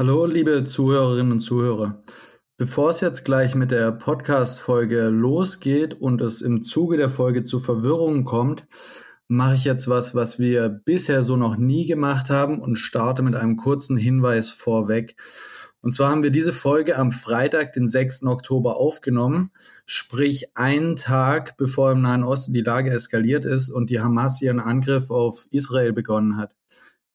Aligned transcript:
Hallo, 0.00 0.24
liebe 0.24 0.64
Zuhörerinnen 0.64 1.30
und 1.30 1.40
Zuhörer. 1.40 2.00
Bevor 2.56 2.88
es 2.88 3.02
jetzt 3.02 3.22
gleich 3.26 3.54
mit 3.54 3.70
der 3.70 3.92
Podcast-Folge 3.92 5.08
losgeht 5.10 5.92
und 5.92 6.22
es 6.22 6.40
im 6.40 6.62
Zuge 6.62 6.96
der 6.96 7.10
Folge 7.10 7.44
zu 7.44 7.58
Verwirrungen 7.58 8.24
kommt, 8.24 8.66
mache 9.28 9.56
ich 9.56 9.64
jetzt 9.64 9.88
was, 9.88 10.14
was 10.14 10.38
wir 10.38 10.70
bisher 10.70 11.22
so 11.22 11.36
noch 11.36 11.58
nie 11.58 11.84
gemacht 11.84 12.30
haben 12.30 12.62
und 12.62 12.76
starte 12.76 13.22
mit 13.22 13.36
einem 13.36 13.56
kurzen 13.56 13.98
Hinweis 13.98 14.48
vorweg. 14.48 15.16
Und 15.82 15.92
zwar 15.92 16.08
haben 16.08 16.22
wir 16.22 16.30
diese 16.30 16.54
Folge 16.54 16.96
am 16.96 17.10
Freitag, 17.10 17.74
den 17.74 17.86
6. 17.86 18.22
Oktober 18.22 18.78
aufgenommen, 18.78 19.50
sprich 19.84 20.56
einen 20.56 20.96
Tag 20.96 21.58
bevor 21.58 21.92
im 21.92 22.00
Nahen 22.00 22.24
Osten 22.24 22.54
die 22.54 22.62
Lage 22.62 22.88
eskaliert 22.88 23.44
ist 23.44 23.68
und 23.68 23.90
die 23.90 24.00
Hamas 24.00 24.40
ihren 24.40 24.60
Angriff 24.60 25.10
auf 25.10 25.46
Israel 25.50 25.92
begonnen 25.92 26.38
hat. 26.38 26.54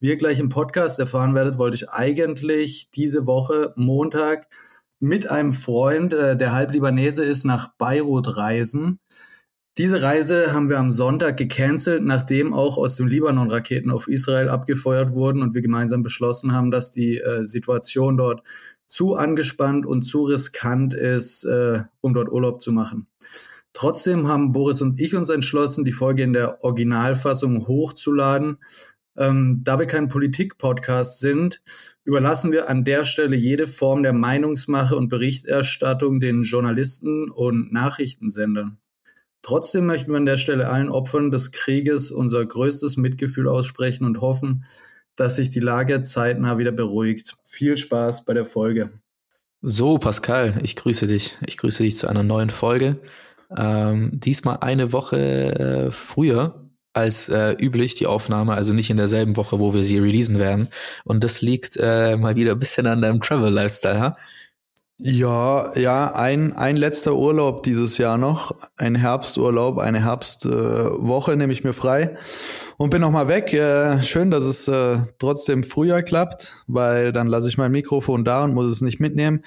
Wie 0.05 0.09
ihr 0.09 0.17
gleich 0.17 0.39
im 0.39 0.49
Podcast 0.49 0.99
erfahren 0.99 1.33
werdet, 1.33 1.57
wollte 1.57 1.77
ich 1.77 1.89
eigentlich 1.89 2.91
diese 2.91 3.25
Woche 3.25 3.73
Montag 3.75 4.47
mit 4.99 5.31
einem 5.31 5.51
Freund, 5.51 6.13
äh, 6.13 6.37
der 6.37 6.53
halb 6.53 6.73
Libanese 6.73 7.23
ist, 7.23 7.43
nach 7.43 7.73
Beirut 7.79 8.37
reisen. 8.37 8.99
Diese 9.79 10.03
Reise 10.03 10.53
haben 10.53 10.69
wir 10.69 10.77
am 10.77 10.91
Sonntag 10.91 11.37
gecancelt, 11.37 12.03
nachdem 12.03 12.53
auch 12.53 12.77
aus 12.77 12.97
dem 12.97 13.07
Libanon 13.07 13.49
Raketen 13.49 13.89
auf 13.89 14.07
Israel 14.07 14.49
abgefeuert 14.49 15.11
wurden 15.13 15.41
und 15.41 15.55
wir 15.55 15.63
gemeinsam 15.63 16.03
beschlossen 16.03 16.51
haben, 16.51 16.69
dass 16.69 16.91
die 16.91 17.17
äh, 17.17 17.43
Situation 17.43 18.15
dort 18.15 18.43
zu 18.85 19.15
angespannt 19.15 19.87
und 19.87 20.03
zu 20.03 20.21
riskant 20.21 20.93
ist, 20.93 21.45
äh, 21.45 21.81
um 22.01 22.13
dort 22.13 22.31
Urlaub 22.31 22.61
zu 22.61 22.71
machen. 22.71 23.07
Trotzdem 23.73 24.29
haben 24.29 24.53
Boris 24.53 24.81
und 24.81 24.99
ich 25.01 25.15
uns 25.15 25.29
entschlossen, 25.29 25.83
die 25.83 25.91
Folge 25.91 26.23
in 26.23 26.31
der 26.31 26.63
Originalfassung 26.63 27.67
hochzuladen. 27.67 28.59
Ähm, 29.17 29.61
da 29.63 29.79
wir 29.79 29.85
kein 29.85 30.07
Politik-Podcast 30.07 31.19
sind, 31.19 31.61
überlassen 32.03 32.51
wir 32.51 32.69
an 32.69 32.83
der 32.83 33.05
Stelle 33.05 33.35
jede 33.35 33.67
Form 33.67 34.03
der 34.03 34.13
Meinungsmache 34.13 34.95
und 34.95 35.09
Berichterstattung 35.09 36.19
den 36.19 36.43
Journalisten 36.43 37.29
und 37.29 37.71
Nachrichtensendern. 37.71 38.77
Trotzdem 39.41 39.85
möchten 39.85 40.11
wir 40.11 40.17
an 40.17 40.25
der 40.25 40.37
Stelle 40.37 40.67
allen 40.69 40.89
Opfern 40.89 41.31
des 41.31 41.51
Krieges 41.51 42.11
unser 42.11 42.45
größtes 42.45 42.97
Mitgefühl 42.97 43.47
aussprechen 43.47 44.03
und 44.05 44.19
hoffen, 44.19 44.65
dass 45.15 45.35
sich 45.37 45.49
die 45.51 45.59
Lage 45.59 46.01
zeitnah 46.01 46.57
wieder 46.57 46.71
beruhigt. 46.71 47.37
Viel 47.43 47.77
Spaß 47.77 48.25
bei 48.25 48.33
der 48.33 48.45
Folge. 48.45 48.89
So, 49.61 49.97
Pascal, 49.97 50.59
ich 50.63 50.75
grüße 50.75 51.07
dich. 51.07 51.35
Ich 51.45 51.57
grüße 51.57 51.83
dich 51.83 51.95
zu 51.95 52.07
einer 52.07 52.23
neuen 52.23 52.49
Folge. 52.49 52.99
Ähm, 53.55 54.11
diesmal 54.13 54.57
eine 54.61 54.91
Woche 54.91 55.17
äh, 55.17 55.91
früher 55.91 56.64
als 56.95 57.29
äh, 57.29 57.51
üblich 57.59 57.95
die 57.95 58.07
Aufnahme, 58.07 58.53
also 58.53 58.73
nicht 58.73 58.89
in 58.89 58.97
derselben 58.97 59.35
Woche, 59.35 59.59
wo 59.59 59.73
wir 59.73 59.83
sie 59.83 59.99
releasen 59.99 60.39
werden. 60.39 60.69
Und 61.03 61.23
das 61.23 61.41
liegt 61.41 61.77
äh, 61.77 62.15
mal 62.15 62.35
wieder 62.35 62.53
ein 62.53 62.59
bisschen 62.59 62.87
an 62.87 63.01
deinem 63.01 63.21
Travel-Lifestyle, 63.21 63.99
ha? 63.99 64.17
Ja, 64.97 65.77
ja, 65.77 66.15
ein, 66.15 66.53
ein 66.53 66.77
letzter 66.77 67.15
Urlaub 67.15 67.63
dieses 67.63 67.97
Jahr 67.97 68.17
noch, 68.17 68.55
ein 68.77 68.95
Herbsturlaub, 68.95 69.77
eine 69.77 70.05
Herbstwoche 70.05 71.33
äh, 71.33 71.35
nehme 71.35 71.51
ich 71.51 71.65
mir 71.65 71.73
frei 71.73 72.15
und 72.77 72.91
bin 72.91 73.01
noch 73.01 73.11
mal 73.11 73.27
weg. 73.27 73.51
Äh, 73.51 74.01
schön, 74.01 74.31
dass 74.31 74.45
es 74.45 74.69
äh, 74.69 74.99
trotzdem 75.19 75.65
früher 75.65 76.01
klappt, 76.01 76.63
weil 76.67 77.11
dann 77.11 77.27
lasse 77.27 77.49
ich 77.49 77.57
mein 77.57 77.73
Mikrofon 77.73 78.23
da 78.23 78.45
und 78.45 78.53
muss 78.53 78.71
es 78.71 78.79
nicht 78.79 79.01
mitnehmen 79.01 79.43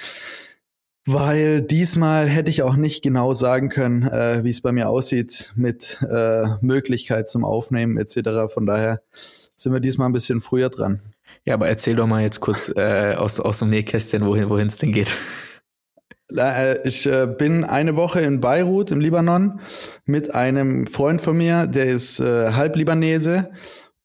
weil 1.09 1.63
diesmal 1.63 2.29
hätte 2.29 2.51
ich 2.51 2.63
auch 2.63 2.77
nicht 2.77 3.03
genau 3.03 3.33
sagen 3.33 3.71
können, 3.71 4.03
äh, 4.03 4.45
wie 4.45 4.51
es 4.51 4.61
bei 4.61 4.73
mir 4.73 4.91
aussieht 4.91 5.53
mit 5.57 6.05
äh, 6.09 6.45
Möglichkeit 6.61 7.31
zum 7.31 7.47
Aufnehmen 7.47 7.97
etc. 7.97 8.53
Von 8.53 8.67
daher 8.67 9.01
sind 9.57 9.73
wir 9.73 9.81
diesmal 9.81 10.11
ein 10.11 10.13
bisschen 10.13 10.43
früher 10.43 10.69
dran. 10.69 11.01
Ja, 11.47 11.55
aber 11.55 11.67
erzähl 11.67 11.97
doch 11.97 12.07
mal 12.07 12.23
jetzt 12.23 12.41
kurz 12.41 12.71
äh, 12.77 13.15
aus, 13.17 13.41
aus 13.41 13.61
dem 13.61 13.71
Nähkästchen, 13.71 14.21
wohin 14.27 14.67
es 14.67 14.77
denn 14.77 14.93
geht. 14.93 15.17
Äh, 16.37 16.87
ich 16.87 17.07
äh, 17.07 17.27
bin 17.27 17.65
eine 17.65 17.97
Woche 17.97 18.21
in 18.21 18.41
Beirut 18.41 18.91
im 18.91 19.01
Libanon 19.01 19.61
mit 20.05 20.35
einem 20.35 20.87
Freund 20.87 21.23
von 21.23 21.39
mir, 21.39 21.67
der 21.67 21.87
ist 21.87 22.21
äh, 22.21 22.53
halb 22.53 22.77
Libanese 22.77 23.49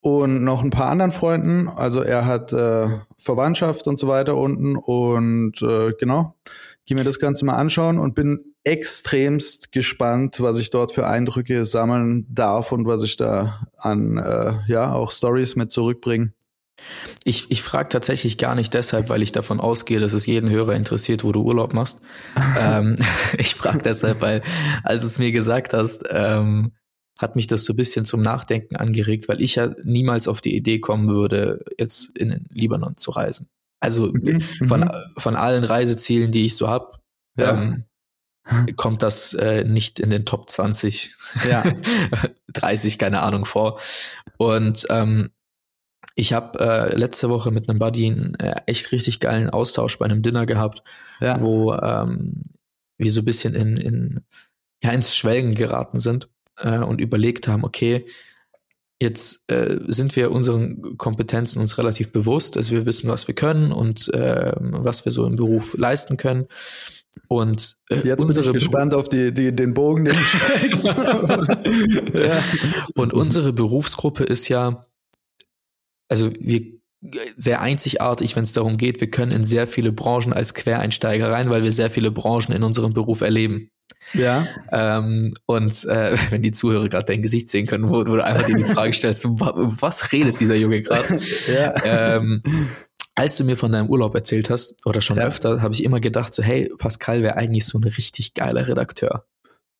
und 0.00 0.42
noch 0.42 0.64
ein 0.64 0.70
paar 0.70 0.88
anderen 0.88 1.10
Freunden. 1.10 1.68
Also 1.68 2.00
er 2.00 2.24
hat 2.24 2.50
äh, 2.54 2.88
Verwandtschaft 3.18 3.88
und 3.88 3.98
so 3.98 4.08
weiter 4.08 4.38
unten 4.38 4.76
und 4.76 5.60
äh, 5.60 5.92
genau 6.00 6.34
gehe 6.86 6.96
mir 6.96 7.04
das 7.04 7.18
Ganze 7.18 7.44
mal 7.44 7.54
anschauen 7.54 7.98
und 7.98 8.14
bin 8.14 8.54
extremst 8.62 9.72
gespannt, 9.72 10.40
was 10.40 10.58
ich 10.58 10.70
dort 10.70 10.92
für 10.92 11.06
Eindrücke 11.06 11.66
sammeln 11.66 12.26
darf 12.28 12.72
und 12.72 12.86
was 12.86 13.02
ich 13.02 13.16
da 13.16 13.66
an 13.76 14.18
äh, 14.18 14.58
ja 14.66 14.92
auch 14.92 15.10
Stories 15.10 15.56
mit 15.56 15.70
zurückbringe. 15.70 16.32
Ich, 17.24 17.50
ich 17.50 17.62
frage 17.62 17.88
tatsächlich 17.88 18.36
gar 18.36 18.54
nicht 18.54 18.74
deshalb, 18.74 19.08
weil 19.08 19.22
ich 19.22 19.32
davon 19.32 19.60
ausgehe, 19.60 20.00
dass 20.00 20.12
es 20.12 20.26
jeden 20.26 20.50
Hörer 20.50 20.74
interessiert, 20.74 21.24
wo 21.24 21.32
du 21.32 21.42
Urlaub 21.42 21.72
machst. 21.72 22.00
ähm, 22.58 22.96
ich 23.38 23.54
frage 23.54 23.78
deshalb, 23.78 24.20
weil 24.20 24.42
als 24.82 25.02
du 25.02 25.06
es 25.06 25.18
mir 25.18 25.32
gesagt 25.32 25.72
hast, 25.72 26.04
ähm, 26.10 26.72
hat 27.20 27.36
mich 27.36 27.46
das 27.46 27.64
so 27.64 27.72
ein 27.72 27.76
bisschen 27.76 28.04
zum 28.04 28.22
Nachdenken 28.22 28.76
angeregt, 28.76 29.28
weil 29.28 29.40
ich 29.40 29.54
ja 29.54 29.72
niemals 29.84 30.26
auf 30.26 30.40
die 30.40 30.56
Idee 30.56 30.80
kommen 30.80 31.08
würde, 31.08 31.64
jetzt 31.78 32.16
in 32.18 32.30
den 32.30 32.46
Libanon 32.50 32.96
zu 32.96 33.12
reisen. 33.12 33.48
Also 33.84 34.12
mhm, 34.12 34.40
von, 34.40 34.80
mhm. 34.80 34.90
von 35.18 35.36
allen 35.36 35.64
Reisezielen, 35.64 36.32
die 36.32 36.46
ich 36.46 36.56
so 36.56 36.68
habe, 36.68 36.98
ja. 37.38 37.52
ähm, 37.52 37.84
kommt 38.76 39.02
das 39.02 39.34
äh, 39.34 39.64
nicht 39.64 40.00
in 40.00 40.10
den 40.10 40.24
Top 40.24 40.48
20, 40.48 41.14
ja. 41.48 41.62
30, 42.52 42.98
keine 42.98 43.20
Ahnung, 43.20 43.44
vor. 43.44 43.80
Und 44.38 44.86
ähm, 44.88 45.30
ich 46.14 46.32
habe 46.32 46.60
äh, 46.60 46.96
letzte 46.96 47.28
Woche 47.28 47.50
mit 47.50 47.68
einem 47.68 47.78
Buddy 47.78 48.06
einen 48.06 48.34
äh, 48.36 48.54
echt 48.66 48.92
richtig 48.92 49.20
geilen 49.20 49.50
Austausch 49.50 49.98
bei 49.98 50.06
einem 50.06 50.22
Dinner 50.22 50.46
gehabt, 50.46 50.82
ja. 51.20 51.40
wo 51.40 51.74
ähm, 51.74 52.44
wir 52.96 53.12
so 53.12 53.20
ein 53.20 53.24
bisschen 53.24 53.54
in, 53.54 53.76
in 53.76 54.20
ja, 54.82 54.92
ins 54.92 55.16
Schwelgen 55.16 55.54
geraten 55.54 55.98
sind 55.98 56.28
äh, 56.58 56.78
und 56.78 57.00
überlegt 57.00 57.48
haben, 57.48 57.64
okay, 57.64 58.06
Jetzt 59.04 59.44
äh, 59.48 59.80
sind 59.86 60.16
wir 60.16 60.30
unseren 60.30 60.96
Kompetenzen 60.96 61.60
uns 61.60 61.76
relativ 61.76 62.10
bewusst, 62.10 62.56
dass 62.56 62.70
wir 62.70 62.86
wissen, 62.86 63.10
was 63.10 63.28
wir 63.28 63.34
können 63.34 63.70
und 63.70 64.08
äh, 64.14 64.52
was 64.56 65.04
wir 65.04 65.12
so 65.12 65.26
im 65.26 65.36
Beruf 65.36 65.76
leisten 65.76 66.16
können. 66.16 66.46
Und 67.28 67.76
äh, 67.90 68.00
jetzt 68.00 68.26
bin 68.26 68.34
ich 68.34 68.50
gespannt 68.50 68.94
auf 68.94 69.10
die, 69.10 69.34
die, 69.34 69.54
den 69.54 69.74
Bogen, 69.74 70.06
den 70.06 70.16
du 70.16 72.18
ja. 72.24 72.42
Und 72.94 73.12
unsere 73.12 73.52
Berufsgruppe 73.52 74.24
ist 74.24 74.48
ja, 74.48 74.86
also 76.08 76.30
wir 76.40 76.62
sehr 77.36 77.60
einzigartig, 77.60 78.36
wenn 78.36 78.44
es 78.44 78.54
darum 78.54 78.78
geht, 78.78 79.02
wir 79.02 79.10
können 79.10 79.32
in 79.32 79.44
sehr 79.44 79.66
viele 79.66 79.92
Branchen 79.92 80.32
als 80.32 80.54
Quereinsteiger 80.54 81.30
rein, 81.30 81.50
weil 81.50 81.62
wir 81.62 81.72
sehr 81.72 81.90
viele 81.90 82.10
Branchen 82.10 82.52
in 82.52 82.62
unserem 82.62 82.94
Beruf 82.94 83.20
erleben. 83.20 83.68
Ja. 84.12 84.46
Ähm, 84.70 85.34
und 85.46 85.84
äh, 85.86 86.16
wenn 86.30 86.42
die 86.42 86.52
Zuhörer 86.52 86.88
gerade 86.88 87.06
dein 87.06 87.22
Gesicht 87.22 87.48
sehen 87.48 87.66
können, 87.66 87.88
wo, 87.88 87.98
wo 87.98 88.16
du 88.16 88.24
einfach 88.24 88.44
dir 88.44 88.56
die 88.56 88.64
Frage 88.64 88.92
stellst, 88.92 89.24
was 89.24 90.12
redet 90.12 90.40
dieser 90.40 90.56
Junge 90.56 90.82
gerade? 90.82 91.18
ja. 91.48 91.74
Ähm, 92.16 92.42
als 93.14 93.36
du 93.36 93.44
mir 93.44 93.56
von 93.56 93.72
deinem 93.72 93.88
Urlaub 93.88 94.14
erzählt 94.14 94.50
hast, 94.50 94.84
oder 94.86 95.00
schon 95.00 95.18
ja. 95.18 95.24
öfter, 95.24 95.62
habe 95.62 95.72
ich 95.72 95.84
immer 95.84 96.00
gedacht, 96.00 96.34
so, 96.34 96.42
hey, 96.42 96.70
Pascal 96.78 97.22
wäre 97.22 97.36
eigentlich 97.36 97.64
so 97.64 97.78
ein 97.78 97.84
richtig 97.84 98.34
geiler 98.34 98.66
Redakteur. 98.66 99.24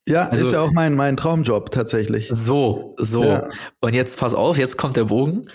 Ja, 0.09 0.29
also, 0.29 0.45
ist 0.45 0.53
ja 0.53 0.61
auch 0.61 0.73
mein, 0.73 0.95
mein 0.95 1.17
Traumjob 1.17 1.71
tatsächlich. 1.71 2.29
So, 2.31 2.95
so. 2.99 3.25
Ja. 3.25 3.49
Und 3.81 3.95
jetzt 3.95 4.19
pass 4.19 4.34
auf, 4.34 4.59
jetzt 4.59 4.77
kommt 4.77 4.97
der 4.97 5.05
Bogen. 5.05 5.47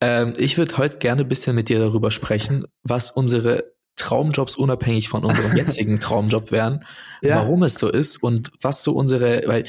Ähm, 0.00 0.34
ich 0.38 0.58
würde 0.58 0.78
heute 0.78 0.98
gerne 0.98 1.22
ein 1.22 1.28
bisschen 1.28 1.56
mit 1.56 1.68
dir 1.68 1.78
darüber 1.78 2.10
sprechen, 2.10 2.64
was 2.82 3.10
unsere 3.10 3.75
Traumjobs 3.96 4.56
unabhängig 4.56 5.08
von 5.08 5.24
unserem 5.24 5.56
jetzigen 5.56 6.00
Traumjob 6.00 6.50
wären, 6.50 6.84
ja. 7.22 7.36
warum 7.36 7.62
es 7.62 7.74
so 7.74 7.88
ist 7.88 8.22
und 8.22 8.50
was 8.60 8.82
so 8.82 8.92
unsere, 8.92 9.42
weil 9.46 9.64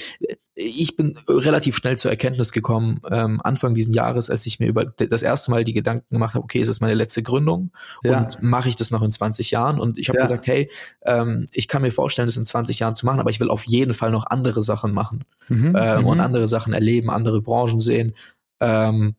ich 0.59 0.95
bin 0.95 1.17
relativ 1.27 1.77
schnell 1.77 1.99
zur 1.99 2.09
Erkenntnis 2.09 2.51
gekommen, 2.51 2.99
ähm, 3.11 3.39
Anfang 3.43 3.75
diesen 3.75 3.93
Jahres, 3.93 4.29
als 4.31 4.45
ich 4.47 4.59
mir 4.59 4.67
über 4.67 4.85
das 4.85 5.21
erste 5.21 5.51
Mal 5.51 5.63
die 5.63 5.73
Gedanken 5.73 6.15
gemacht 6.15 6.33
habe, 6.33 6.43
okay, 6.43 6.59
ist 6.59 6.67
es 6.67 6.81
meine 6.81 6.95
letzte 6.95 7.21
Gründung 7.21 7.71
ja. 8.03 8.17
und 8.17 8.41
mache 8.41 8.67
ich 8.67 8.75
das 8.75 8.89
noch 8.89 9.03
in 9.03 9.11
20 9.11 9.51
Jahren? 9.51 9.79
Und 9.79 9.99
ich 9.99 10.09
habe 10.09 10.17
ja. 10.17 10.23
gesagt, 10.23 10.47
hey, 10.47 10.71
ähm, 11.05 11.45
ich 11.51 11.67
kann 11.67 11.83
mir 11.83 11.91
vorstellen, 11.91 12.27
das 12.27 12.37
in 12.37 12.45
20 12.45 12.79
Jahren 12.79 12.95
zu 12.95 13.05
machen, 13.05 13.19
aber 13.19 13.29
ich 13.29 13.39
will 13.39 13.49
auf 13.49 13.65
jeden 13.65 13.93
Fall 13.93 14.09
noch 14.09 14.25
andere 14.25 14.63
Sachen 14.63 14.93
machen 14.93 15.25
mhm. 15.47 15.75
ähm, 15.77 16.01
mhm. 16.01 16.07
und 16.07 16.19
andere 16.19 16.47
Sachen 16.47 16.73
erleben, 16.73 17.11
andere 17.11 17.39
Branchen 17.39 17.79
sehen. 17.79 18.15
Ähm, 18.59 19.15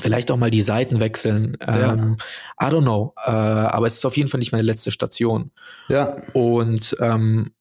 Vielleicht 0.00 0.30
auch 0.30 0.36
mal 0.36 0.50
die 0.50 0.60
Seiten 0.60 1.00
wechseln. 1.00 1.56
Ja. 1.66 1.94
Ähm, 1.94 2.16
I 2.60 2.66
don't 2.66 2.82
know. 2.82 3.14
Äh, 3.24 3.30
aber 3.30 3.86
es 3.86 3.94
ist 3.94 4.06
auf 4.06 4.16
jeden 4.16 4.28
Fall 4.28 4.38
nicht 4.38 4.52
meine 4.52 4.62
letzte 4.62 4.90
Station. 4.90 5.50
Ja. 5.88 6.16
Und 6.32 6.96
ähm, 7.00 7.52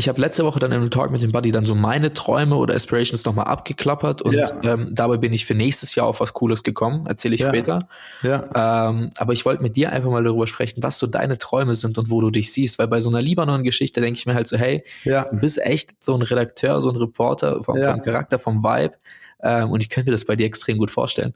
ich 0.00 0.08
habe 0.08 0.18
letzte 0.18 0.46
Woche 0.46 0.58
dann 0.58 0.72
in 0.72 0.80
einem 0.80 0.90
Talk 0.90 1.10
mit 1.10 1.20
dem 1.20 1.30
Buddy 1.30 1.52
dann 1.52 1.66
so 1.66 1.74
meine 1.74 2.14
Träume 2.14 2.56
oder 2.56 2.74
Aspirations 2.74 3.22
nochmal 3.26 3.44
abgeklappert 3.44 4.22
und 4.22 4.32
ja. 4.32 4.48
ähm, 4.62 4.88
dabei 4.92 5.18
bin 5.18 5.30
ich 5.34 5.44
für 5.44 5.54
nächstes 5.54 5.94
Jahr 5.94 6.06
auf 6.06 6.20
was 6.20 6.32
Cooles 6.32 6.62
gekommen. 6.62 7.06
Erzähle 7.06 7.34
ich 7.34 7.42
ja. 7.42 7.48
später. 7.48 7.86
Ja. 8.22 8.88
Ähm, 8.88 9.10
aber 9.18 9.34
ich 9.34 9.44
wollte 9.44 9.62
mit 9.62 9.76
dir 9.76 9.92
einfach 9.92 10.10
mal 10.10 10.24
darüber 10.24 10.46
sprechen, 10.46 10.82
was 10.82 10.98
so 10.98 11.06
deine 11.06 11.36
Träume 11.36 11.74
sind 11.74 11.98
und 11.98 12.10
wo 12.10 12.22
du 12.22 12.30
dich 12.30 12.50
siehst, 12.50 12.78
weil 12.78 12.88
bei 12.88 13.00
so 13.00 13.10
einer 13.10 13.20
Libanon-Geschichte 13.20 14.00
denke 14.00 14.18
ich 14.18 14.24
mir 14.24 14.32
halt 14.32 14.48
so, 14.48 14.56
hey, 14.56 14.82
du 15.04 15.36
bist 15.36 15.58
echt 15.58 16.02
so 16.02 16.14
ein 16.14 16.22
Redakteur, 16.22 16.80
so 16.80 16.88
ein 16.88 16.96
Reporter 16.96 17.62
vom, 17.62 17.76
vom 17.76 18.02
Charakter, 18.02 18.38
vom 18.38 18.64
Vibe 18.64 18.94
ähm, 19.42 19.70
und 19.70 19.80
ich 19.80 19.90
könnte 19.90 20.08
mir 20.08 20.14
das 20.14 20.24
bei 20.24 20.36
dir 20.36 20.46
extrem 20.46 20.78
gut 20.78 20.90
vorstellen. 20.90 21.34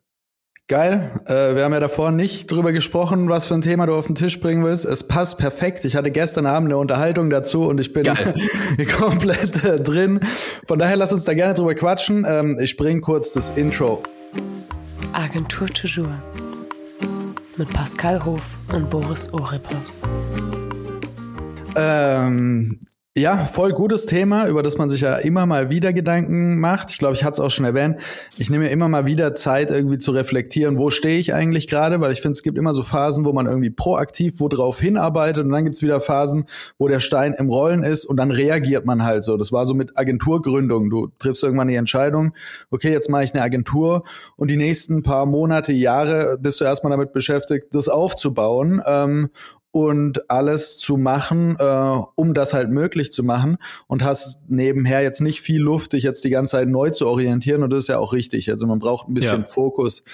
Geil. 0.66 1.20
Äh, 1.26 1.56
wir 1.56 1.64
haben 1.64 1.74
ja 1.74 1.80
davor 1.80 2.10
nicht 2.10 2.50
drüber 2.50 2.72
gesprochen, 2.72 3.28
was 3.28 3.46
für 3.46 3.52
ein 3.52 3.60
Thema 3.60 3.86
du 3.86 3.94
auf 3.94 4.06
den 4.06 4.14
Tisch 4.14 4.40
bringen 4.40 4.64
willst. 4.64 4.86
Es 4.86 5.06
passt 5.06 5.36
perfekt. 5.36 5.84
Ich 5.84 5.94
hatte 5.94 6.10
gestern 6.10 6.46
Abend 6.46 6.68
eine 6.68 6.78
Unterhaltung 6.78 7.28
dazu 7.28 7.66
und 7.66 7.78
ich 7.80 7.92
bin 7.92 8.04
komplett 8.98 9.62
äh, 9.62 9.78
drin. 9.78 10.20
Von 10.66 10.78
daher 10.78 10.96
lass 10.96 11.12
uns 11.12 11.24
da 11.24 11.34
gerne 11.34 11.52
drüber 11.52 11.74
quatschen. 11.74 12.24
Ähm, 12.26 12.56
ich 12.58 12.78
bring 12.78 13.02
kurz 13.02 13.30
das 13.30 13.50
Intro. 13.58 14.02
Agentur 15.12 15.68
Toujours 15.68 16.08
mit 17.56 17.68
Pascal 17.74 18.24
Hof 18.24 18.42
und 18.72 18.88
Boris 18.88 19.30
Orippe. 19.34 19.76
Ähm, 21.76 22.80
ja, 23.16 23.44
voll 23.44 23.72
gutes 23.72 24.06
Thema, 24.06 24.48
über 24.48 24.64
das 24.64 24.76
man 24.76 24.90
sich 24.90 25.02
ja 25.02 25.14
immer 25.14 25.46
mal 25.46 25.70
wieder 25.70 25.92
Gedanken 25.92 26.58
macht. 26.58 26.90
Ich 26.90 26.98
glaube, 26.98 27.14
ich 27.14 27.22
hatte 27.22 27.34
es 27.34 27.40
auch 27.40 27.50
schon 27.52 27.64
erwähnt. 27.64 28.00
Ich 28.38 28.50
nehme 28.50 28.64
mir 28.64 28.70
immer 28.72 28.88
mal 28.88 29.06
wieder 29.06 29.34
Zeit, 29.34 29.70
irgendwie 29.70 29.98
zu 29.98 30.10
reflektieren, 30.10 30.78
wo 30.78 30.90
stehe 30.90 31.20
ich 31.20 31.32
eigentlich 31.32 31.68
gerade, 31.68 32.00
weil 32.00 32.10
ich 32.10 32.20
finde, 32.20 32.32
es 32.32 32.42
gibt 32.42 32.58
immer 32.58 32.74
so 32.74 32.82
Phasen, 32.82 33.24
wo 33.24 33.32
man 33.32 33.46
irgendwie 33.46 33.70
proaktiv 33.70 34.40
wo 34.40 34.48
drauf 34.48 34.80
hinarbeitet 34.80 35.44
und 35.44 35.52
dann 35.52 35.62
gibt 35.62 35.76
es 35.76 35.82
wieder 35.82 36.00
Phasen, 36.00 36.46
wo 36.76 36.88
der 36.88 36.98
Stein 36.98 37.34
im 37.34 37.50
Rollen 37.50 37.84
ist 37.84 38.04
und 38.04 38.16
dann 38.16 38.32
reagiert 38.32 38.84
man 38.84 39.04
halt 39.04 39.22
so. 39.22 39.36
Das 39.36 39.52
war 39.52 39.64
so 39.64 39.74
mit 39.74 39.96
Agenturgründung. 39.96 40.90
Du 40.90 41.12
triffst 41.20 41.44
irgendwann 41.44 41.68
die 41.68 41.76
Entscheidung, 41.76 42.32
okay, 42.72 42.90
jetzt 42.90 43.10
mache 43.10 43.22
ich 43.22 43.32
eine 43.32 43.44
Agentur 43.44 44.02
und 44.34 44.50
die 44.50 44.56
nächsten 44.56 45.04
paar 45.04 45.24
Monate, 45.24 45.72
Jahre 45.72 46.36
bist 46.40 46.60
du 46.60 46.64
erstmal 46.64 46.90
damit 46.90 47.12
beschäftigt, 47.12 47.68
das 47.74 47.88
aufzubauen. 47.88 48.82
Ähm, 48.84 49.30
und 49.74 50.30
alles 50.30 50.78
zu 50.78 50.96
machen, 50.96 51.56
äh, 51.58 51.98
um 52.14 52.32
das 52.32 52.54
halt 52.54 52.70
möglich 52.70 53.10
zu 53.10 53.24
machen 53.24 53.58
und 53.88 54.04
hast 54.04 54.48
nebenher 54.48 55.02
jetzt 55.02 55.20
nicht 55.20 55.40
viel 55.40 55.60
Luft, 55.60 55.94
dich 55.94 56.04
jetzt 56.04 56.22
die 56.22 56.30
ganze 56.30 56.52
Zeit 56.52 56.68
neu 56.68 56.90
zu 56.90 57.08
orientieren 57.08 57.64
und 57.64 57.70
das 57.70 57.80
ist 57.80 57.88
ja 57.88 57.98
auch 57.98 58.12
richtig. 58.12 58.48
Also 58.52 58.68
man 58.68 58.78
braucht 58.78 59.08
ein 59.08 59.14
bisschen 59.14 59.40
ja. 59.40 59.46
Fokus. 59.46 60.04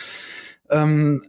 Ähm, 0.71 1.23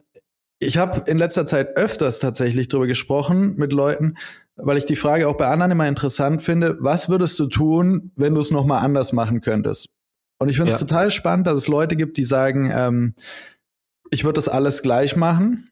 ich 0.59 0.77
habe 0.77 1.11
in 1.11 1.17
letzter 1.17 1.45
Zeit 1.45 1.75
öfters 1.75 2.19
tatsächlich 2.19 2.69
drüber 2.69 2.87
gesprochen 2.87 3.55
mit 3.57 3.73
Leuten, 3.73 4.15
weil 4.55 4.77
ich 4.77 4.85
die 4.85 4.95
Frage 4.95 5.27
auch 5.27 5.35
bei 5.35 5.47
anderen 5.47 5.73
immer 5.73 5.89
interessant 5.89 6.41
finde, 6.41 6.77
was 6.79 7.09
würdest 7.09 7.37
du 7.37 7.47
tun, 7.47 8.11
wenn 8.15 8.33
du 8.33 8.39
es 8.39 8.49
nochmal 8.49 8.81
anders 8.81 9.11
machen 9.11 9.41
könntest? 9.41 9.89
Und 10.39 10.47
ich 10.47 10.55
finde 10.55 10.71
es 10.71 10.79
ja. 10.79 10.87
total 10.87 11.11
spannend, 11.11 11.47
dass 11.47 11.57
es 11.57 11.67
Leute 11.67 11.97
gibt, 11.97 12.15
die 12.15 12.23
sagen, 12.23 12.71
ähm, 12.73 13.13
ich 14.09 14.23
würde 14.23 14.37
das 14.37 14.47
alles 14.47 14.83
gleich 14.83 15.17
machen 15.17 15.70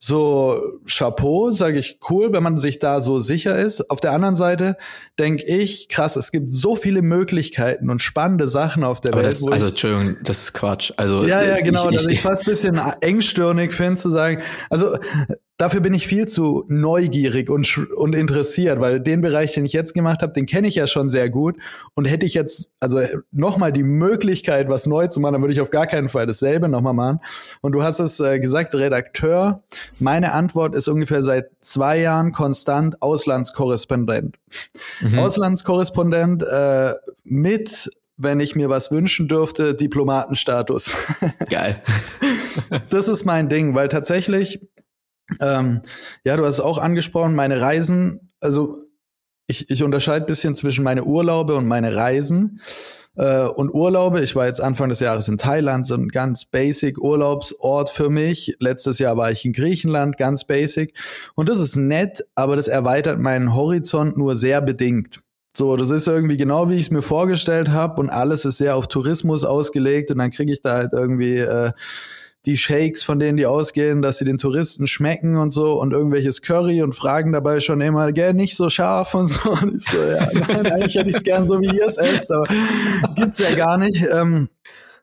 so 0.00 0.60
Chapeau, 0.86 1.50
sage 1.50 1.78
ich 1.78 1.98
cool, 2.08 2.32
wenn 2.32 2.42
man 2.42 2.58
sich 2.58 2.78
da 2.78 3.00
so 3.00 3.18
sicher 3.18 3.56
ist. 3.56 3.90
Auf 3.90 4.00
der 4.00 4.12
anderen 4.12 4.36
Seite 4.36 4.76
denke 5.18 5.44
ich, 5.44 5.88
krass, 5.88 6.16
es 6.16 6.30
gibt 6.30 6.50
so 6.50 6.76
viele 6.76 7.02
Möglichkeiten 7.02 7.90
und 7.90 8.00
spannende 8.00 8.46
Sachen 8.46 8.84
auf 8.84 9.00
der 9.00 9.12
Aber 9.12 9.22
Welt. 9.22 9.32
Das, 9.32 9.46
also 9.46 9.66
Entschuldigung, 9.66 10.16
das 10.22 10.42
ist 10.42 10.52
Quatsch. 10.54 10.92
Also 10.96 11.26
ja, 11.26 11.42
ja, 11.42 11.60
genau. 11.60 11.88
Ich, 11.88 11.96
ich, 11.96 12.02
dass 12.02 12.12
ich 12.12 12.20
fast 12.20 12.44
bisschen 12.44 12.80
engstirnig 13.00 13.74
finde 13.74 13.96
zu 13.96 14.10
sagen. 14.10 14.42
Also 14.70 14.98
dafür 15.58 15.80
bin 15.80 15.92
ich 15.92 16.06
viel 16.06 16.26
zu 16.26 16.64
neugierig 16.68 17.50
und, 17.50 17.76
und 17.96 18.14
interessiert, 18.14 18.80
weil 18.80 19.00
den 19.00 19.20
Bereich, 19.20 19.52
den 19.52 19.64
ich 19.64 19.72
jetzt 19.72 19.92
gemacht 19.92 20.22
habe, 20.22 20.32
den 20.32 20.46
kenne 20.46 20.68
ich 20.68 20.76
ja 20.76 20.86
schon 20.86 21.08
sehr 21.08 21.28
gut. 21.28 21.56
Und 21.94 22.06
hätte 22.06 22.24
ich 22.24 22.34
jetzt 22.34 22.70
also 22.80 23.00
nochmal 23.32 23.72
die 23.72 23.82
Möglichkeit, 23.82 24.68
was 24.68 24.86
neu 24.86 25.08
zu 25.08 25.20
machen, 25.20 25.34
dann 25.34 25.42
würde 25.42 25.52
ich 25.52 25.60
auf 25.60 25.70
gar 25.70 25.86
keinen 25.86 26.08
Fall 26.08 26.26
dasselbe 26.26 26.68
nochmal 26.68 26.94
machen. 26.94 27.20
Und 27.60 27.72
du 27.72 27.82
hast 27.82 27.98
es 27.98 28.20
äh, 28.20 28.38
gesagt, 28.38 28.74
Redakteur. 28.74 29.62
Meine 29.98 30.32
Antwort 30.32 30.76
ist 30.76 30.88
ungefähr 30.88 31.22
seit 31.22 31.50
zwei 31.60 31.98
Jahren 31.98 32.32
konstant 32.32 33.02
Auslandskorrespondent. 33.02 34.36
Mhm. 35.00 35.18
Auslandskorrespondent 35.18 36.44
äh, 36.44 36.92
mit 37.24 37.90
wenn 38.20 38.40
ich 38.40 38.56
mir 38.56 38.68
was 38.68 38.90
wünschen 38.90 39.28
dürfte, 39.28 39.74
Diplomatenstatus. 39.74 40.90
Geil. 41.50 41.80
das 42.90 43.06
ist 43.06 43.24
mein 43.24 43.48
Ding, 43.48 43.76
weil 43.76 43.86
tatsächlich 43.86 44.60
ähm, 45.40 45.82
ja, 46.24 46.36
du 46.36 46.44
hast 46.44 46.54
es 46.54 46.60
auch 46.60 46.78
angesprochen, 46.78 47.34
meine 47.34 47.60
Reisen, 47.60 48.30
also 48.40 48.84
ich, 49.46 49.70
ich 49.70 49.82
unterscheide 49.82 50.26
bisschen 50.26 50.54
zwischen 50.56 50.84
meine 50.84 51.04
Urlaube 51.04 51.56
und 51.56 51.66
meine 51.66 51.96
Reisen. 51.96 52.60
Äh, 53.16 53.46
und 53.46 53.72
Urlaube, 53.74 54.20
ich 54.20 54.36
war 54.36 54.46
jetzt 54.46 54.60
Anfang 54.60 54.90
des 54.90 55.00
Jahres 55.00 55.26
in 55.28 55.38
Thailand, 55.38 55.86
so 55.86 55.94
ein 55.94 56.08
ganz 56.08 56.44
basic 56.44 56.98
Urlaubsort 56.98 57.90
für 57.90 58.10
mich. 58.10 58.56
Letztes 58.60 58.98
Jahr 58.98 59.16
war 59.16 59.30
ich 59.30 59.44
in 59.44 59.52
Griechenland, 59.52 60.16
ganz 60.16 60.44
basic. 60.44 60.94
Und 61.34 61.48
das 61.48 61.58
ist 61.58 61.76
nett, 61.76 62.24
aber 62.34 62.56
das 62.56 62.68
erweitert 62.68 63.18
meinen 63.18 63.54
Horizont 63.54 64.16
nur 64.16 64.36
sehr 64.36 64.60
bedingt. 64.60 65.20
So, 65.56 65.74
das 65.74 65.90
ist 65.90 66.06
irgendwie 66.06 66.36
genau, 66.36 66.70
wie 66.70 66.74
ich 66.74 66.82
es 66.82 66.90
mir 66.90 67.02
vorgestellt 67.02 67.70
habe 67.70 68.00
und 68.00 68.10
alles 68.10 68.44
ist 68.44 68.58
sehr 68.58 68.76
auf 68.76 68.86
Tourismus 68.86 69.44
ausgelegt 69.44 70.10
und 70.12 70.18
dann 70.18 70.30
kriege 70.30 70.52
ich 70.52 70.62
da 70.62 70.74
halt 70.74 70.92
irgendwie 70.92 71.38
äh, 71.38 71.72
die 72.48 72.56
Shakes, 72.56 73.02
von 73.02 73.18
denen 73.18 73.36
die 73.36 73.46
ausgehen, 73.46 74.00
dass 74.00 74.18
sie 74.18 74.24
den 74.24 74.38
Touristen 74.38 74.86
schmecken 74.86 75.36
und 75.36 75.50
so 75.50 75.78
und 75.78 75.92
irgendwelches 75.92 76.40
Curry 76.40 76.82
und 76.82 76.94
fragen 76.94 77.30
dabei 77.30 77.60
schon 77.60 77.80
immer, 77.82 78.10
gell, 78.12 78.32
nicht 78.32 78.56
so 78.56 78.70
scharf 78.70 79.14
und 79.14 79.26
so. 79.26 79.50
Und 79.50 79.76
ich 79.76 79.84
so, 79.84 80.02
ja, 80.02 80.26
nein, 80.32 80.66
eigentlich 80.66 80.94
hätte 80.94 81.10
ich 81.10 81.16
es 81.16 81.22
gern 81.22 81.46
so, 81.46 81.60
wie 81.60 81.66
ihr 81.66 81.86
es 81.86 81.98
esst, 81.98 82.32
aber 82.32 82.46
gibt's 83.14 83.38
ja 83.38 83.54
gar 83.54 83.76
nicht. 83.76 84.02
Ähm, 84.14 84.48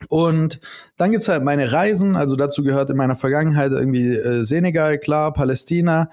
und 0.10 0.60
dann 0.98 1.12
gibt's 1.12 1.28
halt 1.28 1.44
meine 1.44 1.72
Reisen, 1.72 2.16
also 2.16 2.36
dazu 2.36 2.64
gehört 2.64 2.90
in 2.90 2.98
meiner 2.98 3.16
Vergangenheit 3.16 3.72
irgendwie 3.72 4.10
äh, 4.10 4.44
Senegal, 4.44 4.98
klar, 4.98 5.34
Palästina, 5.34 6.10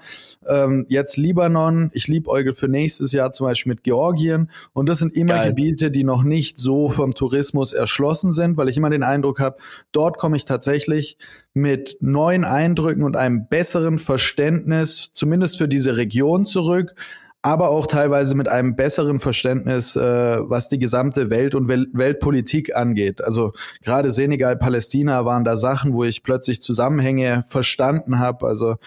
ähm, 0.47 0.85
jetzt 0.89 1.17
Libanon. 1.17 1.89
Ich 1.93 2.07
liebäugel 2.07 2.53
für 2.53 2.67
nächstes 2.67 3.11
Jahr 3.11 3.31
zum 3.31 3.47
Beispiel 3.47 3.71
mit 3.71 3.83
Georgien. 3.83 4.49
Und 4.73 4.89
das 4.89 4.99
sind 4.99 5.15
immer 5.15 5.35
Geil. 5.35 5.49
Gebiete, 5.49 5.91
die 5.91 6.03
noch 6.03 6.23
nicht 6.23 6.57
so 6.57 6.89
vom 6.89 7.13
Tourismus 7.13 7.73
erschlossen 7.73 8.33
sind, 8.33 8.57
weil 8.57 8.69
ich 8.69 8.77
immer 8.77 8.89
den 8.89 9.03
Eindruck 9.03 9.39
habe, 9.39 9.57
dort 9.91 10.17
komme 10.17 10.37
ich 10.37 10.45
tatsächlich 10.45 11.17
mit 11.53 11.97
neuen 12.01 12.45
Eindrücken 12.45 13.03
und 13.03 13.15
einem 13.15 13.47
besseren 13.47 13.99
Verständnis, 13.99 15.11
zumindest 15.13 15.57
für 15.57 15.67
diese 15.67 15.97
Region 15.97 16.45
zurück, 16.45 16.95
aber 17.43 17.69
auch 17.69 17.87
teilweise 17.87 18.35
mit 18.35 18.47
einem 18.47 18.75
besseren 18.77 19.19
Verständnis, 19.19 19.97
äh, 19.97 19.99
was 20.01 20.69
die 20.69 20.79
gesamte 20.79 21.29
Welt 21.29 21.53
und 21.55 21.67
Wel 21.67 21.87
Weltpolitik 21.91 22.73
angeht. 22.75 23.21
Also 23.21 23.51
gerade 23.83 24.11
Senegal, 24.11 24.55
Palästina 24.55 25.25
waren 25.25 25.43
da 25.43 25.57
Sachen, 25.57 25.93
wo 25.93 26.05
ich 26.05 26.23
plötzlich 26.23 26.61
Zusammenhänge 26.61 27.43
verstanden 27.45 28.19
habe. 28.19 28.47
Also 28.47 28.77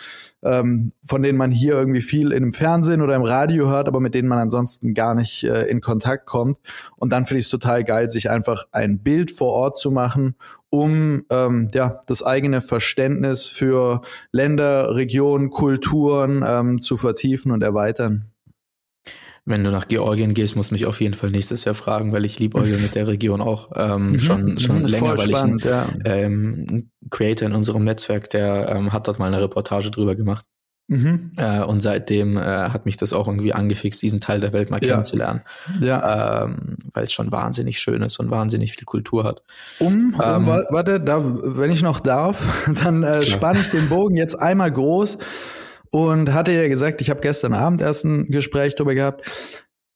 ähm, 0.43 0.93
von 1.07 1.23
denen 1.23 1.37
man 1.37 1.51
hier 1.51 1.75
irgendwie 1.75 2.01
viel 2.01 2.33
im 2.33 2.55
Fernsehen 2.55 3.03
oder 3.03 3.15
im 3.15 3.25
Radio 3.25 3.69
hört, 3.69 3.89
aber 3.89 4.01
mit 4.01 4.15
denen 4.15 4.29
man 4.29 4.39
ansonsten 4.39 4.95
gar 4.95 5.15
nicht 5.15 5.45
äh, 5.45 5.65
in 5.65 5.83
Kontakt 5.83 6.25
kommt. 6.25 6.59
Und 6.97 7.13
dann 7.13 7.27
finde 7.27 7.41
ich 7.41 7.47
es 7.47 7.51
total 7.51 7.85
geil, 7.85 8.09
sich 8.09 8.31
einfach 8.31 8.65
ein 8.73 9.01
Bild 9.01 9.31
vor 9.31 9.53
Ort 9.53 9.77
zu 9.77 9.91
machen, 9.91 10.35
um 10.71 11.25
ähm, 11.31 11.69
ja 11.75 12.01
das 12.07 12.23
eigene 12.23 12.63
Verständnis 12.63 13.45
für 13.45 14.01
Länder, 14.33 14.97
Regionen, 14.97 15.51
Kulturen 15.51 16.43
ähm, 16.47 16.81
zu 16.81 16.97
vertiefen 16.97 17.53
und 17.53 17.63
erweitern. 17.63 18.31
Wenn 19.49 19.63
du 19.63 19.71
nach 19.71 19.87
Georgien 19.87 20.35
gehst, 20.35 20.57
musst 20.57 20.71
du 20.71 20.75
mich 20.75 20.87
auf 20.87 21.01
jeden 21.01 21.15
Fall 21.15 21.31
nächstes 21.31 21.65
Jahr 21.65 21.77
fragen, 21.77 22.13
weil 22.13 22.25
ich 22.25 22.41
liebe 22.41 22.59
Eugen 22.59 22.83
mit 22.83 22.97
der 22.97 23.07
Region 23.07 23.41
auch 23.41 23.71
ähm, 23.77 24.11
mhm. 24.11 24.19
schon 24.19 24.59
schon 24.59 24.81
mhm, 24.81 24.87
länger, 24.87 25.17
weil 25.17 25.31
spannend, 25.31 25.65
ich 25.65 25.71
ein, 25.71 26.03
ja. 26.05 26.13
ähm, 26.13 26.91
Creator 27.11 27.47
in 27.47 27.55
unserem 27.55 27.85
Netzwerk, 27.85 28.29
der 28.31 28.75
ähm, 28.75 28.93
hat 28.93 29.07
dort 29.07 29.21
mal 29.21 29.29
eine 29.29 29.41
Reportage 29.41 29.93
drüber 29.93 30.17
gemacht. 30.17 30.45
Mhm. 30.89 31.33
Äh, 31.37 31.63
und 31.63 31.81
seitdem 31.81 32.37
äh, 32.37 32.41
hat 32.41 32.87
mich 32.87 32.97
das 32.97 33.13
auch 33.13 33.27
irgendwie 33.27 33.53
angefixt, 33.53 34.03
diesen 34.03 34.21
Teil 34.21 34.41
der 34.41 34.53
Welt 34.53 34.71
mal 34.71 34.83
ja. 34.83 34.91
kennenzulernen. 34.91 35.43
Ja. 35.81 36.45
Ähm, 36.45 36.77
weil 36.93 37.05
es 37.05 37.13
schon 37.13 37.33
wahnsinnig 37.33 37.81
schön 37.81 38.03
ist 38.03 38.19
und 38.19 38.31
wahnsinnig 38.31 38.73
viel 38.73 38.85
Kultur 38.85 39.25
hat. 39.25 39.43
Um, 39.81 40.15
ähm, 40.23 40.47
warte, 40.47 41.01
da, 41.01 41.23
wenn 41.25 41.71
ich 41.71 41.83
noch 41.83 42.01
darf, 42.01 42.69
dann 42.85 43.03
äh, 43.03 43.23
spanne 43.23 43.61
ich 43.61 43.71
den 43.71 43.89
Bogen 43.89 44.17
jetzt 44.17 44.37
einmal 44.37 44.71
groß 44.71 45.19
und 45.97 46.35
hatte 46.35 46.53
ja 46.53 46.69
gesagt, 46.69 47.01
ich 47.01 47.09
habe 47.09 47.21
gestern 47.21 47.55
Abend 47.55 47.81
erst 47.81 48.05
ein 48.05 48.27
Gespräch 48.31 48.75
darüber 48.75 48.95
gehabt. 48.95 49.25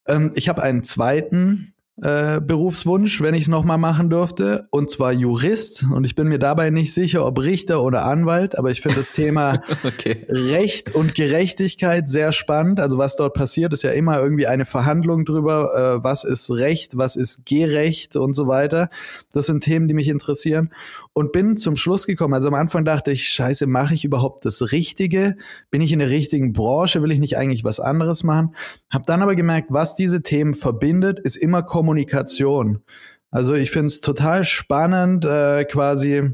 Ähm, 0.09 0.33
ich 0.35 0.49
habe 0.49 0.63
einen 0.63 0.83
zweiten 0.83 1.75
äh, 2.03 2.41
Berufswunsch, 2.41 3.21
wenn 3.21 3.35
ich 3.35 3.43
es 3.43 3.49
nochmal 3.49 3.77
machen 3.77 4.09
dürfte, 4.09 4.67
und 4.71 4.91
zwar 4.91 5.13
Jurist. 5.13 5.85
Und 5.93 6.05
ich 6.05 6.15
bin 6.15 6.29
mir 6.29 6.39
dabei 6.39 6.71
nicht 6.71 6.95
sicher, 6.95 7.27
ob 7.27 7.39
Richter 7.43 7.83
oder 7.83 8.07
Anwalt, 8.07 8.57
aber 8.57 8.71
ich 8.71 8.81
finde 8.81 8.97
das 8.97 9.13
Thema 9.13 9.61
okay. 9.85 10.25
Recht 10.31 10.95
und 10.95 11.15
Gerechtigkeit 11.15 12.09
sehr 12.09 12.33
spannend. 12.33 12.81
Also 12.81 12.97
was 12.97 13.17
dort 13.17 13.35
passiert, 13.35 13.75
ist 13.75 13.83
ja 13.83 13.91
immer 13.91 14.19
irgendwie 14.23 14.47
eine 14.47 14.65
Verhandlung 14.65 15.27
drüber, 15.27 15.99
äh, 15.99 16.03
was 16.03 16.25
ist 16.25 16.51
Recht, 16.51 16.97
was 16.97 17.17
ist 17.17 17.45
gerecht 17.45 18.17
und 18.17 18.33
so 18.33 18.47
weiter. 18.47 18.89
Das 19.33 19.45
sind 19.45 19.65
Themen, 19.65 19.87
die 19.87 19.95
mich 19.95 20.09
interessieren. 20.09 20.71
Und 21.13 21.33
bin 21.33 21.57
zum 21.57 21.75
Schluss 21.75 22.07
gekommen. 22.07 22.35
Also 22.35 22.49
am 22.49 22.55
Anfang 22.55 22.85
dachte 22.85 23.11
ich, 23.11 23.29
scheiße, 23.29 23.67
mache 23.67 23.95
ich 23.95 24.05
überhaupt 24.05 24.45
das 24.45 24.73
Richtige? 24.73 25.37
Bin 25.71 25.81
ich 25.83 25.93
in 25.93 25.99
der 25.99 26.11
richtigen 26.11 26.53
Branche? 26.53 27.03
Will 27.03 27.11
ich 27.11 27.19
nicht 27.19 27.37
eigentlich 27.37 27.65
was 27.65 27.81
anderes 27.81 28.23
machen? 28.23 28.55
Hab 28.91 29.07
dann 29.07 29.21
aber 29.21 29.35
gemerkt, 29.35 29.69
was 29.71 29.97
diese 29.97 30.23
Themen 30.23 30.55
verbindet, 30.55 31.19
ist 31.19 31.37
immer 31.37 31.63
Kommunikation. 31.65 32.83
Also 33.31 33.55
ich 33.55 33.71
finde 33.71 33.87
es 33.87 34.01
total 34.01 34.45
spannend, 34.45 35.25
äh, 35.25 35.65
quasi 35.65 36.33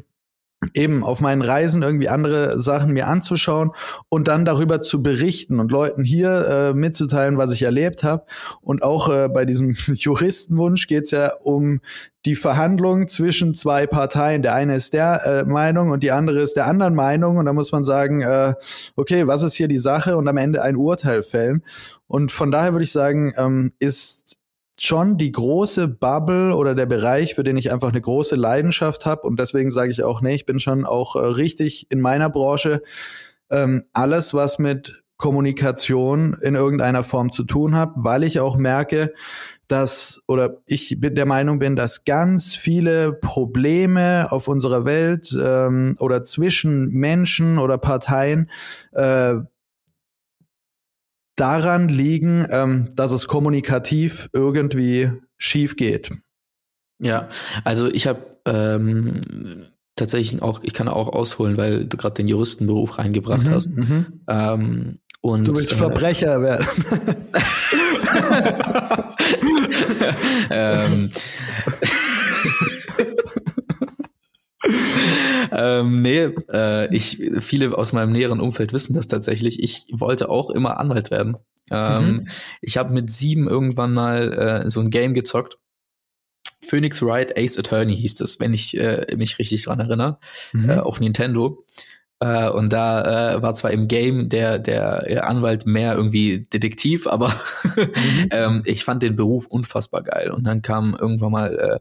eben 0.75 1.05
auf 1.05 1.21
meinen 1.21 1.43
Reisen 1.43 1.83
irgendwie 1.83 2.09
andere 2.09 2.59
Sachen 2.59 2.93
mir 2.93 3.07
anzuschauen 3.07 3.73
und 4.09 4.27
dann 4.29 4.45
darüber 4.45 4.81
zu 4.81 5.03
berichten 5.03 5.61
und 5.61 5.71
Leuten 5.71 6.03
hier 6.03 6.47
äh, 6.49 6.75
mitzuteilen, 6.75 7.37
was 7.37 7.53
ich 7.53 7.63
erlebt 7.63 8.03
habe. 8.03 8.25
Und 8.63 8.83
auch 8.83 9.09
äh, 9.09 9.29
bei 9.29 9.45
diesem 9.45 9.73
Juristenwunsch 9.87 10.87
geht 10.87 11.05
es 11.05 11.11
ja 11.11 11.33
um 11.43 11.81
die 12.25 12.35
Verhandlung 12.35 13.07
zwischen 13.07 13.55
zwei 13.55 13.87
Parteien. 13.87 14.43
Der 14.43 14.55
eine 14.55 14.75
ist 14.75 14.95
der 14.95 15.21
äh, 15.25 15.45
Meinung 15.45 15.91
und 15.91 16.03
die 16.03 16.11
andere 16.11 16.41
ist 16.41 16.57
der 16.57 16.67
anderen 16.67 16.95
Meinung. 16.95 17.37
Und 17.37 17.47
da 17.47 17.53
muss 17.53 17.71
man 17.71 17.85
sagen, 17.85 18.23
äh, 18.23 18.55
okay, 18.97 19.27
was 19.27 19.43
ist 19.43 19.55
hier 19.55 19.69
die 19.69 19.79
Sache 19.79 20.17
und 20.17 20.27
am 20.27 20.37
Ende 20.37 20.63
ein 20.63 20.77
Urteil 20.77 21.23
fällen. 21.23 21.63
Und 22.09 22.33
von 22.33 22.51
daher 22.51 22.73
würde 22.73 22.85
ich 22.85 22.93
sagen, 22.93 23.33
ähm, 23.37 23.73
ist 23.79 24.39
schon 24.79 25.17
die 25.17 25.33
große 25.33 25.89
Bubble 25.89 26.55
oder 26.55 26.75
der 26.75 26.87
Bereich, 26.87 27.35
für 27.35 27.45
den 27.45 27.57
ich 27.57 27.73
einfach 27.73 27.89
eine 27.89 28.01
große 28.01 28.37
Leidenschaft 28.37 29.07
habe. 29.07 29.23
Und 29.23 29.39
deswegen 29.41 29.71
sage 29.71 29.91
ich 29.91 30.03
auch, 30.03 30.21
nee, 30.21 30.35
ich 30.35 30.47
bin 30.47 30.61
schon 30.61 30.85
auch 30.85 31.17
äh, 31.17 31.21
richtig 31.21 31.91
in 31.91 32.01
meiner 32.01 32.31
Branche. 32.31 32.83
Ähm, 33.51 33.85
alles, 33.93 34.35
was 34.35 34.59
mit 34.59 35.03
Kommunikation 35.17 36.37
in 36.43 36.55
irgendeiner 36.55 37.03
Form 37.03 37.31
zu 37.31 37.45
tun 37.45 37.75
hat, 37.75 37.93
weil 37.95 38.23
ich 38.23 38.39
auch 38.41 38.57
merke, 38.57 39.15
dass, 39.67 40.23
oder 40.29 40.59
ich 40.67 41.01
bin 41.01 41.15
der 41.15 41.27
Meinung 41.27 41.59
bin, 41.59 41.75
dass 41.75 42.05
ganz 42.05 42.55
viele 42.55 43.15
Probleme 43.15 44.31
auf 44.31 44.47
unserer 44.47 44.85
Welt 44.85 45.37
ähm, 45.43 45.97
oder 45.99 46.23
zwischen 46.23 46.91
Menschen 46.91 47.59
oder 47.59 47.79
Parteien 47.79 48.51
äh, 48.93 49.37
daran 51.37 51.89
liegen, 51.89 52.47
ähm, 52.51 52.89
dass 52.95 53.13
es 53.13 53.29
kommunikativ 53.29 54.29
irgendwie 54.33 55.13
schief 55.37 55.77
geht. 55.77 56.13
Ja, 56.99 57.29
also 57.65 57.89
ich 57.89 58.07
habe 58.07 58.21
ähm, 58.47 59.21
tatsächlich 59.97 60.43
auch, 60.43 60.61
ich 60.63 60.73
kann 60.73 60.89
auch 60.89 61.09
ausholen, 61.09 61.57
weil 61.57 61.87
du 61.87 61.97
gerade 61.97 62.15
den 62.15 62.29
Juristenberuf 62.29 62.99
reingebracht 62.99 63.47
mhm, 63.47 63.51
hast. 63.51 63.71
Mhm. 63.71 64.07
Ähm, 64.29 64.99
und, 65.21 65.49
du 65.49 65.57
willst 65.57 65.73
äh, 65.73 65.77
Verbrecher 65.77 66.41
werden. 66.41 66.67
ähm, 70.51 71.11
ähm, 75.53 76.03
nee, 76.03 76.31
äh, 76.53 76.95
ich, 76.95 77.23
viele 77.41 77.77
aus 77.77 77.93
meinem 77.93 78.13
näheren 78.13 78.41
Umfeld 78.41 78.73
wissen 78.73 78.95
das 78.95 79.07
tatsächlich. 79.07 79.63
Ich 79.63 79.87
wollte 79.93 80.29
auch 80.29 80.51
immer 80.51 80.79
Anwalt 80.79 81.11
werden. 81.11 81.37
Ähm, 81.71 82.07
mhm. 82.07 82.29
Ich 82.61 82.77
habe 82.77 82.93
mit 82.93 83.11
sieben 83.11 83.49
irgendwann 83.49 83.93
mal 83.93 84.33
äh, 84.65 84.71
so 84.71 84.81
ein 84.81 84.91
Game 84.91 85.15
gezockt. 85.15 85.59
Phoenix 86.67 87.03
Wright 87.03 87.37
Ace 87.39 87.59
Attorney 87.59 87.97
hieß 87.97 88.21
es, 88.21 88.41
wenn 88.41 88.53
ich 88.53 88.77
äh, 88.77 89.07
mich 89.17 89.39
richtig 89.39 89.65
dran 89.65 89.81
erinnere, 89.81 90.19
mhm. 90.53 90.71
äh, 90.71 90.79
auf 90.79 91.01
Nintendo. 91.01 91.65
Äh, 92.19 92.49
und 92.49 92.73
da 92.73 93.35
äh, 93.35 93.43
war 93.43 93.55
zwar 93.55 93.73
im 93.73 93.89
Game 93.89 94.29
der, 94.29 94.59
der 94.59 95.29
Anwalt 95.29 95.67
mehr 95.67 95.95
irgendwie 95.95 96.47
Detektiv, 96.53 97.07
aber 97.07 97.29
mhm. 97.77 98.29
ähm, 98.31 98.63
ich 98.65 98.85
fand 98.85 99.03
den 99.03 99.17
Beruf 99.17 99.47
unfassbar 99.47 100.03
geil. 100.03 100.31
Und 100.31 100.45
dann 100.45 100.63
kam 100.63 100.97
irgendwann 100.99 101.33
mal 101.33 101.55
äh, 101.57 101.79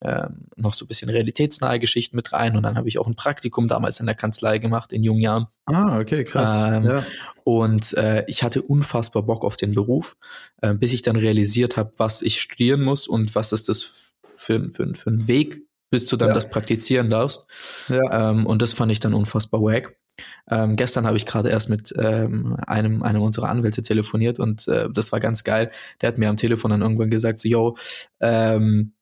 ähm, 0.00 0.46
noch 0.56 0.74
so 0.74 0.84
ein 0.84 0.88
bisschen 0.88 1.10
realitätsnahe 1.10 1.80
Geschichten 1.80 2.16
mit 2.16 2.32
rein 2.32 2.56
und 2.56 2.62
dann 2.62 2.76
habe 2.76 2.88
ich 2.88 2.98
auch 2.98 3.06
ein 3.06 3.16
Praktikum 3.16 3.66
damals 3.66 3.98
in 3.98 4.06
der 4.06 4.14
Kanzlei 4.14 4.58
gemacht 4.58 4.92
in 4.92 5.02
jungen 5.02 5.20
Jahren. 5.20 5.46
Ah, 5.66 5.98
okay, 5.98 6.22
krass. 6.24 6.84
Ähm, 6.84 6.90
ja. 6.90 7.04
Und 7.44 7.94
äh, 7.94 8.24
ich 8.28 8.42
hatte 8.42 8.62
unfassbar 8.62 9.24
Bock 9.24 9.44
auf 9.44 9.56
den 9.56 9.74
Beruf, 9.74 10.16
äh, 10.62 10.74
bis 10.74 10.92
ich 10.92 11.02
dann 11.02 11.16
realisiert 11.16 11.76
habe, 11.76 11.90
was 11.96 12.22
ich 12.22 12.40
studieren 12.40 12.82
muss 12.82 13.08
und 13.08 13.34
was 13.34 13.52
ist 13.52 13.68
das 13.68 14.14
für, 14.34 14.70
für, 14.72 14.94
für 14.94 15.10
ein 15.10 15.26
Weg, 15.26 15.66
bis 15.90 16.06
du 16.06 16.16
dann 16.16 16.28
ja. 16.28 16.34
das 16.34 16.48
praktizieren 16.48 17.10
darfst. 17.10 17.46
Ja. 17.88 18.30
Ähm, 18.30 18.46
und 18.46 18.62
das 18.62 18.74
fand 18.74 18.92
ich 18.92 19.00
dann 19.00 19.14
unfassbar 19.14 19.60
wack. 19.62 19.96
Ähm, 20.50 20.76
gestern 20.76 21.06
habe 21.06 21.16
ich 21.16 21.26
gerade 21.26 21.48
erst 21.48 21.68
mit 21.68 21.92
ähm, 21.96 22.56
einem, 22.66 23.02
einem 23.02 23.22
unserer 23.22 23.48
Anwälte 23.48 23.82
telefoniert 23.82 24.38
und 24.38 24.66
äh, 24.68 24.88
das 24.90 25.12
war 25.12 25.20
ganz 25.20 25.44
geil. 25.44 25.70
Der 26.00 26.08
hat 26.08 26.18
mir 26.18 26.28
am 26.28 26.36
Telefon 26.36 26.70
dann 26.70 26.82
irgendwann 26.82 27.10
gesagt, 27.10 27.38
so, 27.38 27.48
yo, 27.48 27.76
ähm, 28.20 28.92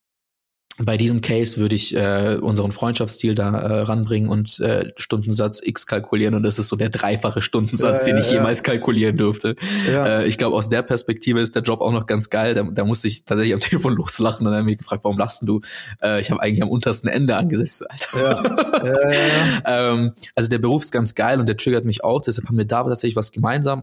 bei 0.79 0.97
diesem 0.97 1.23
Case 1.23 1.57
würde 1.57 1.75
ich 1.75 1.97
äh, 1.97 2.37
unseren 2.41 2.73
Freundschaftsstil 2.73 3.35
da 3.35 3.51
äh, 3.59 3.81
ranbringen 3.83 4.29
und 4.29 4.61
äh, 4.61 4.93
Stundensatz 4.97 5.63
X 5.65 5.87
kalkulieren 5.87 6.35
und 6.35 6.43
das 6.43 6.59
ist 6.59 6.69
so 6.69 6.77
der 6.77 6.91
dreifache 6.91 7.41
Stundensatz, 7.41 8.01
ja, 8.01 8.13
den 8.13 8.19
ich 8.19 8.27
ja. 8.27 8.35
jemals 8.35 8.63
kalkulieren 8.63 9.17
durfte. 9.17 9.57
Ja. 9.91 10.21
Äh, 10.21 10.27
ich 10.27 10.37
glaube, 10.37 10.57
aus 10.57 10.69
der 10.69 10.83
Perspektive 10.83 11.41
ist 11.41 11.55
der 11.55 11.63
Job 11.63 11.81
auch 11.81 11.93
noch 11.93 12.07
ganz 12.07 12.29
geil. 12.29 12.55
Da, 12.55 12.63
da 12.63 12.85
musste 12.85 13.09
ich 13.09 13.25
tatsächlich 13.25 13.55
am 13.55 13.61
Telefon 13.67 13.95
loslachen 13.95 14.47
und 14.47 14.53
dann 14.53 14.65
mich 14.65 14.79
gefragt, 14.79 15.05
warum 15.05 15.19
lachst 15.19 15.43
du? 15.47 15.61
Äh, 16.03 16.21
ich 16.21 16.31
habe 16.31 16.43
eigentlich 16.43 16.63
am 16.63 16.69
untersten 16.69 17.09
Ende 17.09 17.37
angesetzt, 17.37 17.85
Alter. 17.91 19.13
ähm, 19.67 20.13
also 20.35 20.51
der 20.51 20.59
Beruf 20.59 20.83
ist 20.83 20.93
ganz 20.93 21.15
geil 21.15 21.41
und 21.41 21.49
der 21.49 21.57
triggert 21.57 21.85
mich 21.85 22.05
auch, 22.05 22.21
deshalb 22.21 22.49
haben 22.49 22.59
wir 22.59 22.67
da 22.67 22.85
tatsächlich 22.85 23.17
was 23.17 23.33
gemeinsam. 23.33 23.83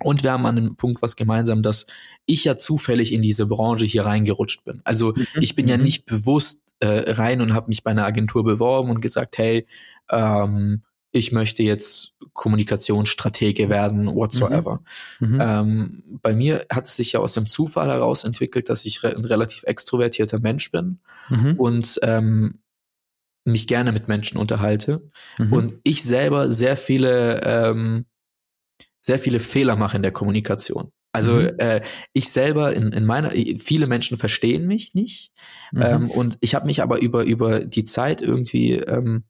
Und 0.00 0.22
wir 0.22 0.32
haben 0.32 0.46
an 0.46 0.56
dem 0.56 0.76
Punkt 0.76 1.02
was 1.02 1.16
gemeinsam, 1.16 1.62
dass 1.62 1.86
ich 2.24 2.44
ja 2.44 2.56
zufällig 2.56 3.12
in 3.12 3.22
diese 3.22 3.46
Branche 3.46 3.84
hier 3.84 4.04
reingerutscht 4.04 4.64
bin. 4.64 4.80
Also 4.84 5.12
mhm. 5.14 5.26
ich 5.40 5.56
bin 5.56 5.66
ja 5.66 5.76
mhm. 5.76 5.82
nicht 5.82 6.06
bewusst 6.06 6.62
äh, 6.80 7.10
rein 7.10 7.40
und 7.40 7.52
habe 7.52 7.68
mich 7.68 7.82
bei 7.82 7.90
einer 7.90 8.06
Agentur 8.06 8.44
beworben 8.44 8.90
und 8.90 9.00
gesagt, 9.00 9.38
hey, 9.38 9.66
ähm, 10.10 10.82
ich 11.10 11.32
möchte 11.32 11.62
jetzt 11.62 12.14
Kommunikationsstratege 12.34 13.68
werden, 13.68 14.14
whatsoever. 14.14 14.82
Mhm. 15.20 15.34
Mhm. 15.34 15.40
Ähm, 15.40 16.02
bei 16.22 16.34
mir 16.34 16.66
hat 16.70 16.86
es 16.86 16.96
sich 16.96 17.12
ja 17.12 17.20
aus 17.20 17.32
dem 17.32 17.46
Zufall 17.46 17.88
heraus 17.88 18.24
entwickelt, 18.24 18.68
dass 18.68 18.84
ich 18.84 19.02
re 19.02 19.16
ein 19.16 19.24
relativ 19.24 19.64
extrovertierter 19.64 20.38
Mensch 20.38 20.70
bin 20.70 21.00
mhm. 21.30 21.54
und 21.56 21.98
ähm, 22.02 22.60
mich 23.44 23.66
gerne 23.66 23.92
mit 23.92 24.08
Menschen 24.08 24.38
unterhalte 24.38 25.10
mhm. 25.38 25.52
und 25.52 25.74
ich 25.82 26.04
selber 26.04 26.50
sehr 26.50 26.76
viele 26.76 27.40
ähm, 27.42 28.04
sehr 29.08 29.18
viele 29.18 29.40
Fehler 29.40 29.74
mache 29.74 29.96
in 29.96 30.02
der 30.02 30.12
Kommunikation. 30.12 30.92
Also 31.12 31.32
mhm. 31.32 31.52
äh, 31.56 31.80
ich 32.12 32.28
selber 32.28 32.74
in, 32.74 32.92
in 32.92 33.06
meiner, 33.06 33.30
viele 33.30 33.86
Menschen 33.86 34.18
verstehen 34.18 34.66
mich 34.66 34.92
nicht 34.92 35.32
mhm. 35.72 35.82
ähm, 35.82 36.10
und 36.10 36.36
ich 36.40 36.54
habe 36.54 36.66
mich 36.66 36.82
aber 36.82 37.00
über 37.00 37.24
über 37.24 37.60
die 37.60 37.86
Zeit 37.86 38.20
irgendwie 38.20 38.74
ähm, 38.74 39.24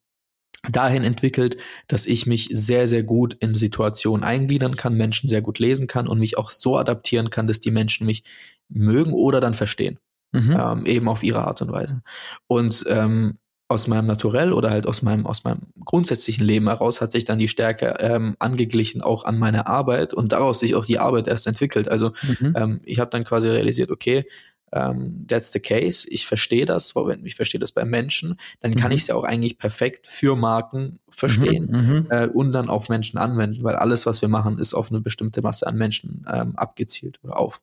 dahin 0.69 1.05
entwickelt, 1.05 1.59
dass 1.87 2.07
ich 2.07 2.27
mich 2.27 2.49
sehr, 2.51 2.89
sehr 2.89 3.05
gut 3.05 3.35
in 3.39 3.55
Situationen 3.55 4.25
eingliedern 4.25 4.75
kann, 4.75 4.97
Menschen 4.97 5.29
sehr 5.29 5.43
gut 5.43 5.61
lesen 5.61 5.87
kann 5.87 6.09
und 6.09 6.19
mich 6.19 6.37
auch 6.37 6.51
so 6.51 6.77
adaptieren 6.77 7.31
kann, 7.31 7.47
dass 7.47 7.61
die 7.61 7.71
Menschen 7.71 8.05
mich 8.05 8.25
mögen 8.69 9.13
oder 9.13 9.39
dann 9.39 9.55
verstehen. 9.55 10.01
Mhm. 10.33 10.59
Ähm, 10.61 10.87
eben 10.87 11.09
auf 11.09 11.23
ihre 11.23 11.45
Art 11.47 11.63
und 11.63 11.71
Weise. 11.71 12.03
Und 12.49 12.85
ähm, 12.89 13.39
aus 13.69 13.87
meinem 13.87 14.07
Naturell 14.07 14.53
oder 14.55 14.71
halt 14.71 14.87
aus 14.87 15.03
meinem 15.03 15.27
aus 15.27 15.45
meinem 15.45 15.61
grundsätzlichen 15.85 16.45
Leben 16.45 16.69
heraus 16.69 17.03
hat 17.03 17.13
sich 17.13 17.27
dann 17.27 17.39
die 17.39 17.49
Stärke 17.49 17.97
ähm, 18.01 18.35
angeglichen 18.39 19.03
auch 19.03 19.25
an 19.25 19.39
meine 19.39 19.67
Arbeit 19.67 20.15
und 20.15 20.33
daraus 20.33 20.61
sich 20.61 20.75
auch 20.75 20.87
die 20.87 20.99
Arbeit 20.99 21.29
erst 21.29 21.47
entwickelt. 21.47 21.89
Also 21.89 22.13
mhm. 22.41 22.55
ähm, 22.57 22.81
ich 22.85 22.99
habe 22.99 23.11
dann 23.11 23.25
quasi 23.25 23.49
realisiert, 23.51 23.91
okay, 23.91 24.25
ähm, 24.73 25.27
that's 25.29 25.53
the 25.53 25.61
case. 25.61 26.09
Ich 26.09 26.27
verstehe 26.27 26.65
das, 26.65 26.95
ich 27.25 27.35
verstehe 27.35 27.61
das 27.61 27.73
bei 27.73 27.85
Menschen, 27.85 28.39
dann 28.61 28.75
kann 28.75 28.91
mhm. 28.91 28.97
ich 28.97 29.03
es 29.03 29.07
ja 29.09 29.15
auch 29.15 29.25
eigentlich 29.25 29.59
perfekt 29.59 30.07
für 30.07 30.37
Marken 30.37 30.99
verstehen 31.11 31.69
mhm, 31.71 31.93
mhm. 31.93 32.07
äh, 32.11 32.27
und 32.27 32.53
dann 32.53 32.69
auf 32.69 32.89
Menschen 32.89 33.19
anwenden, 33.19 33.63
weil 33.65 33.77
alles, 33.77 34.07
was 34.07 34.23
wir 34.23 34.29
machen, 34.29 34.59
ist 34.59 34.75
auf 34.75 34.91
eine 34.91 35.01
bestimmte 35.01 35.43
Masse 35.43 35.67
an 35.67 35.77
Menschen 35.77 36.27
ähm, 36.33 36.57
abgezielt 36.57 37.21
oder 37.23 37.39
auf. 37.39 37.61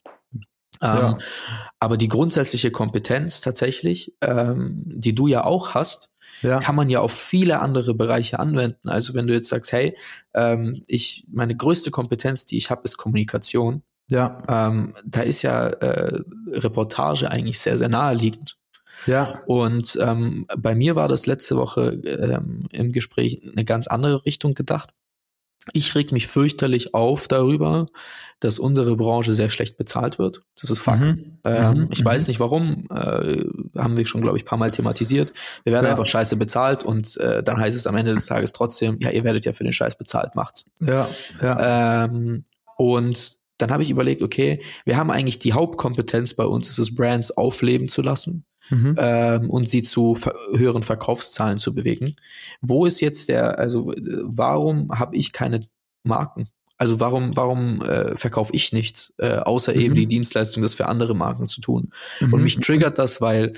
Ja. 0.82 1.10
Ähm, 1.10 1.18
aber 1.80 1.98
die 1.98 2.08
grundsätzliche 2.08 2.72
Kompetenz 2.72 3.42
tatsächlich, 3.42 4.16
ähm, 4.22 4.82
die 4.86 5.16
du 5.16 5.28
ja 5.28 5.44
auch 5.44 5.74
hast, 5.74 6.12
ja. 6.42 6.60
kann 6.60 6.76
man 6.76 6.90
ja 6.90 7.00
auf 7.00 7.14
viele 7.14 7.60
andere 7.60 7.94
Bereiche 7.94 8.40
anwenden. 8.40 8.90
Also 8.90 9.14
wenn 9.14 9.28
du 9.28 9.34
jetzt 9.34 9.50
sagst, 9.50 9.72
hey, 9.72 9.98
ähm, 10.34 10.84
ich 10.88 11.26
meine 11.32 11.56
größte 11.56 11.92
Kompetenz, 11.92 12.46
die 12.46 12.58
ich 12.58 12.70
habe, 12.70 12.82
ist 12.84 12.98
Kommunikation. 12.98 13.84
Ja. 14.08 14.44
Ähm, 14.48 14.96
da 15.06 15.22
ist 15.22 15.42
ja 15.42 15.68
äh, 15.68 16.22
Reportage 16.52 17.32
eigentlich 17.32 17.60
sehr 17.60 17.78
sehr 17.78 17.90
naheliegend. 17.90 18.58
Ja. 19.08 19.42
Und 19.46 19.98
ähm, 20.02 20.46
bei 20.58 20.76
mir 20.76 20.96
war 20.96 21.08
das 21.08 21.26
letzte 21.26 21.58
Woche 21.58 22.02
ähm, 22.06 22.68
im 22.72 22.92
Gespräch 22.92 23.42
eine 23.52 23.66
ganz 23.66 23.88
andere 23.88 24.26
Richtung 24.26 24.54
gedacht. 24.54 24.92
Ich 25.74 25.96
reg 25.96 26.12
mich 26.12 26.28
fürchterlich 26.28 26.94
auf 26.94 27.28
darüber, 27.28 27.88
dass 28.40 28.60
unsere 28.60 28.96
Branche 28.96 29.34
sehr 29.34 29.50
schlecht 29.50 29.78
bezahlt 29.78 30.20
wird. 30.20 30.44
Das 30.60 30.70
ist 30.70 30.80
Fakt. 30.80 31.04
Mhm. 31.04 31.40
Ähm, 31.44 31.78
mhm. 31.78 31.90
Ich 31.92 32.02
mhm. 32.02 32.06
weiß 32.06 32.28
nicht 32.28 32.40
warum, 32.40 32.86
äh, 32.92 33.44
haben 33.78 33.98
wir 33.98 34.06
schon, 34.06 34.22
glaube 34.22 34.38
ich, 34.38 34.46
paar 34.46 34.60
Mal 34.60 34.72
thematisiert. 34.72 35.34
Wir 35.64 35.74
werden 35.74 35.86
ja. 35.86 35.92
einfach 35.92 36.06
scheiße 36.06 36.36
bezahlt 36.36 36.84
und 36.84 37.18
äh, 37.18 37.42
dann 37.42 37.58
heißt 37.58 37.76
es 37.76 37.88
am 37.88 37.96
Ende 37.96 38.14
des 38.14 38.26
Tages 38.26 38.54
trotzdem, 38.54 39.00
ja, 39.02 39.10
ihr 39.10 39.24
werdet 39.24 39.46
ja 39.46 39.54
für 39.54 39.64
den 39.64 39.74
Scheiß 39.74 39.98
bezahlt, 39.98 40.36
macht's. 40.36 40.70
Ja, 40.82 41.08
ja. 41.42 42.06
Ähm, 42.06 42.44
und 42.78 43.38
dann 43.58 43.72
habe 43.72 43.84
ich 43.84 43.90
überlegt, 43.90 44.22
okay, 44.22 44.62
wir 44.84 44.98
haben 44.98 45.10
eigentlich 45.10 45.40
die 45.40 45.54
Hauptkompetenz 45.54 46.34
bei 46.34 46.46
uns, 46.46 46.70
ist 46.70 46.78
es 46.78 46.94
Brands 46.94 47.32
aufleben 47.32 47.88
zu 47.88 48.02
lassen 48.02 48.46
mhm. 48.70 48.96
ähm, 48.98 49.50
und 49.50 49.70
sie 49.70 49.84
zu 49.84 50.16
ver 50.16 50.34
höheren 50.54 50.84
Verkaufszahlen 50.84 51.58
zu 51.58 51.74
bewegen. 51.74 52.16
Wo 52.62 52.86
ist 52.86 53.02
jetzt 53.02 53.30
der, 53.30 53.60
also 53.60 53.94
warum 54.24 54.92
habe 54.92 55.16
ich 55.16 55.34
keine 55.34 55.68
Marken? 56.04 56.48
Also 56.78 57.00
warum, 57.00 57.38
warum 57.38 57.82
äh, 57.82 58.16
verkaufe 58.18 58.54
ich 58.54 58.74
nichts, 58.74 59.14
äh, 59.18 59.38
außer 59.38 59.74
mhm. 59.74 59.80
eben 59.80 59.96
die 59.96 60.08
Dienstleistung, 60.08 60.62
das 60.62 60.74
für 60.74 60.88
andere 60.88 61.16
Marken 61.16 61.48
zu 61.48 61.62
tun? 61.62 61.92
Mhm. 62.20 62.34
Und 62.34 62.44
mich 62.44 62.60
triggert 62.60 62.98
das, 62.98 63.22
weil 63.22 63.54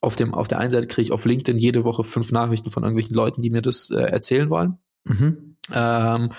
auf 0.00 0.16
dem 0.16 0.34
auf 0.34 0.48
der 0.48 0.58
einen 0.58 0.72
Seite 0.72 0.88
kriege 0.88 1.02
ich 1.02 1.12
auf 1.12 1.24
LinkedIn 1.24 1.58
jede 1.58 1.84
Woche 1.84 2.02
fünf 2.02 2.32
Nachrichten 2.32 2.70
von 2.70 2.82
irgendwelchen 2.82 3.14
Leuten, 3.14 3.42
die 3.42 3.50
mir 3.50 3.62
das 3.62 3.90
äh, 3.90 4.00
erzählen 4.00 4.50
wollen. 4.50 4.78
Mhm. 5.04 5.56
Ähm, 5.72 6.30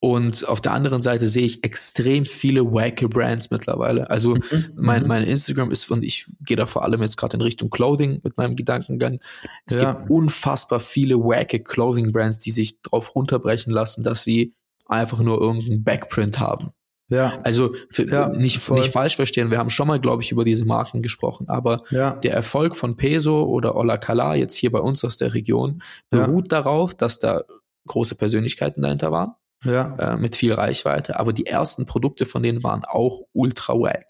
und 0.00 0.46
auf 0.46 0.60
der 0.60 0.72
anderen 0.72 1.02
Seite 1.02 1.26
sehe 1.26 1.44
ich 1.44 1.64
extrem 1.64 2.24
viele 2.24 2.64
wacke 2.64 3.08
Brands 3.08 3.50
mittlerweile. 3.50 4.08
Also 4.10 4.36
mhm. 4.36 4.70
mein, 4.76 5.02
mhm. 5.02 5.08
mein 5.08 5.24
Instagram 5.24 5.72
ist, 5.72 5.90
und 5.90 6.04
ich 6.04 6.26
gehe 6.40 6.56
da 6.56 6.66
vor 6.66 6.84
allem 6.84 7.02
jetzt 7.02 7.16
gerade 7.16 7.36
in 7.36 7.40
Richtung 7.40 7.68
Clothing 7.68 8.20
mit 8.22 8.36
meinem 8.36 8.54
Gedankengang. 8.54 9.18
Es 9.66 9.76
ja. 9.76 9.92
gibt 9.92 10.08
unfassbar 10.08 10.78
viele 10.78 11.16
wacke 11.16 11.58
Clothing 11.60 12.12
Brands, 12.12 12.38
die 12.38 12.52
sich 12.52 12.80
drauf 12.82 13.16
runterbrechen 13.16 13.72
lassen, 13.72 14.04
dass 14.04 14.22
sie 14.22 14.54
einfach 14.86 15.18
nur 15.18 15.40
irgendeinen 15.40 15.82
Backprint 15.82 16.38
haben. 16.38 16.70
Ja. 17.10 17.40
Also 17.42 17.74
für, 17.90 18.06
ja, 18.06 18.28
nicht, 18.28 18.70
nicht 18.70 18.92
falsch 18.92 19.16
verstehen, 19.16 19.50
wir 19.50 19.58
haben 19.58 19.70
schon 19.70 19.88
mal, 19.88 19.98
glaube 19.98 20.22
ich, 20.22 20.30
über 20.30 20.44
diese 20.44 20.66
Marken 20.66 21.02
gesprochen, 21.02 21.48
aber 21.48 21.82
ja. 21.90 22.12
der 22.16 22.34
Erfolg 22.34 22.76
von 22.76 22.96
Peso 22.96 23.44
oder 23.44 23.76
Ola 23.76 23.96
Kala 23.96 24.34
jetzt 24.34 24.54
hier 24.54 24.70
bei 24.70 24.78
uns 24.78 25.02
aus 25.04 25.16
der 25.16 25.32
Region 25.32 25.82
beruht 26.10 26.52
ja. 26.52 26.60
darauf, 26.60 26.94
dass 26.94 27.18
da 27.18 27.40
große 27.86 28.14
Persönlichkeiten 28.14 28.82
dahinter 28.82 29.10
waren 29.10 29.32
ja. 29.64 29.96
äh, 29.98 30.16
mit 30.16 30.36
viel 30.36 30.54
Reichweite. 30.54 31.18
Aber 31.18 31.32
die 31.32 31.46
ersten 31.46 31.86
Produkte 31.86 32.26
von 32.26 32.42
denen 32.42 32.62
waren 32.62 32.84
auch 32.84 33.22
ultra 33.32 33.74
wack. 33.74 34.06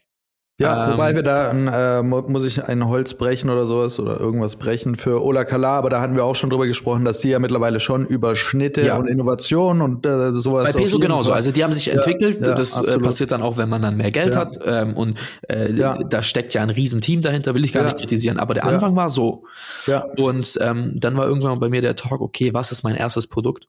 Ja, 0.61 0.87
ähm, 0.87 0.95
wobei 0.95 1.15
wir 1.15 1.23
da, 1.23 2.01
äh, 2.01 2.03
muss 2.03 2.45
ich 2.45 2.65
ein 2.65 2.89
Holz 2.89 3.15
brechen 3.15 3.49
oder 3.49 3.65
sowas 3.65 4.01
oder 4.01 4.19
irgendwas 4.19 4.57
brechen 4.57 4.97
für 4.97 5.23
Ola 5.23 5.45
Kala, 5.45 5.79
aber 5.79 5.89
da 5.89 6.01
hatten 6.01 6.17
wir 6.17 6.25
auch 6.25 6.35
schon 6.35 6.51
drüber 6.51 6.67
gesprochen, 6.67 7.05
dass 7.05 7.21
die 7.21 7.29
ja 7.29 7.39
mittlerweile 7.39 7.79
schon 7.79 8.05
über 8.05 8.35
Schnitte 8.35 8.81
ja. 8.81 8.97
und 8.97 9.07
Innovation 9.07 9.81
und 9.81 10.05
äh, 10.05 10.33
sowas. 10.33 10.73
Bei 10.73 10.81
Peso 10.81 10.99
genauso, 10.99 11.31
also 11.31 11.53
die 11.53 11.63
haben 11.63 11.73
sich 11.73 11.87
ja, 11.87 11.95
entwickelt, 11.95 12.43
ja, 12.43 12.57
das 12.57 12.77
äh, 12.77 12.99
passiert 12.99 13.31
dann 13.31 13.41
auch, 13.41 13.57
wenn 13.57 13.69
man 13.69 13.83
dann 13.83 13.97
mehr 13.97 14.11
Geld 14.11 14.35
hat 14.35 14.59
ähm, 14.65 14.97
und 14.97 15.17
äh, 15.43 15.73
da 16.11 16.23
steckt 16.25 16.55
ja 16.55 16.63
ein 16.63 16.71
Riesenteam 16.71 17.23
dahinter, 17.23 17.55
will 17.55 17.65
ich 17.65 17.73
gar 17.73 17.85
nicht 17.85 17.99
kritisieren, 17.99 18.41
aber 18.41 18.55
der 18.55 18.67
Anfang 18.67 18.97
war 18.97 19.11
so. 19.11 19.45
Ja. 19.87 20.07
Und 20.17 20.59
ähm, 20.61 20.95
dann 20.97 21.17
war 21.17 21.29
irgendwann 21.29 21.61
bei 21.61 21.69
mir 21.69 21.83
der 21.83 21.95
Talk, 21.95 22.21
okay, 22.21 22.53
was 22.53 22.73
ist 22.73 22.83
mein 22.83 22.97
erstes 22.97 23.29
Produkt? 23.29 23.69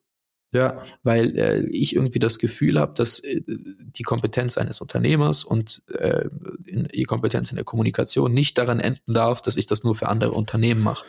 Ja. 0.52 0.82
Weil 1.04 1.38
äh, 1.38 1.66
ich 1.70 1.94
irgendwie 1.94 2.18
das 2.18 2.38
Gefühl 2.40 2.80
habe, 2.80 2.92
dass 2.94 3.20
äh, 3.20 3.40
die 3.46 4.02
Kompetenz 4.02 4.58
eines 4.58 4.80
Unternehmers 4.80 5.44
und 5.44 5.82
äh, 5.94 6.28
in, 6.66 6.88
die 6.88 7.04
Kompetenz 7.04 7.50
in 7.50 7.56
der 7.56 7.64
Kommunikation 7.64 8.34
nicht 8.34 8.58
daran 8.58 8.80
enden 8.80 9.14
darf, 9.14 9.42
dass 9.42 9.56
ich 9.56 9.66
das 9.66 9.84
nur 9.84 9.94
für 9.94 10.08
andere 10.08 10.32
Unternehmen 10.32 10.82
mache. 10.82 11.06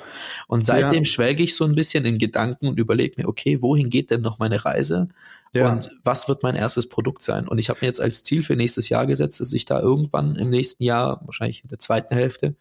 Und 0.47 0.63
seitdem 0.63 1.03
ja. 1.03 1.05
schwelge 1.05 1.41
ich 1.41 1.55
so 1.55 1.65
ein 1.65 1.73
bisschen 1.73 2.05
in 2.05 2.19
Gedanken 2.19 2.67
und 2.67 2.77
überlege 2.77 3.15
mir, 3.17 3.27
okay, 3.27 3.61
wohin 3.61 3.89
geht 3.89 4.11
denn 4.11 4.21
noch 4.21 4.37
meine 4.37 4.63
Reise? 4.63 5.09
Ja. 5.53 5.71
Und 5.71 5.91
was 6.03 6.27
wird 6.27 6.43
mein 6.43 6.55
erstes 6.55 6.87
Produkt 6.87 7.23
sein? 7.23 7.47
Und 7.47 7.57
ich 7.57 7.69
habe 7.69 7.79
mir 7.81 7.87
jetzt 7.87 7.99
als 7.99 8.21
Ziel 8.21 8.43
für 8.43 8.55
nächstes 8.55 8.89
Jahr 8.89 9.07
gesetzt, 9.07 9.39
dass 9.39 9.53
ich 9.53 9.65
da 9.65 9.79
irgendwann 9.79 10.35
im 10.35 10.49
nächsten 10.51 10.83
Jahr, 10.83 11.19
wahrscheinlich 11.25 11.63
in 11.63 11.69
der 11.69 11.79
zweiten 11.79 12.13
Hälfte, 12.13 12.55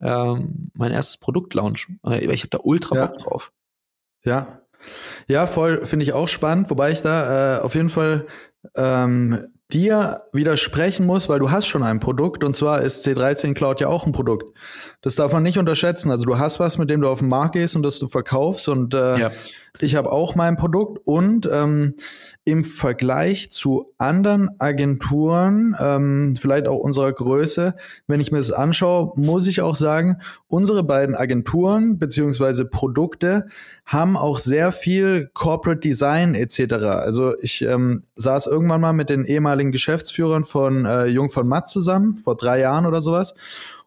ähm, 0.00 0.70
mein 0.74 0.92
erstes 0.92 1.18
Produkt 1.18 1.54
launch. 1.54 1.86
Ich 2.04 2.42
habe 2.42 2.50
da 2.50 2.58
ultra 2.62 2.96
ja. 2.96 3.06
Bock 3.06 3.18
drauf. 3.18 3.52
Ja, 4.24 4.60
ja, 5.28 5.46
voll, 5.46 5.84
finde 5.84 6.04
ich 6.04 6.12
auch 6.12 6.28
spannend, 6.28 6.70
wobei 6.70 6.92
ich 6.92 7.02
da 7.02 7.58
äh, 7.58 7.60
auf 7.60 7.74
jeden 7.74 7.88
Fall 7.88 8.26
ähm, 8.76 9.46
dir 9.72 10.22
widersprechen 10.32 11.06
muss, 11.06 11.28
weil 11.28 11.40
du 11.40 11.50
hast 11.50 11.66
schon 11.66 11.82
ein 11.82 11.98
Produkt 11.98 12.44
und 12.44 12.54
zwar 12.54 12.82
ist 12.82 13.04
C13 13.04 13.54
Cloud 13.54 13.80
ja 13.80 13.88
auch 13.88 14.06
ein 14.06 14.12
Produkt. 14.12 14.56
Das 15.00 15.16
darf 15.16 15.32
man 15.32 15.42
nicht 15.42 15.58
unterschätzen. 15.58 16.10
Also 16.10 16.24
du 16.24 16.38
hast 16.38 16.60
was, 16.60 16.78
mit 16.78 16.88
dem 16.88 17.00
du 17.00 17.08
auf 17.08 17.18
den 17.18 17.28
Markt 17.28 17.54
gehst 17.54 17.74
und 17.74 17.82
das 17.82 17.98
du 17.98 18.06
verkaufst 18.06 18.68
und 18.68 18.94
äh, 18.94 19.18
ja. 19.18 19.30
ich 19.80 19.96
habe 19.96 20.12
auch 20.12 20.36
mein 20.36 20.56
Produkt 20.56 21.00
und 21.04 21.48
ähm, 21.52 21.94
im 22.44 22.62
Vergleich 22.62 23.50
zu 23.50 23.92
anderen 23.98 24.50
Agenturen, 24.60 25.74
ähm, 25.80 26.36
vielleicht 26.40 26.68
auch 26.68 26.78
unserer 26.78 27.12
Größe, 27.12 27.74
wenn 28.06 28.20
ich 28.20 28.30
mir 28.30 28.38
das 28.38 28.52
anschaue, 28.52 29.12
muss 29.16 29.48
ich 29.48 29.62
auch 29.62 29.74
sagen, 29.74 30.18
unsere 30.46 30.84
beiden 30.84 31.16
Agenturen 31.16 31.98
beziehungsweise 31.98 32.64
Produkte 32.66 33.48
haben 33.86 34.16
auch 34.16 34.38
sehr 34.38 34.72
viel 34.72 35.30
Corporate 35.32 35.80
Design 35.80 36.34
etc. 36.34 36.74
Also 36.74 37.34
ich 37.40 37.62
ähm, 37.62 38.02
saß 38.16 38.48
irgendwann 38.48 38.80
mal 38.80 38.92
mit 38.92 39.08
den 39.08 39.24
ehemaligen 39.24 39.70
Geschäftsführern 39.70 40.44
von 40.44 40.84
äh, 40.84 41.06
Jung 41.06 41.30
von 41.30 41.46
Matt 41.46 41.68
zusammen, 41.68 42.18
vor 42.18 42.36
drei 42.36 42.58
Jahren 42.58 42.84
oder 42.84 43.00
sowas 43.00 43.34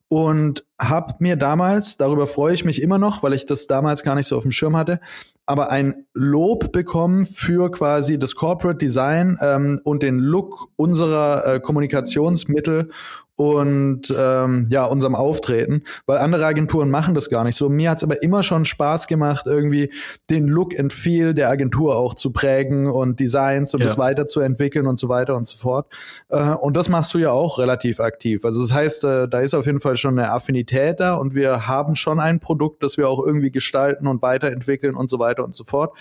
und 0.07 0.65
habe 0.79 1.15
mir 1.19 1.35
damals, 1.35 1.97
darüber 1.97 2.25
freue 2.25 2.53
ich 2.53 2.63
mich 2.63 2.81
immer 2.81 2.97
noch, 2.97 3.21
weil 3.21 3.33
ich 3.33 3.45
das 3.45 3.67
damals 3.67 4.03
gar 4.03 4.15
nicht 4.15 4.27
so 4.27 4.37
auf 4.37 4.43
dem 4.43 4.51
Schirm 4.51 4.77
hatte, 4.77 4.99
aber 5.45 5.71
ein 5.71 6.05
Lob 6.13 6.71
bekommen 6.71 7.25
für 7.25 7.71
quasi 7.71 8.19
das 8.19 8.35
Corporate 8.35 8.77
Design 8.77 9.37
ähm, 9.41 9.81
und 9.83 10.03
den 10.03 10.19
Look 10.19 10.69
unserer 10.75 11.55
äh, 11.55 11.59
Kommunikationsmittel 11.59 12.91
und 13.39 14.13
ähm, 14.19 14.67
ja, 14.69 14.83
unserem 14.83 15.15
Auftreten, 15.15 15.83
weil 16.05 16.17
andere 16.17 16.45
Agenturen 16.45 16.89
machen 16.89 17.13
das 17.13 17.29
gar 17.29 17.45
nicht 17.45 17.55
so. 17.55 17.69
Mir 17.69 17.89
hat's 17.89 18.03
aber 18.03 18.21
immer 18.21 18.43
schon 18.43 18.65
Spaß 18.65 19.07
gemacht, 19.07 19.45
irgendwie 19.47 19.93
den 20.29 20.45
Look 20.45 20.77
and 20.77 20.91
Feel 20.91 21.33
der 21.33 21.49
Agentur 21.49 21.95
auch 21.95 22.15
zu 22.15 22.33
prägen 22.33 22.87
und 22.87 23.21
Designs 23.21 23.73
und 23.73 23.79
ja. 23.79 23.87
das 23.87 23.97
weiterzuentwickeln 23.97 24.87
und 24.87 24.99
so 24.99 25.07
weiter 25.07 25.37
und 25.37 25.47
so 25.47 25.57
fort. 25.57 25.87
Äh, 26.27 26.51
und 26.51 26.75
das 26.75 26.89
machst 26.89 27.13
du 27.13 27.17
ja 27.17 27.31
auch 27.31 27.59
relativ 27.59 28.01
aktiv. 28.01 28.43
Also 28.43 28.61
das 28.61 28.73
heißt, 28.73 29.03
äh, 29.05 29.27
da 29.29 29.39
ist 29.39 29.53
auf 29.53 29.65
jeden 29.65 29.79
Fall 29.79 29.95
schon 29.95 30.19
eine 30.19 30.31
Affinität 30.31 30.68
da 30.71 31.15
und 31.15 31.35
wir 31.35 31.67
haben 31.67 31.95
schon 31.95 32.19
ein 32.19 32.39
Produkt, 32.39 32.83
das 32.83 32.97
wir 32.97 33.09
auch 33.09 33.25
irgendwie 33.25 33.51
gestalten 33.51 34.07
und 34.07 34.21
weiterentwickeln 34.21 34.95
und 34.95 35.09
so 35.09 35.19
weiter 35.19 35.43
und 35.43 35.53
so 35.53 35.63
fort. 35.63 35.97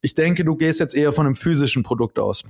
Ich 0.00 0.14
denke, 0.14 0.44
du 0.44 0.56
gehst 0.56 0.80
jetzt 0.80 0.94
eher 0.94 1.12
von 1.12 1.26
einem 1.26 1.34
physischen 1.34 1.82
Produkt 1.82 2.18
aus. 2.18 2.44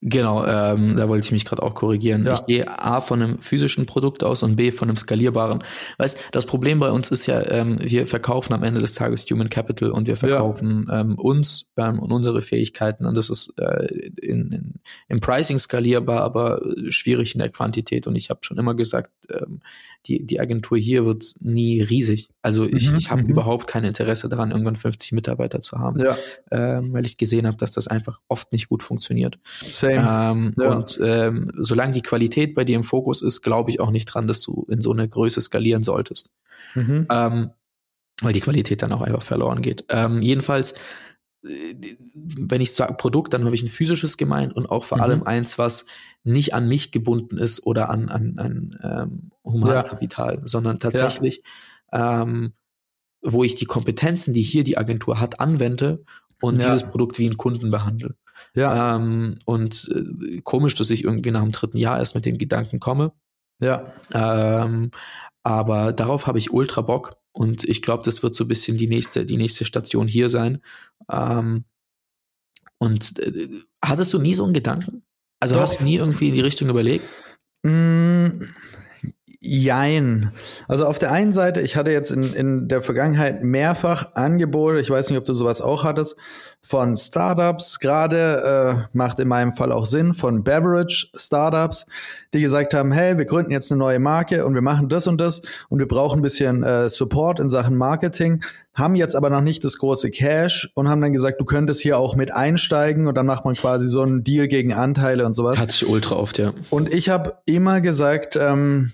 Genau, 0.00 0.46
ähm, 0.46 0.96
da 0.96 1.08
wollte 1.08 1.24
ich 1.24 1.32
mich 1.32 1.44
gerade 1.44 1.62
auch 1.62 1.74
korrigieren. 1.74 2.24
Ja. 2.24 2.34
Ich 2.34 2.46
gehe 2.46 2.68
A 2.68 3.00
von 3.00 3.20
einem 3.20 3.38
physischen 3.40 3.84
Produkt 3.84 4.22
aus 4.22 4.44
und 4.44 4.54
B 4.54 4.70
von 4.70 4.88
einem 4.88 4.96
skalierbaren. 4.96 5.64
Weißt, 5.98 6.28
das 6.30 6.46
Problem 6.46 6.78
bei 6.78 6.92
uns 6.92 7.10
ist 7.10 7.26
ja, 7.26 7.44
ähm, 7.50 7.78
wir 7.80 8.06
verkaufen 8.06 8.52
am 8.52 8.62
Ende 8.62 8.80
des 8.80 8.94
Tages 8.94 9.26
Human 9.28 9.50
Capital 9.50 9.90
und 9.90 10.06
wir 10.06 10.16
verkaufen 10.16 10.86
ja. 10.88 11.00
ähm, 11.00 11.18
uns 11.18 11.72
ähm, 11.76 11.98
und 11.98 12.12
unsere 12.12 12.42
Fähigkeiten 12.42 13.06
und 13.06 13.16
das 13.16 13.28
ist 13.28 13.54
äh, 13.58 13.86
in, 14.22 14.52
in, 14.52 14.74
im 15.08 15.18
Pricing 15.18 15.58
skalierbar, 15.58 16.22
aber 16.22 16.60
schwierig 16.90 17.34
in 17.34 17.40
der 17.40 17.48
Quantität. 17.48 18.06
Und 18.06 18.14
ich 18.14 18.30
habe 18.30 18.40
schon 18.42 18.58
immer 18.58 18.74
gesagt, 18.74 19.10
ähm, 19.30 19.60
die, 20.06 20.24
die 20.24 20.38
Agentur 20.38 20.78
hier 20.78 21.06
wird 21.06 21.34
nie 21.40 21.82
riesig. 21.82 22.28
Also 22.40 22.64
ich, 22.64 22.90
mhm, 22.90 22.96
ich 22.98 23.10
habe 23.10 23.22
mhm. 23.22 23.30
überhaupt 23.30 23.66
kein 23.66 23.84
Interesse 23.84 24.28
daran, 24.28 24.52
irgendwann 24.52 24.76
50 24.76 25.12
Mitarbeiter 25.12 25.60
zu 25.60 25.78
haben, 25.78 25.98
ja. 26.00 26.16
ähm, 26.50 26.92
weil 26.92 27.04
ich 27.04 27.16
gesehen 27.16 27.46
habe, 27.46 27.56
dass 27.56 27.72
das 27.72 27.88
einfach 27.88 28.20
oft 28.28 28.52
nicht 28.52 28.68
gut 28.68 28.82
funktioniert. 28.82 29.38
Same. 29.44 30.06
Ähm, 30.08 30.54
ja. 30.56 30.76
Und 30.76 30.98
ähm, 31.02 31.50
solange 31.56 31.92
die 31.92 32.02
Qualität 32.02 32.54
bei 32.54 32.64
dir 32.64 32.76
im 32.76 32.84
Fokus 32.84 33.22
ist, 33.22 33.42
glaube 33.42 33.70
ich 33.70 33.80
auch 33.80 33.90
nicht 33.90 34.06
dran, 34.06 34.28
dass 34.28 34.40
du 34.42 34.66
in 34.70 34.80
so 34.80 34.92
eine 34.92 35.08
Größe 35.08 35.40
skalieren 35.40 35.82
solltest. 35.82 36.34
Mhm. 36.74 37.06
Ähm, 37.10 37.50
weil 38.20 38.32
die 38.32 38.40
Qualität 38.40 38.82
dann 38.82 38.92
auch 38.92 39.02
einfach 39.02 39.22
verloren 39.22 39.62
geht. 39.62 39.84
Ähm, 39.88 40.22
jedenfalls 40.22 40.74
wenn 41.40 42.60
ich 42.60 42.72
sage 42.72 42.94
Produkt, 42.94 43.32
dann 43.32 43.44
habe 43.44 43.54
ich 43.54 43.62
ein 43.62 43.68
physisches 43.68 44.16
gemeint 44.16 44.54
und 44.54 44.70
auch 44.70 44.84
vor 44.84 44.98
mhm. 44.98 45.04
allem 45.04 45.22
eins, 45.22 45.58
was 45.58 45.86
nicht 46.24 46.52
an 46.52 46.68
mich 46.68 46.90
gebunden 46.90 47.38
ist 47.38 47.64
oder 47.64 47.90
an, 47.90 48.08
an, 48.08 48.38
an 48.38 48.78
ähm, 48.82 49.30
Humankapital, 49.44 50.34
ja. 50.34 50.40
sondern 50.44 50.80
tatsächlich. 50.80 51.42
Ähm, 51.92 52.52
wo 53.22 53.44
ich 53.44 53.54
die 53.54 53.66
Kompetenzen, 53.66 54.34
die 54.34 54.42
hier 54.42 54.64
die 54.64 54.78
Agentur 54.78 55.20
hat, 55.20 55.40
anwende 55.40 56.04
und 56.40 56.62
ja. 56.62 56.72
dieses 56.72 56.90
Produkt 56.90 57.18
wie 57.18 57.26
einen 57.26 57.36
Kunden 57.36 57.70
behandle. 57.70 58.14
Ja. 58.54 58.96
Ähm, 58.96 59.38
und 59.44 59.90
äh, 59.94 60.40
komisch, 60.42 60.74
dass 60.74 60.90
ich 60.90 61.04
irgendwie 61.04 61.30
nach 61.30 61.42
dem 61.42 61.52
dritten 61.52 61.78
Jahr 61.78 61.98
erst 61.98 62.14
mit 62.14 62.24
dem 62.24 62.38
Gedanken 62.38 62.78
komme. 62.80 63.12
Ja. 63.60 63.92
Ähm, 64.12 64.90
aber 65.42 65.92
darauf 65.92 66.26
habe 66.26 66.38
ich 66.38 66.52
ultra 66.52 66.82
Bock. 66.82 67.16
Und 67.32 67.64
ich 67.64 67.82
glaube, 67.82 68.04
das 68.04 68.22
wird 68.22 68.34
so 68.34 68.44
ein 68.44 68.48
bisschen 68.48 68.76
die 68.76 68.88
nächste, 68.88 69.24
die 69.24 69.36
nächste 69.36 69.64
Station 69.64 70.08
hier 70.08 70.28
sein. 70.28 70.60
Ähm, 71.10 71.64
und 72.78 73.18
äh, 73.18 73.48
hattest 73.84 74.12
du 74.12 74.18
nie 74.18 74.34
so 74.34 74.44
einen 74.44 74.54
Gedanken? 74.54 75.02
Also 75.40 75.54
Doch. 75.54 75.62
hast 75.62 75.80
du 75.80 75.84
nie 75.84 75.96
irgendwie 75.96 76.28
in 76.28 76.34
die 76.34 76.40
Richtung 76.40 76.68
überlegt? 76.68 77.04
Mm, 77.62 78.44
Jein. 79.40 80.32
Also 80.66 80.86
auf 80.86 80.98
der 80.98 81.12
einen 81.12 81.30
Seite, 81.30 81.60
ich 81.60 81.76
hatte 81.76 81.92
jetzt 81.92 82.10
in, 82.10 82.24
in 82.34 82.66
der 82.66 82.82
Vergangenheit 82.82 83.44
mehrfach 83.44 84.14
Angebote, 84.14 84.80
ich 84.80 84.90
weiß 84.90 85.10
nicht, 85.10 85.18
ob 85.18 85.26
du 85.26 85.34
sowas 85.34 85.60
auch 85.60 85.84
hattest, 85.84 86.16
von 86.60 86.96
Startups, 86.96 87.78
gerade 87.78 88.88
äh, 88.92 88.96
macht 88.96 89.20
in 89.20 89.28
meinem 89.28 89.52
Fall 89.52 89.70
auch 89.70 89.86
Sinn, 89.86 90.12
von 90.12 90.42
Beverage 90.42 91.08
Startups, 91.14 91.86
die 92.34 92.40
gesagt 92.40 92.74
haben, 92.74 92.90
hey, 92.90 93.16
wir 93.16 93.26
gründen 93.26 93.52
jetzt 93.52 93.70
eine 93.70 93.78
neue 93.78 94.00
Marke 94.00 94.44
und 94.44 94.54
wir 94.54 94.60
machen 94.60 94.88
das 94.88 95.06
und 95.06 95.20
das 95.20 95.40
und 95.68 95.78
wir 95.78 95.86
brauchen 95.86 96.18
ein 96.18 96.22
bisschen 96.22 96.64
äh, 96.64 96.88
Support 96.88 97.38
in 97.38 97.48
Sachen 97.48 97.76
Marketing, 97.76 98.42
haben 98.74 98.96
jetzt 98.96 99.14
aber 99.14 99.30
noch 99.30 99.40
nicht 99.40 99.64
das 99.64 99.78
große 99.78 100.10
Cash 100.10 100.68
und 100.74 100.88
haben 100.88 101.00
dann 101.00 101.12
gesagt, 101.12 101.40
du 101.40 101.44
könntest 101.44 101.80
hier 101.80 101.96
auch 101.96 102.16
mit 102.16 102.34
einsteigen 102.34 103.06
und 103.06 103.14
dann 103.14 103.26
macht 103.26 103.44
man 103.44 103.54
quasi 103.54 103.86
so 103.86 104.02
einen 104.02 104.24
Deal 104.24 104.48
gegen 104.48 104.72
Anteile 104.72 105.24
und 105.26 105.34
sowas. 105.34 105.60
Hat 105.60 105.70
sich 105.70 105.88
ultra 105.88 106.16
oft, 106.16 106.38
ja. 106.38 106.52
Und 106.70 106.92
ich 106.92 107.08
habe 107.08 107.34
immer 107.46 107.80
gesagt, 107.80 108.34
ähm, 108.34 108.90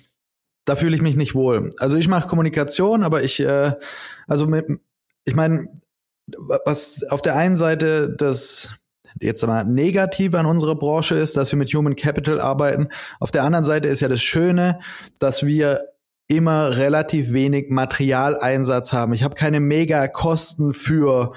da 0.64 0.77
fühle 0.77 0.96
ich 0.96 1.03
mich 1.03 1.16
nicht 1.16 1.35
wohl. 1.35 1.70
Also 1.79 1.96
ich 1.96 2.09
mache 2.09 2.29
Kommunikation, 2.29 3.03
aber 3.03 3.22
ich, 3.22 3.40
äh, 3.40 3.72
also 4.27 4.46
mit, 4.46 4.66
ich 5.24 5.35
meine, 5.35 5.68
was 6.64 7.03
auf 7.11 7.22
der 7.22 7.37
einen 7.37 7.57
Seite 7.57 8.14
das 8.16 8.70
jetzt 9.20 9.46
mal 9.46 9.64
negativ 9.64 10.35
an 10.35 10.46
unserer 10.46 10.74
Branche 10.74 11.14
ist, 11.14 11.37
dass 11.37 11.53
wir 11.53 11.59
mit 11.59 11.72
Human 11.72 11.96
Capital 11.96 12.40
arbeiten. 12.40 12.88
Auf 13.20 13.31
der 13.31 13.44
anderen 13.44 13.64
Seite 13.64 13.88
ist 13.88 14.00
ja 14.00 14.09
das 14.09 14.22
Schöne, 14.22 14.81
dass 15.18 15.44
wir 15.44 15.81
immer 16.27 16.77
relativ 16.77 17.33
wenig 17.33 17.70
Materialeinsatz 17.70 18.92
haben. 18.92 19.12
Ich 19.12 19.22
habe 19.22 19.35
keine 19.35 19.61
Mega-Kosten 19.61 20.72
für 20.72 21.33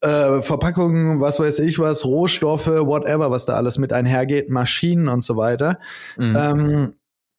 äh, 0.00 0.42
Verpackungen, 0.42 1.20
was 1.20 1.38
weiß 1.38 1.60
ich 1.60 1.78
was, 1.78 2.04
Rohstoffe, 2.04 2.66
whatever, 2.66 3.30
was 3.30 3.46
da 3.46 3.54
alles 3.54 3.78
mit 3.78 3.92
einhergeht, 3.92 4.50
Maschinen 4.50 5.08
und 5.08 5.22
so 5.22 5.36
weiter. 5.36 5.78
Mhm. 6.18 6.34
Ähm, 6.36 6.94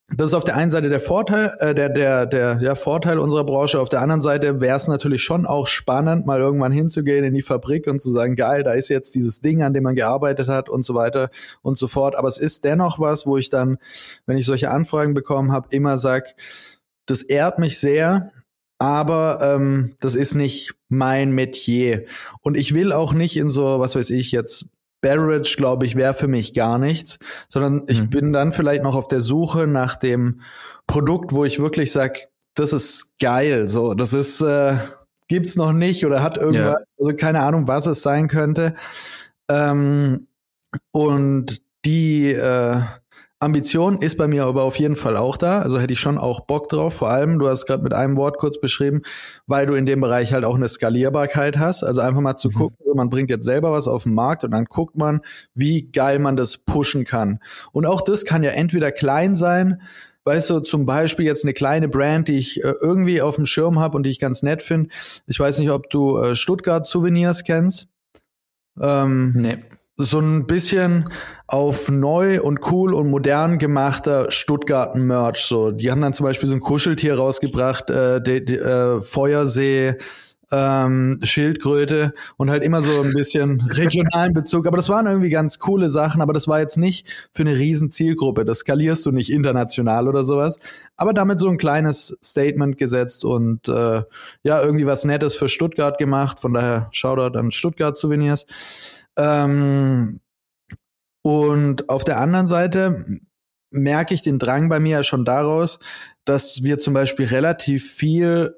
das 0.09 0.29
ist 0.29 0.33
auf 0.35 0.45
der 0.45 0.55
einen 0.55 0.71
Seite 0.71 0.87
der 0.87 1.01
Vorteil, 1.01 1.51
äh, 1.59 1.75
der, 1.75 1.89
der, 1.89 2.25
der 2.25 2.59
ja, 2.61 2.75
Vorteil 2.75 3.19
unserer 3.19 3.43
Branche. 3.43 3.81
Auf 3.81 3.89
der 3.89 4.01
anderen 4.01 4.21
Seite 4.21 4.61
wäre 4.61 4.77
es 4.77 4.87
natürlich 4.87 5.21
schon 5.21 5.45
auch 5.45 5.67
spannend, 5.67 6.25
mal 6.25 6.39
irgendwann 6.39 6.71
hinzugehen 6.71 7.25
in 7.25 7.33
die 7.33 7.41
Fabrik 7.41 7.87
und 7.87 8.01
zu 8.01 8.09
sagen, 8.09 8.37
geil, 8.37 8.63
da 8.63 8.71
ist 8.71 8.87
jetzt 8.87 9.15
dieses 9.15 9.41
Ding, 9.41 9.61
an 9.63 9.73
dem 9.73 9.83
man 9.83 9.95
gearbeitet 9.95 10.47
hat 10.47 10.69
und 10.69 10.83
so 10.83 10.95
weiter 10.95 11.29
und 11.61 11.77
so 11.77 11.87
fort. 11.87 12.15
Aber 12.15 12.29
es 12.29 12.37
ist 12.37 12.63
dennoch 12.63 12.99
was, 12.99 13.25
wo 13.25 13.35
ich 13.35 13.49
dann, 13.49 13.79
wenn 14.25 14.37
ich 14.37 14.45
solche 14.45 14.71
Anfragen 14.71 15.13
bekommen 15.13 15.51
habe, 15.51 15.67
immer 15.71 15.97
sag, 15.97 16.35
das 17.05 17.21
ehrt 17.21 17.59
mich 17.59 17.77
sehr, 17.77 18.31
aber 18.79 19.39
ähm, 19.41 19.95
das 19.99 20.15
ist 20.15 20.35
nicht 20.35 20.73
mein 20.87 21.31
Metier. 21.31 22.05
Und 22.41 22.55
ich 22.55 22.73
will 22.73 22.93
auch 22.93 23.11
nicht 23.11 23.35
in 23.35 23.49
so, 23.49 23.79
was 23.79 23.95
weiß 23.95 24.09
ich, 24.11 24.31
jetzt 24.31 24.69
Beverage, 25.01 25.55
glaube 25.57 25.85
ich, 25.85 25.95
wäre 25.95 26.13
für 26.13 26.27
mich 26.27 26.53
gar 26.53 26.77
nichts, 26.77 27.19
sondern 27.49 27.83
ich 27.87 28.01
mhm. 28.01 28.09
bin 28.09 28.33
dann 28.33 28.51
vielleicht 28.51 28.83
noch 28.83 28.95
auf 28.95 29.07
der 29.07 29.21
Suche 29.21 29.67
nach 29.67 29.95
dem 29.95 30.41
Produkt, 30.87 31.33
wo 31.33 31.45
ich 31.45 31.59
wirklich 31.59 31.91
sag, 31.91 32.29
das 32.55 32.73
ist 32.73 33.19
geil, 33.19 33.67
so, 33.69 33.93
das 33.93 34.13
ist, 34.13 34.41
äh, 34.41 34.77
gibt's 35.27 35.55
noch 35.55 35.73
nicht 35.73 36.05
oder 36.05 36.23
hat 36.23 36.37
irgendwas, 36.37 36.75
ja. 36.79 36.85
also 36.97 37.15
keine 37.15 37.41
Ahnung, 37.41 37.67
was 37.67 37.85
es 37.85 38.01
sein 38.01 38.27
könnte. 38.27 38.73
Ähm, 39.49 40.27
und 40.91 41.61
die, 41.85 42.31
äh, 42.31 42.81
Ambition 43.39 43.97
ist 43.97 44.17
bei 44.17 44.27
mir 44.27 44.45
aber 44.45 44.63
auf 44.63 44.79
jeden 44.79 44.95
Fall 44.95 45.15
auch 45.15 45.37
da. 45.37 45.61
Also 45.61 45.79
hätte 45.79 45.93
ich 45.93 45.99
schon 45.99 46.17
auch 46.17 46.41
Bock 46.41 46.69
drauf. 46.69 46.95
Vor 46.95 47.09
allem, 47.09 47.37
du 47.37 47.47
hast 47.47 47.67
gerade 47.67 47.83
mit 47.83 47.93
einem 47.93 48.17
Wort 48.17 48.37
kurz 48.39 48.59
beschrieben, 48.59 49.03
weil 49.45 49.67
du 49.67 49.73
in 49.73 49.85
dem 49.85 50.01
Bereich 50.01 50.33
halt 50.33 50.43
auch 50.43 50.55
eine 50.55 50.67
Skalierbarkeit 50.67 51.59
hast. 51.59 51.83
Also 51.83 52.01
einfach 52.01 52.21
mal 52.21 52.35
zu 52.35 52.49
mhm. 52.49 52.53
gucken, 52.53 52.77
man 52.95 53.09
bringt 53.09 53.29
jetzt 53.29 53.45
selber 53.45 53.71
was 53.71 53.87
auf 53.87 54.03
den 54.03 54.15
Markt 54.15 54.43
und 54.43 54.51
dann 54.51 54.65
guckt 54.65 54.97
man, 54.97 55.21
wie 55.53 55.83
geil 55.83 56.17
man 56.17 56.35
das 56.35 56.57
pushen 56.57 57.05
kann. 57.05 57.39
Und 57.71 57.85
auch 57.85 58.01
das 58.01 58.25
kann 58.25 58.41
ja 58.41 58.51
entweder 58.51 58.91
klein 58.91 59.35
sein, 59.35 59.81
weißt 60.25 60.49
du, 60.49 60.59
zum 60.59 60.87
Beispiel 60.87 61.25
jetzt 61.25 61.45
eine 61.45 61.53
kleine 61.53 61.87
Brand, 61.87 62.27
die 62.27 62.37
ich 62.37 62.63
äh, 62.63 62.73
irgendwie 62.81 63.21
auf 63.21 63.35
dem 63.35 63.45
Schirm 63.45 63.79
habe 63.79 63.95
und 63.95 64.03
die 64.03 64.09
ich 64.09 64.19
ganz 64.19 64.41
nett 64.41 64.63
finde. 64.63 64.89
Ich 65.27 65.39
weiß 65.39 65.59
nicht, 65.59 65.69
ob 65.69 65.91
du 65.91 66.17
äh, 66.17 66.35
Stuttgart 66.35 66.85
Souvenirs 66.85 67.43
kennst. 67.43 67.87
Ähm, 68.81 69.33
nee 69.35 69.57
so 69.97 70.19
ein 70.19 70.45
bisschen 70.45 71.05
auf 71.47 71.89
neu 71.89 72.41
und 72.41 72.71
cool 72.71 72.93
und 72.93 73.09
modern 73.09 73.57
gemachter 73.57 74.31
Stuttgart-Merch. 74.31 75.43
So, 75.43 75.71
die 75.71 75.89
haben 75.89 76.01
dann 76.01 76.13
zum 76.13 76.25
Beispiel 76.25 76.47
so 76.47 76.55
ein 76.55 76.61
Kuscheltier 76.61 77.17
rausgebracht, 77.17 77.89
äh, 77.89 78.21
die, 78.21 78.45
die, 78.45 78.57
äh, 78.57 79.01
Feuersee, 79.01 79.95
ähm, 80.51 81.19
Schildkröte 81.23 82.13
und 82.37 82.49
halt 82.49 82.63
immer 82.63 82.81
so 82.81 83.01
ein 83.01 83.09
bisschen 83.09 83.61
regionalen 83.69 84.33
Bezug. 84.33 84.67
Aber 84.67 84.77
das 84.77 84.87
waren 84.87 85.07
irgendwie 85.07 85.29
ganz 85.29 85.59
coole 85.59 85.89
Sachen, 85.89 86.21
aber 86.21 86.31
das 86.31 86.47
war 86.47 86.59
jetzt 86.59 86.77
nicht 86.77 87.29
für 87.33 87.41
eine 87.41 87.57
riesen 87.57 87.91
Zielgruppe. 87.91 88.45
Das 88.45 88.59
skalierst 88.59 89.05
du 89.05 89.11
nicht 89.11 89.31
international 89.31 90.07
oder 90.07 90.23
sowas. 90.23 90.59
Aber 90.95 91.13
damit 91.13 91.39
so 91.39 91.49
ein 91.49 91.57
kleines 91.57 92.17
Statement 92.23 92.77
gesetzt 92.77 93.25
und 93.25 93.67
äh, 93.67 94.03
ja, 94.43 94.61
irgendwie 94.61 94.85
was 94.85 95.03
Nettes 95.03 95.35
für 95.35 95.49
Stuttgart 95.49 95.97
gemacht. 95.97 96.39
Von 96.39 96.53
daher 96.53 96.87
Shoutout 96.91 97.37
an 97.37 97.51
Stuttgart 97.51 97.97
Souvenirs. 97.97 98.45
Ähm, 99.17 100.21
und 101.23 101.89
auf 101.89 102.03
der 102.03 102.19
anderen 102.19 102.47
Seite 102.47 103.05
merke 103.69 104.13
ich 104.13 104.21
den 104.21 104.39
Drang 104.39 104.69
bei 104.69 104.79
mir 104.79 104.97
ja 104.97 105.03
schon 105.03 105.25
daraus, 105.25 105.79
dass 106.25 106.63
wir 106.63 106.79
zum 106.79 106.93
Beispiel 106.93 107.25
relativ 107.25 107.91
viel 107.91 108.55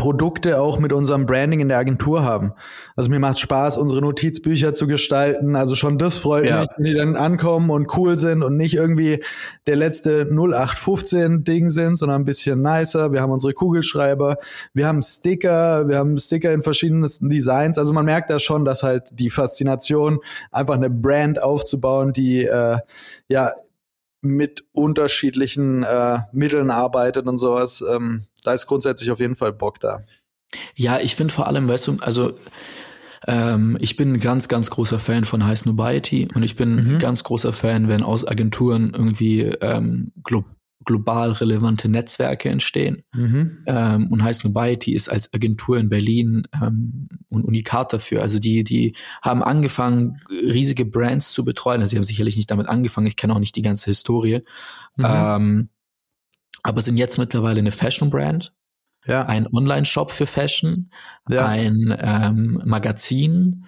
Produkte 0.00 0.58
auch 0.58 0.78
mit 0.78 0.94
unserem 0.94 1.26
Branding 1.26 1.60
in 1.60 1.68
der 1.68 1.76
Agentur 1.76 2.24
haben. 2.24 2.54
Also 2.96 3.10
mir 3.10 3.18
macht 3.18 3.38
Spaß, 3.38 3.76
unsere 3.76 4.00
Notizbücher 4.00 4.72
zu 4.72 4.86
gestalten. 4.86 5.56
Also 5.56 5.74
schon 5.74 5.98
das 5.98 6.16
freut 6.16 6.46
ja. 6.46 6.60
mich, 6.60 6.68
wenn 6.78 6.84
die 6.86 6.94
dann 6.94 7.16
ankommen 7.16 7.68
und 7.68 7.94
cool 7.98 8.16
sind 8.16 8.42
und 8.42 8.56
nicht 8.56 8.76
irgendwie 8.76 9.22
der 9.66 9.76
letzte 9.76 10.22
0815 10.22 11.44
Ding 11.44 11.68
sind, 11.68 11.96
sondern 11.96 12.22
ein 12.22 12.24
bisschen 12.24 12.62
nicer. 12.62 13.12
Wir 13.12 13.20
haben 13.20 13.30
unsere 13.30 13.52
Kugelschreiber, 13.52 14.38
wir 14.72 14.86
haben 14.86 15.02
Sticker, 15.02 15.86
wir 15.86 15.98
haben 15.98 16.16
Sticker 16.16 16.50
in 16.54 16.62
verschiedensten 16.62 17.28
Designs. 17.28 17.76
Also 17.76 17.92
man 17.92 18.06
merkt 18.06 18.30
da 18.30 18.38
schon, 18.38 18.64
dass 18.64 18.82
halt 18.82 19.10
die 19.12 19.28
Faszination, 19.28 20.20
einfach 20.50 20.76
eine 20.76 20.88
Brand 20.88 21.42
aufzubauen, 21.42 22.14
die 22.14 22.46
äh, 22.46 22.78
ja 23.28 23.52
mit 24.20 24.64
unterschiedlichen 24.72 25.82
äh, 25.82 26.18
Mitteln 26.32 26.70
arbeitet 26.70 27.26
und 27.26 27.38
sowas. 27.38 27.82
Ähm, 27.88 28.26
da 28.44 28.52
ist 28.52 28.66
grundsätzlich 28.66 29.10
auf 29.10 29.20
jeden 29.20 29.36
Fall 29.36 29.52
Bock 29.52 29.80
da. 29.80 30.02
Ja, 30.74 30.98
ich 31.00 31.14
finde 31.14 31.32
vor 31.32 31.46
allem, 31.46 31.68
weißt 31.68 31.86
du, 31.88 31.96
also 32.00 32.32
ähm, 33.26 33.76
ich 33.80 33.96
bin 33.96 34.14
ein 34.14 34.20
ganz, 34.20 34.48
ganz 34.48 34.70
großer 34.70 34.98
Fan 34.98 35.24
von 35.24 35.46
High 35.46 35.58
Snobiety 35.58 36.28
und 36.34 36.42
ich 36.42 36.56
bin 36.56 36.94
mhm. 36.94 36.98
ganz 36.98 37.22
großer 37.22 37.52
Fan, 37.52 37.88
wenn 37.88 38.02
aus 38.02 38.26
Agenturen 38.26 38.92
irgendwie 38.94 39.42
ähm, 39.60 40.12
glo 40.22 40.44
global 40.84 41.32
relevante 41.32 41.88
Netzwerke 41.88 42.48
entstehen. 42.48 43.02
Mhm. 43.12 43.64
Ähm, 43.66 44.08
und 44.10 44.22
High 44.22 44.36
Snobiety 44.36 44.94
ist 44.94 45.10
als 45.10 45.32
Agentur 45.34 45.78
in 45.78 45.88
Berlin 45.88 46.44
ähm, 46.54 47.08
ein 47.30 47.42
Unikat 47.42 47.92
dafür. 47.92 48.22
Also 48.22 48.38
die, 48.38 48.64
die 48.64 48.96
haben 49.22 49.42
angefangen, 49.42 50.20
riesige 50.30 50.86
Brands 50.86 51.32
zu 51.32 51.44
betreuen. 51.44 51.80
Also 51.80 51.90
sie 51.90 51.96
haben 51.96 52.04
sicherlich 52.04 52.36
nicht 52.36 52.50
damit 52.50 52.68
angefangen, 52.68 53.06
ich 53.06 53.16
kenne 53.16 53.34
auch 53.34 53.38
nicht 53.38 53.56
die 53.56 53.62
ganze 53.62 53.86
Historie. 53.86 54.40
Mhm. 54.96 55.06
Ähm, 55.06 55.68
aber 56.62 56.82
sind 56.82 56.98
jetzt 56.98 57.18
mittlerweile 57.18 57.60
eine 57.60 57.72
Fashion-Brand, 57.72 58.52
ja. 59.06 59.24
ein 59.26 59.46
Online-Shop 59.46 60.12
für 60.12 60.26
Fashion, 60.26 60.90
ja. 61.28 61.46
ein 61.46 61.94
ähm, 61.98 62.62
Magazin, 62.64 63.64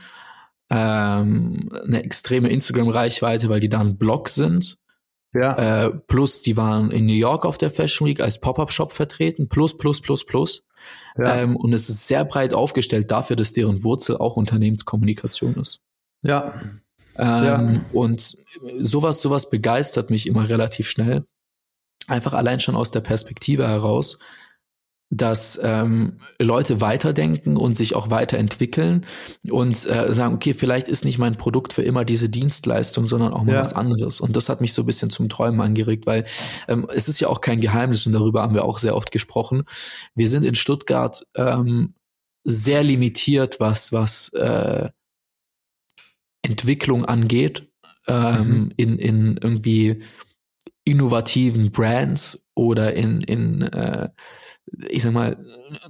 ähm, 0.70 1.70
eine 1.86 2.02
extreme 2.02 2.48
Instagram-Reichweite, 2.48 3.48
weil 3.48 3.60
die 3.60 3.68
da 3.68 3.80
ein 3.80 3.98
Blog 3.98 4.28
sind. 4.28 4.78
Ja. 5.34 5.86
Äh, 5.86 5.90
plus, 5.90 6.42
die 6.42 6.56
waren 6.56 6.90
in 6.90 7.06
New 7.06 7.14
York 7.14 7.46
auf 7.46 7.56
der 7.56 7.70
Fashion 7.70 8.06
Week 8.06 8.20
als 8.20 8.38
Pop-Up-Shop 8.38 8.92
vertreten. 8.92 9.48
Plus, 9.48 9.76
plus, 9.76 10.00
plus, 10.00 10.26
plus. 10.26 10.64
Ja. 11.16 11.36
Ähm, 11.36 11.56
und 11.56 11.72
es 11.72 11.88
ist 11.88 12.06
sehr 12.06 12.24
breit 12.24 12.54
aufgestellt 12.54 13.10
dafür, 13.10 13.36
dass 13.36 13.52
deren 13.52 13.82
Wurzel 13.84 14.16
auch 14.18 14.36
Unternehmenskommunikation 14.36 15.54
ist. 15.54 15.80
Ja. 16.22 16.54
Ähm, 17.16 17.44
ja. 17.44 17.80
Und 17.92 18.36
sowas, 18.80 19.22
sowas 19.22 19.50
begeistert 19.50 20.10
mich 20.10 20.26
immer 20.26 20.48
relativ 20.48 20.88
schnell. 20.88 21.24
Einfach 22.08 22.32
allein 22.32 22.60
schon 22.60 22.74
aus 22.74 22.90
der 22.90 23.00
Perspektive 23.00 23.68
heraus, 23.68 24.18
dass 25.14 25.60
ähm, 25.62 26.14
Leute 26.38 26.80
weiterdenken 26.80 27.58
und 27.58 27.76
sich 27.76 27.94
auch 27.94 28.08
weiterentwickeln 28.08 29.04
und 29.50 29.84
äh, 29.86 30.14
sagen, 30.14 30.34
okay, 30.34 30.54
vielleicht 30.54 30.88
ist 30.88 31.04
nicht 31.04 31.18
mein 31.18 31.36
Produkt 31.36 31.74
für 31.74 31.82
immer 31.82 32.06
diese 32.06 32.30
Dienstleistung, 32.30 33.06
sondern 33.06 33.34
auch 33.34 33.42
mal 33.42 33.56
ja. 33.56 33.60
was 33.60 33.74
anderes. 33.74 34.22
Und 34.22 34.34
das 34.36 34.48
hat 34.48 34.62
mich 34.62 34.72
so 34.72 34.82
ein 34.82 34.86
bisschen 34.86 35.10
zum 35.10 35.28
Träumen 35.28 35.60
angeregt, 35.60 36.06
weil 36.06 36.22
ähm, 36.66 36.88
es 36.94 37.08
ist 37.08 37.20
ja 37.20 37.28
auch 37.28 37.42
kein 37.42 37.60
Geheimnis 37.60 38.06
und 38.06 38.14
darüber 38.14 38.40
haben 38.40 38.54
wir 38.54 38.64
auch 38.64 38.78
sehr 38.78 38.96
oft 38.96 39.12
gesprochen. 39.12 39.64
Wir 40.14 40.30
sind 40.30 40.44
in 40.44 40.54
Stuttgart 40.54 41.26
ähm, 41.36 41.92
sehr 42.42 42.82
limitiert, 42.82 43.60
was 43.60 43.92
was 43.92 44.30
äh, 44.30 44.88
Entwicklung 46.40 47.04
angeht, 47.04 47.70
ähm, 48.06 48.46
mhm. 48.46 48.72
in 48.76 48.98
in 48.98 49.36
irgendwie 49.36 50.02
innovativen 50.84 51.70
Brands 51.70 52.46
oder 52.54 52.94
in, 52.94 53.20
in 53.20 53.62
äh, 53.62 54.08
ich 54.88 55.02
sag 55.02 55.12
mal, 55.12 55.36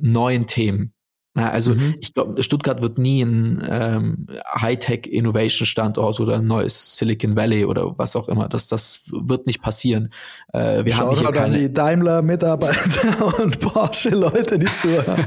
neuen 0.01 0.47
Themen. 0.47 0.95
Also 1.35 1.75
mhm. 1.75 1.95
ich 2.01 2.13
glaube, 2.13 2.43
Stuttgart 2.43 2.83
wird 2.83 2.99
nie 2.99 3.23
ein 3.23 3.63
ähm, 3.67 4.27
Hightech-Innovation-Standort 4.61 6.21
oder 6.21 6.37
ein 6.37 6.47
neues 6.47 6.99
Silicon 6.99 7.37
Valley 7.37 7.65
oder 7.65 7.97
was 7.97 8.17
auch 8.17 8.29
immer. 8.29 8.49
Das, 8.49 8.69
das 8.69 9.05
wird 9.11 9.47
nicht 9.47 9.63
passieren. 9.63 10.11
Äh, 10.53 10.85
wir 10.85 10.93
Schau 10.93 11.07
haben 11.07 11.19
hier 11.19 11.31
keine... 11.31 11.59
die 11.59 11.73
Daimler-Mitarbeiter 11.73 13.39
und 13.43 13.59
Porsche-Leute, 13.61 14.59
die 14.59 14.67
zuhören. 14.67 15.27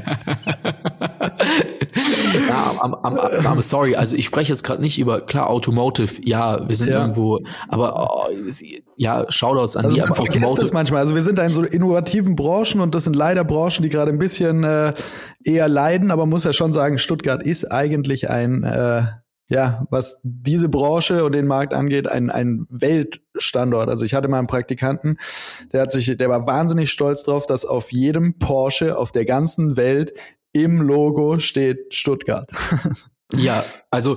ja, 2.48 2.72
am, 2.80 2.94
am, 2.94 3.18
am, 3.18 3.60
sorry, 3.60 3.96
also 3.96 4.14
ich 4.16 4.26
spreche 4.26 4.52
jetzt 4.52 4.62
gerade 4.62 4.80
nicht 4.80 4.98
über, 4.98 5.20
klar, 5.22 5.50
Automotive, 5.50 6.20
ja, 6.24 6.68
wir 6.68 6.76
sind 6.76 6.90
ja. 6.90 7.00
irgendwo, 7.00 7.40
aber 7.68 8.10
oh, 8.10 8.28
ja, 8.96 9.26
Shoutouts 9.28 9.76
an 9.76 9.84
also 9.84 9.96
die, 9.96 10.02
aber 10.02 10.18
Automotive. 10.18 10.60
das 10.60 10.72
manchmal. 10.72 11.00
Also 11.00 11.14
wir 11.14 11.22
sind 11.22 11.38
da 11.38 11.42
in 11.42 11.48
so 11.48 11.62
innovativen 11.62 12.36
Branchen 12.36 12.80
und 12.80 12.94
das 12.94 13.04
sind 13.04 13.16
leider 13.16 13.44
Branchen, 13.44 13.82
die 13.82 13.88
gerade 13.88 14.10
ein 14.10 14.18
bisschen 14.18 14.64
äh, 14.64 14.94
eher 15.46 15.68
leiden, 15.68 16.10
aber 16.10 16.26
muss 16.26 16.44
ja 16.44 16.52
schon 16.52 16.72
sagen, 16.72 16.98
Stuttgart 16.98 17.42
ist 17.42 17.70
eigentlich 17.70 18.30
ein, 18.30 18.62
äh, 18.62 19.04
ja, 19.48 19.86
was 19.90 20.20
diese 20.24 20.68
Branche 20.68 21.24
und 21.24 21.32
den 21.32 21.46
Markt 21.46 21.72
angeht, 21.72 22.08
ein, 22.08 22.30
ein 22.30 22.66
Weltstandort. 22.68 23.88
Also 23.88 24.04
ich 24.04 24.14
hatte 24.14 24.28
mal 24.28 24.38
einen 24.38 24.48
Praktikanten, 24.48 25.18
der 25.72 25.82
hat 25.82 25.92
sich, 25.92 26.16
der 26.16 26.28
war 26.28 26.46
wahnsinnig 26.46 26.90
stolz 26.90 27.22
drauf, 27.22 27.46
dass 27.46 27.64
auf 27.64 27.92
jedem 27.92 28.38
Porsche 28.38 28.98
auf 28.98 29.12
der 29.12 29.24
ganzen 29.24 29.76
Welt 29.76 30.12
im 30.52 30.80
Logo 30.80 31.38
steht 31.38 31.94
Stuttgart. 31.94 32.50
Ja, 33.34 33.64
also 33.90 34.16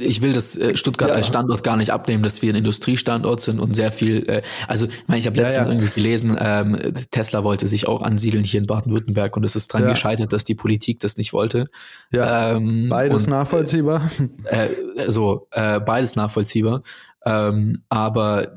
ich 0.00 0.22
will 0.22 0.32
das 0.32 0.56
äh, 0.56 0.76
Stuttgart 0.76 1.10
ja. 1.10 1.14
als 1.14 1.28
Standort 1.28 1.62
gar 1.62 1.76
nicht 1.76 1.92
abnehmen, 1.92 2.24
dass 2.24 2.42
wir 2.42 2.52
ein 2.52 2.56
Industriestandort 2.56 3.40
sind 3.40 3.60
und 3.60 3.74
sehr 3.74 3.92
viel. 3.92 4.28
Äh, 4.28 4.42
also 4.66 4.86
ich 4.86 5.06
meine, 5.06 5.20
ich 5.20 5.26
habe 5.26 5.36
letztens 5.36 5.54
ja, 5.54 5.62
ja. 5.62 5.68
irgendwie 5.68 5.92
gelesen, 5.92 6.36
ähm, 6.40 6.76
Tesla 7.12 7.44
wollte 7.44 7.68
sich 7.68 7.86
auch 7.86 8.02
ansiedeln 8.02 8.42
hier 8.42 8.60
in 8.60 8.66
Baden-Württemberg 8.66 9.36
und 9.36 9.44
es 9.44 9.54
ist 9.54 9.72
dran 9.72 9.86
gescheitert, 9.86 10.32
dass 10.32 10.44
die 10.44 10.56
Politik 10.56 10.98
das 10.98 11.16
nicht 11.16 11.32
wollte. 11.32 11.66
Ja, 12.10 12.52
ähm, 12.56 12.88
beides 12.88 13.26
und, 13.26 13.30
nachvollziehbar. 13.30 14.10
Äh, 14.44 14.68
so 15.08 15.46
äh, 15.52 15.78
beides 15.80 16.16
nachvollziehbar. 16.16 16.82
Ähm, 17.24 17.82
aber 17.88 18.52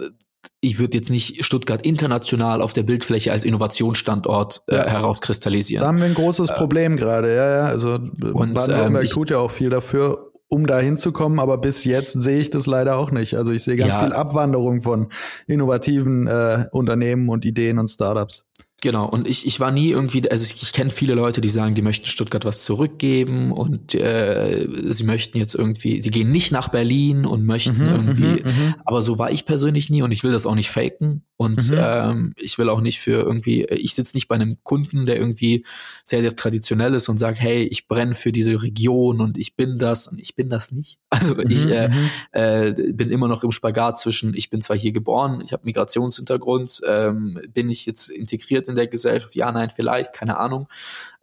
ich 0.63 0.79
würde 0.79 0.97
jetzt 0.97 1.09
nicht 1.09 1.43
Stuttgart 1.43 1.81
international 1.85 2.61
auf 2.61 2.71
der 2.71 2.83
Bildfläche 2.83 3.31
als 3.31 3.43
Innovationsstandort 3.43 4.63
äh, 4.67 4.75
ja. 4.75 4.85
herauskristallisieren. 4.85 5.81
Da 5.81 5.87
haben 5.87 5.99
wir 5.99 6.05
ein 6.05 6.13
großes 6.13 6.51
äh, 6.51 6.53
Problem 6.53 6.95
gerade, 6.95 7.35
ja, 7.35 7.49
ja. 7.49 7.65
Also 7.65 7.99
Baden-Württemberg 7.99 9.03
ähm, 9.03 9.09
tut 9.09 9.29
ja 9.29 9.39
auch 9.39 9.51
viel 9.51 9.69
dafür, 9.69 10.31
um 10.47 10.65
da 10.65 10.79
hinzukommen, 10.79 11.39
aber 11.39 11.57
bis 11.57 11.83
jetzt 11.83 12.13
sehe 12.13 12.39
ich 12.39 12.49
das 12.49 12.65
leider 12.65 12.97
auch 12.97 13.11
nicht. 13.11 13.35
Also 13.35 13.51
ich 13.51 13.63
sehe 13.63 13.75
ganz 13.75 13.91
ja, 13.91 14.03
viel 14.03 14.13
Abwanderung 14.13 14.81
von 14.81 15.09
innovativen 15.47 16.27
äh, 16.27 16.67
Unternehmen 16.71 17.27
und 17.27 17.43
Ideen 17.43 17.77
und 17.77 17.89
Startups. 17.89 18.45
Genau, 18.83 19.05
und 19.05 19.29
ich, 19.29 19.47
ich 19.47 19.61
war 19.61 19.71
nie 19.71 19.91
irgendwie, 19.91 20.29
also 20.29 20.43
ich, 20.43 20.61
ich 20.61 20.73
kenne 20.73 20.89
viele 20.89 21.13
Leute, 21.13 21.39
die 21.39 21.47
sagen, 21.47 21.73
die 21.73 21.81
möchten 21.81 22.05
Stuttgart 22.05 22.43
was 22.43 22.65
zurückgeben 22.65 23.53
und 23.53 23.95
äh, 23.95 24.67
sie 24.89 25.05
möchten 25.05 25.37
jetzt 25.37 25.55
irgendwie, 25.55 26.01
sie 26.01 26.11
gehen 26.11 26.31
nicht 26.31 26.51
nach 26.51 26.67
Berlin 26.67 27.25
und 27.25 27.45
möchten 27.45 27.77
mhm, 27.77 27.87
irgendwie, 27.87 28.43
mhm, 28.43 28.65
mhm. 28.65 28.75
aber 28.83 29.01
so 29.01 29.17
war 29.17 29.31
ich 29.31 29.45
persönlich 29.45 29.89
nie 29.89 30.01
und 30.01 30.11
ich 30.11 30.25
will 30.25 30.33
das 30.33 30.45
auch 30.45 30.55
nicht 30.55 30.69
faken. 30.69 31.23
Und 31.35 31.71
mhm. 31.71 31.77
ähm, 31.79 32.33
ich 32.37 32.57
will 32.57 32.69
auch 32.69 32.81
nicht 32.81 32.99
für 32.99 33.21
irgendwie, 33.21 33.65
ich 33.65 33.95
sitze 33.95 34.15
nicht 34.15 34.27
bei 34.27 34.35
einem 34.35 34.57
Kunden, 34.63 35.05
der 35.05 35.17
irgendwie 35.17 35.65
sehr, 36.05 36.21
sehr 36.21 36.35
traditionell 36.35 36.93
ist 36.93 37.09
und 37.09 37.17
sagt, 37.17 37.39
hey, 37.39 37.63
ich 37.63 37.87
brenne 37.87 38.15
für 38.15 38.31
diese 38.31 38.61
Region 38.61 39.19
und 39.19 39.37
ich 39.37 39.55
bin 39.55 39.79
das 39.79 40.07
und 40.07 40.19
ich 40.19 40.35
bin 40.35 40.49
das 40.49 40.71
nicht. 40.71 40.99
Also 41.13 41.35
mhm. 41.35 41.43
ich 41.47 41.69
äh, 41.69 41.89
mhm. 41.89 42.09
äh, 42.31 42.91
bin 42.91 43.11
immer 43.11 43.27
noch 43.27 43.43
im 43.43 43.51
Spagat 43.51 43.99
zwischen, 43.99 44.33
ich 44.33 44.49
bin 44.49 44.61
zwar 44.61 44.75
hier 44.75 44.91
geboren, 44.91 45.43
ich 45.45 45.53
habe 45.53 45.63
Migrationshintergrund, 45.63 46.81
ähm, 46.87 47.39
bin 47.53 47.69
ich 47.69 47.85
jetzt 47.85 48.09
integriert 48.09 48.67
in 48.67 48.75
der 48.75 48.87
Gesellschaft? 48.87 49.35
Ja, 49.35 49.51
nein, 49.51 49.69
vielleicht, 49.69 50.13
keine 50.13 50.37
Ahnung. 50.37 50.67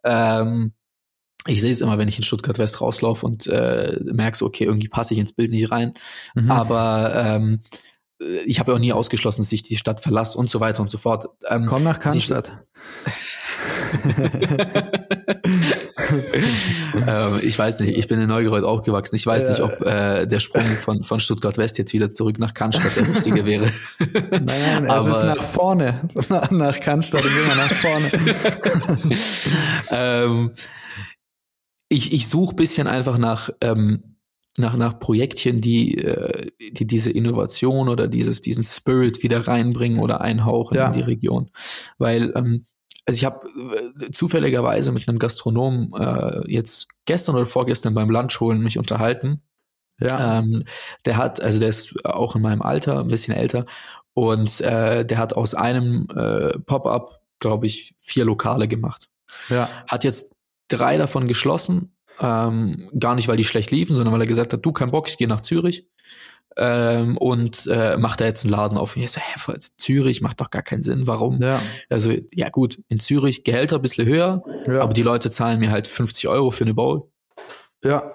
Ähm, 0.05 0.73
ich 1.47 1.61
sehe 1.61 1.73
es 1.73 1.81
immer, 1.81 1.99
wenn 1.99 2.09
ich 2.09 2.19
in 2.19 2.25
Stuttgart 2.25 2.59
West 2.59 2.81
rauslaufe 2.81 3.27
und 3.27 3.47
äh, 3.47 3.99
merke 4.13 4.37
so, 4.37 4.47
okay, 4.47 4.65
irgendwie 4.65 4.89
passe 4.89 5.15
ich 5.15 5.21
ins 5.21 5.33
Bild 5.33 5.51
nicht 5.51 5.71
rein. 5.71 5.95
Mhm. 6.35 6.51
Aber 6.51 7.13
ähm, 7.15 7.61
ich 8.47 8.61
habe 8.61 8.73
ja 8.73 8.77
auch 8.77 8.81
nie 8.81 8.93
ausgeschlossen, 8.93 9.43
dass 9.43 9.53
ich 9.53 9.63
die 9.63 9.77
Stadt 9.77 10.01
verlasse 10.01 10.37
und 10.37 10.51
so 10.51 10.61
weiter 10.61 10.83
und 10.83 10.91
so 10.91 10.99
fort. 10.99 11.29
Ähm, 11.49 11.67
Komm 11.67 11.85
nach 11.85 11.99
Cannstatt. 11.99 12.65
ähm, 17.07 17.41
ich 17.43 17.59
weiß 17.59 17.81
nicht, 17.81 17.97
ich 17.97 18.09
bin 18.09 18.21
in 18.21 18.29
Neugereuth 18.29 18.65
aufgewachsen. 18.65 19.17
Ich 19.17 19.27
weiß 19.27 19.51
nicht, 19.51 19.61
ob 19.61 19.81
äh, 19.83 20.27
der 20.27 20.41
Sprung 20.41 20.67
von, 20.77 21.05
von 21.05 21.21
Stuttgart 21.21 21.57
West 21.57 21.79
jetzt 21.79 21.93
wieder 21.93 22.13
zurück 22.13 22.39
nach 22.39 22.53
Cannstatt 22.53 22.97
der 22.97 23.09
richtige 23.09 23.47
wäre. 23.47 23.71
Nein, 23.99 24.85
nein, 24.85 24.91
es 24.91 25.07
ist 25.07 25.23
nach 25.23 25.43
vorne. 25.43 26.09
nach 26.51 26.81
Cannstatt 26.81 27.25
und 27.25 27.33
immer 27.45 27.55
nach 27.55 27.73
vorne. 27.73 28.11
ähm, 29.91 30.51
ich 31.89 32.13
ich 32.13 32.29
suche 32.29 32.55
bisschen 32.55 32.87
einfach 32.87 33.19
nach 33.19 33.51
ähm, 33.61 34.17
nach, 34.59 34.77
nach 34.77 34.99
Projektchen, 34.99 35.61
die, 35.61 35.99
äh, 35.99 36.51
die 36.73 36.87
diese 36.87 37.11
Innovation 37.11 37.89
oder 37.89 38.09
dieses, 38.09 38.41
diesen 38.41 38.65
Spirit 38.65 39.23
wieder 39.23 39.47
reinbringen 39.47 40.01
oder 40.01 40.21
einhauchen 40.21 40.77
ja. 40.77 40.89
in 40.89 40.93
die 40.93 41.01
Region. 41.01 41.51
Weil, 41.99 42.33
ähm, 42.35 42.67
also 43.07 43.19
ich 43.19 43.25
habe 43.25 43.47
äh, 44.01 44.11
zufälligerweise 44.11 44.93
mit 44.93 45.09
einem 45.09 45.19
Gastronomen 45.19 45.93
äh, 45.95 46.53
jetzt 46.53 46.89
gestern 47.05 47.37
oder 47.37 47.47
vorgestern 47.47 47.95
beim 47.95 48.11
Lunch 48.11 48.41
holen 48.41 48.63
mich 48.63 48.79
unterhalten. 48.79 49.43
Ja. 50.01 50.39
Ähm, 50.39 50.65
der 51.05 51.17
hat, 51.17 51.41
also 51.41 51.61
der 51.61 51.69
ist 51.69 52.05
auch 52.07 52.35
in 52.35 52.43
meinem 52.43 52.63
Alter, 52.63 53.01
ein 53.01 53.09
bisschen 53.09 53.35
älter, 53.35 53.67
und 54.15 54.61
äh, 54.61 55.05
der 55.05 55.19
hat 55.19 55.35
aus 55.35 55.55
einem 55.55 56.09
äh, 56.15 56.59
Pop-up, 56.61 57.23
glaube 57.39 57.67
ich, 57.67 57.95
vier 58.01 58.25
Lokale 58.25 58.67
gemacht. 58.67 59.09
Ja. 59.49 59.69
Hat 59.89 60.05
jetzt 60.05 60.35
drei 60.69 60.97
davon 60.97 61.29
geschlossen 61.29 61.95
ähm, 62.21 62.91
gar 62.99 63.15
nicht, 63.15 63.29
weil 63.29 63.37
die 63.37 63.45
schlecht 63.45 63.71
liefen, 63.71 63.97
sondern 63.97 64.13
weil 64.13 64.21
er 64.21 64.27
gesagt 64.27 64.53
hat, 64.53 64.65
du 64.65 64.73
kein 64.73 64.91
Bock, 64.91 65.09
ich 65.09 65.17
gehe 65.17 65.29
nach 65.29 65.41
Zürich. 65.41 65.87
Ähm, 66.57 67.17
und 67.17 67.69
äh, 67.69 67.97
macht 67.97 68.21
da 68.21 68.25
jetzt 68.25 68.45
einen 68.45 68.53
Laden 68.53 68.77
auf. 68.77 68.97
Und 68.97 69.03
ich 69.03 69.11
so, 69.11 69.21
hä, 69.21 69.55
Zürich 69.79 70.21
macht 70.21 70.41
doch 70.41 70.51
gar 70.51 70.63
keinen 70.63 70.83
Sinn. 70.83 71.07
Warum? 71.07 71.41
Ja. 71.41 71.63
Also, 71.89 72.13
ja 72.33 72.49
gut, 72.49 72.81
in 72.89 72.99
Zürich 72.99 73.45
Gehälter 73.45 73.77
ein 73.77 73.83
bisschen 73.83 74.07
höher, 74.07 74.43
ja. 74.67 74.81
aber 74.83 74.93
die 74.93 75.03
Leute 75.03 75.31
zahlen 75.31 75.61
mir 75.61 75.71
halt 75.71 75.87
50 75.87 76.29
Euro 76.29 76.51
für 76.51 76.65
eine 76.65 76.75
Bowl. 76.75 77.09
Ja. 77.85 78.15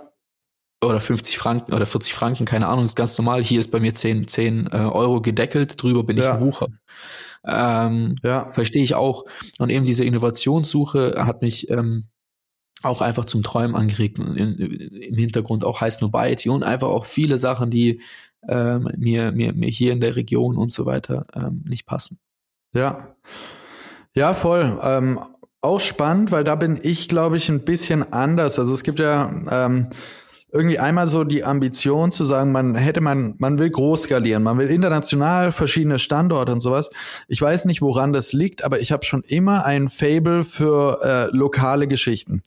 Oder 0.84 1.00
50 1.00 1.38
Franken 1.38 1.74
oder 1.74 1.88
40 1.88 2.14
Franken, 2.14 2.46
keine 2.46 2.68
Ahnung, 2.68 2.84
ist 2.84 2.96
ganz 2.96 3.18
normal. 3.18 3.42
Hier 3.42 3.60
ist 3.60 3.72
bei 3.72 3.80
mir 3.80 3.96
10, 3.96 4.28
10 4.28 4.68
äh, 4.68 4.76
Euro 4.76 5.22
gedeckelt, 5.22 5.82
drüber 5.82 6.04
bin 6.04 6.18
ja. 6.18 6.24
ich 6.24 6.30
ein 6.30 6.42
Wucher. 6.42 6.68
Ähm, 7.48 8.18
ja. 8.22 8.52
Verstehe 8.52 8.84
ich 8.84 8.96
auch. 8.96 9.24
Und 9.60 9.70
eben 9.70 9.86
diese 9.86 10.04
Innovationssuche 10.04 11.16
hat 11.26 11.42
mich 11.42 11.70
ähm, 11.70 12.06
auch 12.86 13.02
einfach 13.02 13.26
zum 13.26 13.44
Träumen 13.44 13.76
angeregt. 13.76 14.20
Im 14.20 15.18
Hintergrund 15.18 15.64
auch 15.66 15.82
heißt 15.82 16.02
Nobiety 16.02 16.50
und 16.50 16.64
einfach 16.64 16.88
auch 16.88 17.06
viele 17.06 17.38
Sachen, 17.38 17.70
die 17.70 18.02
ähm, 18.48 18.90
mir, 18.98 19.32
mir, 19.32 19.54
mir 19.54 19.70
hier 19.70 19.94
in 19.94 20.02
der 20.02 20.16
Region 20.16 20.58
und 20.58 20.72
so 20.72 20.86
weiter 20.86 21.26
ähm, 21.36 21.64
nicht 21.68 21.86
passen. 21.86 22.20
Ja. 22.74 23.16
Ja, 24.16 24.34
voll. 24.34 24.80
Ähm, 24.82 25.20
auch 25.62 25.80
spannend, 25.80 26.32
weil 26.32 26.44
da 26.44 26.56
bin 26.56 26.80
ich, 26.82 27.10
glaube 27.10 27.38
ich, 27.38 27.50
ein 27.50 27.66
bisschen 27.66 28.14
anders. 28.14 28.60
Also 28.60 28.74
es 28.74 28.84
gibt 28.84 29.00
ja 29.00 29.34
ähm, 29.50 29.88
irgendwie 30.56 30.80
einmal 30.80 31.06
so 31.06 31.24
die 31.24 31.44
Ambition 31.44 32.12
zu 32.12 32.24
sagen, 32.26 32.52
man 32.52 32.76
hätte 32.76 33.02
man, 33.02 33.36
man 33.38 33.60
will 33.60 33.70
groß 33.70 34.04
skalieren, 34.04 34.44
man 34.44 34.58
will 34.58 34.70
international 34.70 35.52
verschiedene 35.52 36.00
Standorte 36.00 36.52
und 36.52 36.62
sowas. 36.62 36.90
Ich 37.28 37.42
weiß 37.42 37.66
nicht, 37.66 37.82
woran 37.82 38.14
das 38.14 38.34
liegt, 38.34 38.64
aber 38.64 38.80
ich 38.80 38.92
habe 38.92 39.06
schon 39.06 39.22
immer 39.28 39.66
ein 39.66 39.90
Fable 39.90 40.44
für 40.44 41.00
äh, 41.04 41.36
lokale 41.36 41.88
Geschichten. 41.88 42.42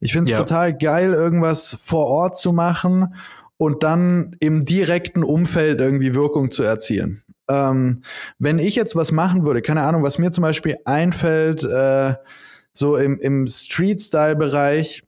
Ich 0.00 0.12
finde 0.12 0.30
es 0.30 0.36
ja. 0.36 0.38
total 0.38 0.76
geil, 0.76 1.14
irgendwas 1.14 1.76
vor 1.80 2.06
Ort 2.06 2.36
zu 2.36 2.52
machen 2.52 3.14
und 3.56 3.84
dann 3.84 4.36
im 4.40 4.64
direkten 4.64 5.22
Umfeld 5.22 5.80
irgendwie 5.80 6.14
Wirkung 6.14 6.50
zu 6.50 6.64
erzielen. 6.64 7.22
Ähm, 7.48 8.02
wenn 8.38 8.58
ich 8.58 8.74
jetzt 8.74 8.96
was 8.96 9.12
machen 9.12 9.44
würde, 9.44 9.62
keine 9.62 9.82
Ahnung, 9.82 10.02
was 10.02 10.18
mir 10.18 10.32
zum 10.32 10.42
Beispiel 10.42 10.78
einfällt, 10.84 11.62
äh, 11.62 12.14
so 12.72 12.96
im, 12.96 13.20
im 13.20 13.46
Street-Style-Bereich, 13.46 15.04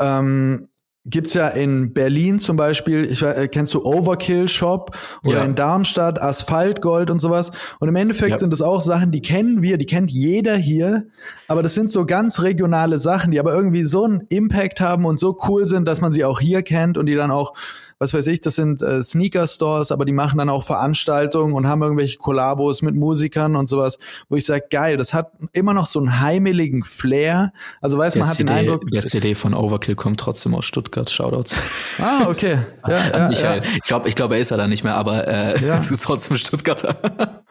ähm, 0.00 0.68
gibt's 1.10 1.34
ja 1.34 1.48
in 1.48 1.92
Berlin 1.92 2.38
zum 2.38 2.56
Beispiel, 2.56 3.04
ich, 3.04 3.22
äh, 3.22 3.48
kennst 3.48 3.74
du 3.74 3.84
Overkill 3.84 4.48
Shop 4.48 4.96
oder 5.24 5.38
ja. 5.38 5.44
in 5.44 5.54
Darmstadt 5.54 6.20
Asphaltgold 6.20 7.10
und 7.10 7.20
sowas. 7.20 7.50
Und 7.80 7.88
im 7.88 7.96
Endeffekt 7.96 8.32
ja. 8.32 8.38
sind 8.38 8.52
das 8.52 8.62
auch 8.62 8.80
Sachen, 8.80 9.10
die 9.10 9.22
kennen 9.22 9.62
wir, 9.62 9.78
die 9.78 9.86
kennt 9.86 10.10
jeder 10.10 10.56
hier. 10.56 11.06
Aber 11.48 11.62
das 11.62 11.74
sind 11.74 11.90
so 11.90 12.06
ganz 12.06 12.42
regionale 12.42 12.98
Sachen, 12.98 13.30
die 13.30 13.40
aber 13.40 13.54
irgendwie 13.54 13.84
so 13.84 14.04
einen 14.04 14.22
Impact 14.28 14.80
haben 14.80 15.04
und 15.04 15.18
so 15.18 15.36
cool 15.48 15.64
sind, 15.64 15.86
dass 15.86 16.00
man 16.00 16.12
sie 16.12 16.24
auch 16.24 16.40
hier 16.40 16.62
kennt 16.62 16.98
und 16.98 17.06
die 17.06 17.14
dann 17.14 17.30
auch 17.30 17.54
was 17.98 18.14
weiß 18.14 18.26
ich, 18.28 18.40
das 18.40 18.54
sind 18.54 18.80
äh, 18.80 19.02
Sneaker-Stores, 19.02 19.90
aber 19.90 20.04
die 20.04 20.12
machen 20.12 20.38
dann 20.38 20.48
auch 20.48 20.62
Veranstaltungen 20.62 21.54
und 21.54 21.66
haben 21.66 21.82
irgendwelche 21.82 22.18
Kollabos 22.18 22.82
mit 22.82 22.94
Musikern 22.94 23.56
und 23.56 23.68
sowas, 23.68 23.98
wo 24.28 24.36
ich 24.36 24.46
sage, 24.46 24.64
geil, 24.70 24.96
das 24.96 25.12
hat 25.12 25.32
immer 25.52 25.74
noch 25.74 25.86
so 25.86 25.98
einen 25.98 26.20
heimeligen 26.20 26.84
Flair. 26.84 27.52
Also 27.80 27.98
weiß 27.98 28.16
man 28.16 28.28
hat 28.28 28.36
CD, 28.36 28.52
den 28.52 28.56
Eindruck. 28.56 28.90
Der 28.90 29.04
CD 29.04 29.34
von 29.34 29.54
Overkill 29.54 29.96
kommt 29.96 30.20
trotzdem 30.20 30.54
aus 30.54 30.64
Stuttgart, 30.64 31.10
Shoutouts. 31.10 32.00
Ah, 32.00 32.26
okay. 32.28 32.58
Ja, 32.88 33.30
ja. 33.30 33.56
Ja. 33.56 33.62
Ich 33.62 33.82
glaube, 33.82 34.08
ich 34.08 34.14
glaube, 34.14 34.36
er 34.36 34.40
ist 34.40 34.50
ja 34.50 34.56
da 34.56 34.66
nicht 34.66 34.82
mehr, 34.82 34.94
aber 34.94 35.26
äh, 35.28 35.58
ja. 35.66 35.78
es 35.78 35.90
ist 35.90 36.04
trotzdem 36.04 36.36
Stuttgarter. 36.36 37.42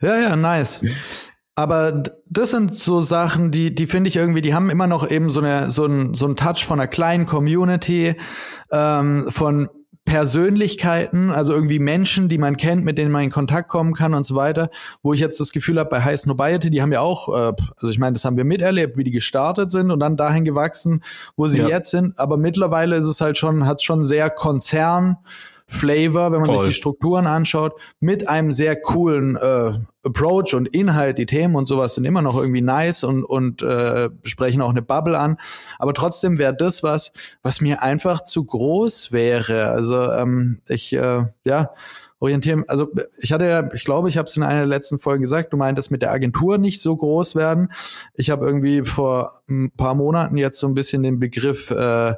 ja, 0.00 0.16
ja, 0.18 0.36
nice. 0.36 0.80
Aber 1.54 2.02
das 2.28 2.50
sind 2.50 2.74
so 2.74 3.00
Sachen, 3.00 3.50
die, 3.50 3.74
die 3.74 3.86
finde 3.86 4.08
ich 4.08 4.16
irgendwie, 4.16 4.42
die 4.42 4.54
haben 4.54 4.70
immer 4.70 4.86
noch 4.86 5.10
eben 5.10 5.30
so 5.30 5.40
eine, 5.40 5.70
so 5.70 5.86
ein, 5.86 6.14
so 6.14 6.26
ein 6.26 6.36
Touch 6.36 6.64
von 6.64 6.78
einer 6.78 6.86
kleinen 6.86 7.26
Community, 7.26 8.14
ähm, 8.70 9.26
von 9.30 9.68
Persönlichkeiten, 10.06 11.30
also 11.30 11.52
irgendwie 11.52 11.80
Menschen, 11.80 12.30
die 12.30 12.38
man 12.38 12.56
kennt, 12.56 12.84
mit 12.84 12.96
denen 12.96 13.10
man 13.10 13.24
in 13.24 13.30
Kontakt 13.30 13.68
kommen 13.68 13.92
kann 13.92 14.14
und 14.14 14.24
so 14.24 14.36
weiter, 14.36 14.70
wo 15.02 15.12
ich 15.12 15.20
jetzt 15.20 15.38
das 15.40 15.52
Gefühl 15.52 15.78
habe, 15.78 15.90
bei 15.90 16.02
High 16.02 16.18
Snobiety, 16.18 16.70
die 16.70 16.80
haben 16.80 16.92
ja 16.92 17.00
auch, 17.00 17.28
äh, 17.28 17.52
also 17.74 17.88
ich 17.88 17.98
meine, 17.98 18.14
das 18.14 18.24
haben 18.24 18.36
wir 18.36 18.44
miterlebt, 18.44 18.96
wie 18.96 19.04
die 19.04 19.10
gestartet 19.10 19.70
sind 19.70 19.90
und 19.90 20.00
dann 20.00 20.16
dahin 20.16 20.44
gewachsen, 20.44 21.02
wo 21.36 21.48
sie 21.48 21.58
ja. 21.58 21.68
jetzt 21.68 21.90
sind, 21.90 22.18
aber 22.18 22.38
mittlerweile 22.38 22.96
ist 22.96 23.04
es 23.04 23.20
halt 23.20 23.36
schon, 23.36 23.66
hat 23.66 23.82
schon 23.82 24.04
sehr 24.04 24.30
Konzern, 24.30 25.18
Flavor, 25.68 26.30
wenn 26.30 26.40
man 26.40 26.50
Voll. 26.50 26.58
sich 26.58 26.68
die 26.68 26.74
Strukturen 26.74 27.26
anschaut, 27.26 27.80
mit 27.98 28.28
einem 28.28 28.52
sehr 28.52 28.76
coolen 28.76 29.36
äh, 29.36 29.72
Approach 30.04 30.54
und 30.54 30.68
Inhalt, 30.68 31.18
die 31.18 31.26
Themen 31.26 31.56
und 31.56 31.66
sowas 31.66 31.94
sind 31.94 32.04
immer 32.04 32.22
noch 32.22 32.36
irgendwie 32.36 32.60
nice 32.60 33.02
und, 33.02 33.24
und 33.24 33.62
äh, 33.62 34.08
sprechen 34.22 34.62
auch 34.62 34.70
eine 34.70 34.82
Bubble 34.82 35.18
an. 35.18 35.38
Aber 35.78 35.92
trotzdem 35.92 36.38
wäre 36.38 36.54
das 36.54 36.84
was, 36.84 37.12
was 37.42 37.60
mir 37.60 37.82
einfach 37.82 38.22
zu 38.22 38.44
groß 38.44 39.10
wäre. 39.10 39.66
Also 39.66 40.12
ähm, 40.12 40.60
ich, 40.68 40.92
äh, 40.92 41.24
ja, 41.44 41.70
orientieren. 42.18 42.64
Also 42.68 42.90
ich 43.20 43.32
hatte 43.32 43.46
ja, 43.46 43.68
ich 43.74 43.84
glaube, 43.84 44.08
ich 44.08 44.16
habe 44.16 44.26
es 44.26 44.36
in 44.36 44.42
einer 44.42 44.60
der 44.60 44.68
letzten 44.68 44.98
Folgen 44.98 45.22
gesagt, 45.22 45.52
du 45.52 45.56
meintest 45.56 45.90
mit 45.90 46.02
der 46.02 46.12
Agentur 46.12 46.58
nicht 46.58 46.80
so 46.80 46.96
groß 46.96 47.34
werden. 47.34 47.72
Ich 48.14 48.30
habe 48.30 48.46
irgendwie 48.46 48.84
vor 48.84 49.32
ein 49.48 49.70
paar 49.76 49.94
Monaten 49.94 50.38
jetzt 50.38 50.58
so 50.58 50.66
ein 50.66 50.74
bisschen 50.74 51.02
den 51.02 51.18
Begriff 51.18 51.70
äh, 51.70 52.14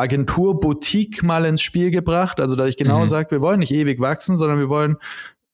Agentur-Boutique 0.00 1.22
mal 1.22 1.44
ins 1.44 1.62
Spiel 1.62 1.90
gebracht. 1.90 2.40
Also, 2.40 2.56
dass 2.56 2.68
ich 2.68 2.76
genau 2.76 3.00
mhm. 3.00 3.06
sage, 3.06 3.30
wir 3.30 3.40
wollen 3.40 3.60
nicht 3.60 3.72
ewig 3.72 4.00
wachsen, 4.00 4.36
sondern 4.36 4.58
wir 4.58 4.68
wollen 4.68 4.96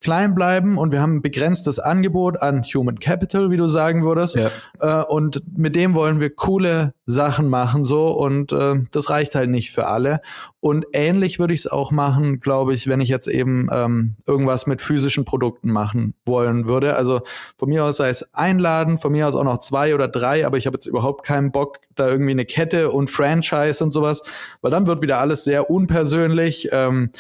klein 0.07 0.37
bleiben 0.37 0.79
und 0.79 0.93
wir 0.93 1.03
haben 1.03 1.17
ein 1.17 1.21
begrenztes 1.21 1.81
Angebot 1.81 2.41
an 2.41 2.63
Human 2.63 3.01
Capital, 3.01 3.51
wie 3.51 3.57
du 3.57 3.67
sagen 3.67 4.05
würdest. 4.05 4.37
Ja. 4.37 4.51
Äh, 4.79 5.05
und 5.05 5.43
mit 5.59 5.75
dem 5.75 5.97
wollen 5.97 6.21
wir 6.21 6.31
coole 6.31 6.95
Sachen 7.07 7.49
machen 7.49 7.83
so 7.83 8.13
und 8.13 8.53
äh, 8.53 8.77
das 8.93 9.11
reicht 9.11 9.35
halt 9.35 9.51
nicht 9.51 9.73
für 9.73 9.89
alle. 9.89 10.21
Und 10.61 10.87
ähnlich 10.93 11.41
würde 11.41 11.55
ich 11.55 11.61
es 11.61 11.67
auch 11.67 11.91
machen, 11.91 12.39
glaube 12.39 12.73
ich, 12.73 12.87
wenn 12.87 13.01
ich 13.01 13.09
jetzt 13.09 13.27
eben 13.27 13.67
ähm, 13.73 14.15
irgendwas 14.29 14.69
mit 14.69 14.81
physischen 14.81 15.25
Produkten 15.25 15.73
machen 15.73 16.15
wollen 16.25 16.69
würde. 16.69 16.95
Also 16.95 17.23
von 17.59 17.69
mir 17.69 17.85
aus 17.85 17.97
sei 17.97 18.09
es 18.09 18.33
einladen, 18.33 18.99
von 18.99 19.11
mir 19.11 19.27
aus 19.27 19.35
auch 19.35 19.43
noch 19.43 19.59
zwei 19.59 19.93
oder 19.93 20.07
drei, 20.07 20.47
aber 20.47 20.57
ich 20.57 20.67
habe 20.67 20.77
jetzt 20.77 20.87
überhaupt 20.87 21.25
keinen 21.25 21.51
Bock, 21.51 21.79
da 21.97 22.09
irgendwie 22.09 22.33
eine 22.33 22.45
Kette 22.45 22.93
und 22.93 23.11
Franchise 23.11 23.83
und 23.83 23.91
sowas, 23.91 24.23
weil 24.61 24.71
dann 24.71 24.87
wird 24.87 25.03
wieder 25.03 25.19
alles 25.19 25.43
sehr 25.43 25.69
unpersönlich. 25.69 26.69
Ähm, 26.71 27.11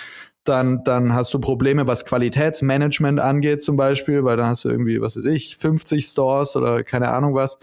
dann, 0.48 0.84
dann 0.84 1.14
hast 1.14 1.32
du 1.34 1.38
Probleme, 1.38 1.86
was 1.86 2.04
Qualitätsmanagement 2.04 3.20
angeht 3.20 3.62
zum 3.62 3.76
Beispiel, 3.76 4.24
weil 4.24 4.36
dann 4.36 4.46
hast 4.46 4.64
du 4.64 4.70
irgendwie, 4.70 5.00
was 5.00 5.16
weiß 5.16 5.26
ich, 5.26 5.56
50 5.56 6.04
Stores 6.06 6.56
oder 6.56 6.82
keine 6.82 7.10
Ahnung 7.10 7.34
was. 7.34 7.58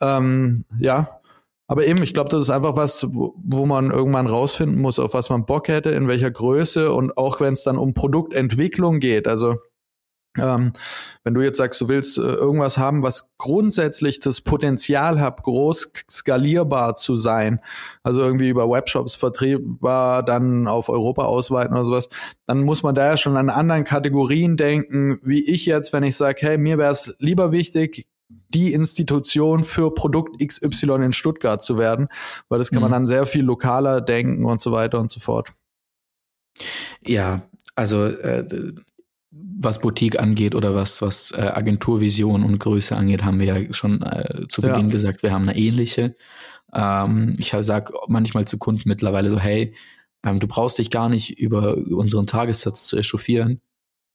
Ähm, 0.00 0.64
ja, 0.78 1.20
aber 1.66 1.86
eben, 1.86 2.02
ich 2.02 2.14
glaube, 2.14 2.30
das 2.30 2.44
ist 2.44 2.50
einfach 2.50 2.76
was, 2.76 3.14
wo, 3.14 3.34
wo 3.44 3.66
man 3.66 3.90
irgendwann 3.90 4.26
rausfinden 4.26 4.80
muss, 4.80 4.98
auf 4.98 5.12
was 5.12 5.28
man 5.28 5.44
Bock 5.44 5.68
hätte, 5.68 5.90
in 5.90 6.06
welcher 6.06 6.30
Größe 6.30 6.92
und 6.92 7.18
auch 7.18 7.40
wenn 7.40 7.52
es 7.52 7.62
dann 7.62 7.76
um 7.76 7.92
Produktentwicklung 7.92 9.00
geht. 9.00 9.28
Also 9.28 9.56
ähm, 10.42 10.72
wenn 11.24 11.34
du 11.34 11.42
jetzt 11.42 11.58
sagst, 11.58 11.80
du 11.80 11.88
willst 11.88 12.18
äh, 12.18 12.22
irgendwas 12.22 12.78
haben, 12.78 13.02
was 13.02 13.30
grundsätzlich 13.38 14.20
das 14.20 14.40
Potenzial 14.40 15.20
hat, 15.20 15.42
groß 15.42 15.92
skalierbar 16.10 16.96
zu 16.96 17.16
sein, 17.16 17.60
also 18.02 18.20
irgendwie 18.20 18.48
über 18.48 18.70
Webshops 18.70 19.14
vertriebbar, 19.14 20.22
dann 20.22 20.68
auf 20.68 20.88
Europa 20.88 21.24
ausweiten 21.24 21.74
oder 21.74 21.84
sowas, 21.84 22.08
dann 22.46 22.62
muss 22.62 22.82
man 22.82 22.94
da 22.94 23.06
ja 23.06 23.16
schon 23.16 23.36
an 23.36 23.50
anderen 23.50 23.84
Kategorien 23.84 24.56
denken, 24.56 25.18
wie 25.22 25.44
ich 25.44 25.66
jetzt, 25.66 25.92
wenn 25.92 26.02
ich 26.02 26.16
sage, 26.16 26.38
hey, 26.40 26.58
mir 26.58 26.78
wäre 26.78 26.92
es 26.92 27.14
lieber 27.18 27.52
wichtig, 27.52 28.06
die 28.28 28.72
Institution 28.72 29.64
für 29.64 29.92
Produkt 29.92 30.44
XY 30.44 31.04
in 31.04 31.12
Stuttgart 31.12 31.62
zu 31.62 31.78
werden, 31.78 32.08
weil 32.48 32.58
das 32.58 32.70
kann 32.70 32.78
mhm. 32.78 32.82
man 32.82 32.92
dann 32.92 33.06
sehr 33.06 33.26
viel 33.26 33.44
lokaler 33.44 34.00
denken 34.00 34.44
und 34.44 34.60
so 34.60 34.72
weiter 34.72 35.00
und 35.00 35.10
so 35.10 35.20
fort. 35.20 35.52
Ja, 37.06 37.42
also 37.74 38.04
äh, 38.04 38.74
was 39.30 39.80
Boutique 39.80 40.18
angeht 40.18 40.54
oder 40.54 40.74
was, 40.74 41.02
was 41.02 41.32
äh, 41.32 41.40
Agenturvision 41.40 42.44
und 42.44 42.58
Größe 42.58 42.96
angeht, 42.96 43.24
haben 43.24 43.38
wir 43.38 43.46
ja 43.46 43.74
schon 43.74 44.02
äh, 44.02 44.48
zu 44.48 44.62
Beginn 44.62 44.86
ja. 44.86 44.92
gesagt, 44.92 45.22
wir 45.22 45.32
haben 45.32 45.48
eine 45.48 45.58
ähnliche. 45.58 46.16
Ähm, 46.74 47.34
ich 47.38 47.54
sage 47.60 47.92
manchmal 48.08 48.46
zu 48.46 48.58
Kunden 48.58 48.88
mittlerweile 48.88 49.30
so, 49.30 49.38
hey, 49.38 49.74
ähm, 50.24 50.40
du 50.40 50.48
brauchst 50.48 50.78
dich 50.78 50.90
gar 50.90 51.08
nicht 51.08 51.38
über 51.38 51.76
unseren 51.76 52.26
Tagessatz 52.26 52.86
zu 52.86 52.96
echauffieren. 52.96 53.60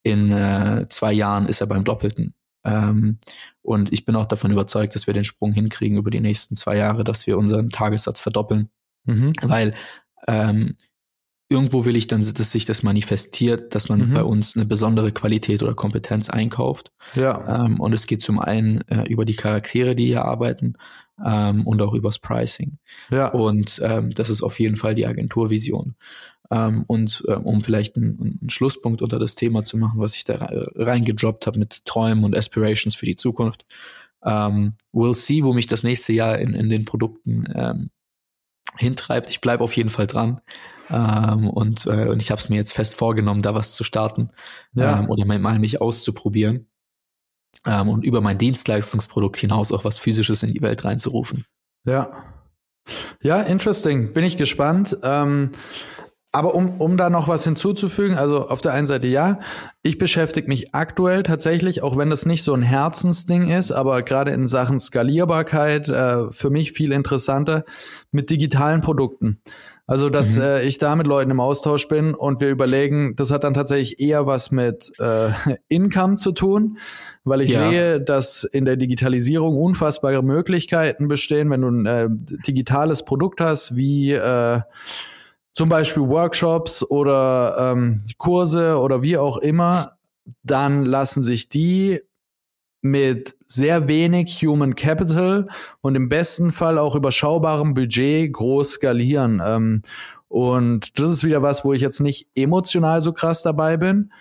In 0.03 0.31
äh, 0.31 0.87
zwei 0.89 1.13
Jahren 1.13 1.47
ist 1.47 1.61
er 1.61 1.67
beim 1.67 1.83
Doppelten. 1.83 2.33
Ähm, 2.65 3.19
und 3.61 3.91
ich 3.93 4.05
bin 4.05 4.15
auch 4.15 4.25
davon 4.25 4.51
überzeugt, 4.51 4.95
dass 4.95 5.07
wir 5.07 5.13
den 5.13 5.23
Sprung 5.23 5.53
hinkriegen 5.53 5.97
über 5.97 6.09
die 6.09 6.21
nächsten 6.21 6.55
zwei 6.55 6.77
Jahre, 6.77 7.03
dass 7.03 7.27
wir 7.27 7.37
unseren 7.37 7.69
Tagessatz 7.69 8.19
verdoppeln. 8.19 8.69
Mhm. 9.05 9.33
Weil 9.41 9.75
ähm, 10.27 10.75
irgendwo 11.49 11.85
will 11.85 11.95
ich 11.95 12.07
dann, 12.07 12.21
dass 12.21 12.51
sich 12.51 12.65
das 12.65 12.83
manifestiert, 12.83 13.75
dass 13.75 13.89
man 13.89 14.09
mhm. 14.09 14.13
bei 14.13 14.23
uns 14.23 14.55
eine 14.55 14.65
besondere 14.65 15.11
Qualität 15.11 15.61
oder 15.61 15.75
Kompetenz 15.75 16.29
einkauft. 16.29 16.91
Ja. 17.15 17.65
Ähm, 17.65 17.79
und 17.79 17.93
es 17.93 18.07
geht 18.07 18.21
zum 18.21 18.39
einen 18.39 18.81
äh, 18.87 19.03
über 19.07 19.25
die 19.25 19.35
Charaktere, 19.35 19.95
die 19.95 20.07
hier 20.07 20.25
arbeiten, 20.25 20.75
ähm, 21.23 21.65
und 21.67 21.81
auch 21.81 21.93
übers 21.93 22.19
Pricing. 22.19 22.77
Ja. 23.11 23.29
Und 23.29 23.81
ähm, 23.83 24.11
das 24.13 24.29
ist 24.29 24.41
auf 24.41 24.59
jeden 24.59 24.77
Fall 24.77 24.95
die 24.95 25.05
Agenturvision. 25.05 25.95
Ähm, 26.51 26.83
und 26.87 27.23
äh, 27.27 27.33
um 27.33 27.61
vielleicht 27.61 27.95
einen, 27.95 28.37
einen, 28.41 28.49
Schlusspunkt 28.49 29.01
unter 29.01 29.19
das 29.19 29.35
Thema 29.35 29.63
zu 29.63 29.77
machen, 29.77 29.99
was 29.99 30.15
ich 30.15 30.23
da 30.23 30.49
reingedroppt 30.75 31.47
habe 31.47 31.59
mit 31.59 31.85
Träumen 31.85 32.23
und 32.23 32.35
Aspirations 32.35 32.95
für 32.95 33.05
die 33.05 33.15
Zukunft. 33.15 33.65
Ähm, 34.23 34.73
we'll 34.93 35.13
see, 35.13 35.43
wo 35.43 35.53
mich 35.53 35.67
das 35.67 35.83
nächste 35.83 36.13
Jahr 36.13 36.39
in, 36.39 36.53
in 36.53 36.69
den 36.69 36.85
Produkten 36.85 37.45
ähm, 37.53 37.89
hintreibt. 38.77 39.29
Ich 39.29 39.41
bleibe 39.41 39.63
auf 39.63 39.75
jeden 39.75 39.89
Fall 39.89 40.07
dran. 40.07 40.41
Ähm, 40.89 41.49
und, 41.49 41.85
äh, 41.85 42.07
und 42.07 42.21
ich 42.21 42.31
habe 42.31 42.39
es 42.39 42.49
mir 42.49 42.55
jetzt 42.55 42.73
fest 42.73 42.95
vorgenommen, 42.95 43.41
da 43.41 43.55
was 43.55 43.73
zu 43.73 43.83
starten 43.83 44.29
ja. 44.73 44.99
ähm, 44.99 45.09
oder 45.09 45.25
mal 45.25 45.59
mich 45.59 45.81
auszuprobieren 45.81 46.67
ähm, 47.65 47.89
und 47.89 48.03
über 48.03 48.21
mein 48.21 48.37
Dienstleistungsprodukt 48.37 49.37
hinaus 49.37 49.71
auch 49.71 49.85
was 49.85 49.99
Physisches 49.99 50.43
in 50.43 50.53
die 50.53 50.61
Welt 50.61 50.83
reinzurufen. 50.83 51.45
Ja. 51.85 52.11
Ja, 53.21 53.41
interesting. 53.41 54.11
Bin 54.11 54.25
ich 54.25 54.35
gespannt. 54.35 54.97
Ähm, 55.03 55.51
aber 56.33 56.55
um, 56.55 56.81
um 56.81 56.97
da 56.97 57.11
noch 57.11 57.27
was 57.27 57.43
hinzuzufügen, 57.43 58.17
also 58.17 58.47
auf 58.49 58.59
der 58.59 58.73
einen 58.73 58.87
Seite 58.87 59.07
ja, 59.07 59.39
ich 59.83 59.99
beschäftige 59.99 60.47
mich 60.47 60.73
aktuell 60.73 61.21
tatsächlich, 61.21 61.83
auch 61.83 61.95
wenn 61.95 62.09
das 62.09 62.25
nicht 62.25 62.41
so 62.41 62.55
ein 62.55 62.63
Herzensding 62.63 63.51
ist, 63.51 63.71
aber 63.71 64.01
gerade 64.01 64.31
in 64.31 64.47
Sachen 64.47 64.79
Skalierbarkeit 64.79 65.87
äh, 65.87 66.31
für 66.31 66.49
mich 66.49 66.71
viel 66.71 66.91
interessanter 66.91 67.65
mit 68.11 68.31
digitalen 68.31 68.81
Produkten. 68.81 69.41
Also, 69.85 70.09
dass 70.09 70.37
mhm. 70.37 70.43
äh, 70.43 70.63
ich 70.63 70.79
da 70.79 70.95
mit 70.95 71.05
Leuten 71.05 71.29
im 71.29 71.39
Austausch 71.39 71.87
bin 71.87 72.15
und 72.15 72.41
wir 72.41 72.49
überlegen, 72.49 73.15
das 73.15 73.29
hat 73.29 73.43
dann 73.43 73.53
tatsächlich 73.53 73.99
eher 73.99 74.25
was 74.25 74.49
mit 74.49 74.91
äh, 74.97 75.29
Income 75.67 76.15
zu 76.15 76.31
tun, 76.31 76.79
weil 77.25 77.41
ich 77.41 77.51
ja. 77.51 77.69
sehe, 77.69 78.01
dass 78.01 78.43
in 78.43 78.65
der 78.65 78.77
Digitalisierung 78.77 79.55
unfassbare 79.55 80.23
Möglichkeiten 80.23 81.07
bestehen, 81.07 81.51
wenn 81.51 81.61
du 81.61 81.67
ein 81.67 81.85
äh, 81.85 82.07
digitales 82.47 83.05
Produkt 83.05 83.39
hast, 83.39 83.75
wie 83.75 84.13
äh, 84.13 84.61
zum 85.53 85.69
Beispiel 85.69 86.03
Workshops 86.03 86.83
oder 86.83 87.55
ähm, 87.59 88.03
Kurse 88.17 88.79
oder 88.79 89.01
wie 89.01 89.17
auch 89.17 89.37
immer, 89.37 89.97
dann 90.43 90.83
lassen 90.83 91.23
sich 91.23 91.47
die 91.47 92.01
mit 92.81 93.35
sehr 93.47 93.87
wenig 93.87 94.43
Human 94.43 94.75
Capital 94.75 95.47
und 95.81 95.95
im 95.95 96.09
besten 96.09 96.51
Fall 96.51 96.77
auch 96.77 96.95
überschaubarem 96.95 97.73
Budget 97.73 98.33
groß 98.33 98.71
skalieren. 98.71 99.41
Ähm, 99.45 99.83
und 100.27 100.99
das 100.99 101.11
ist 101.11 101.23
wieder 101.23 101.43
was, 101.43 101.63
wo 101.63 101.73
ich 101.73 101.81
jetzt 101.81 101.99
nicht 101.99 102.27
emotional 102.35 103.01
so 103.01 103.13
krass 103.13 103.43
dabei 103.43 103.77
bin. 103.77 104.11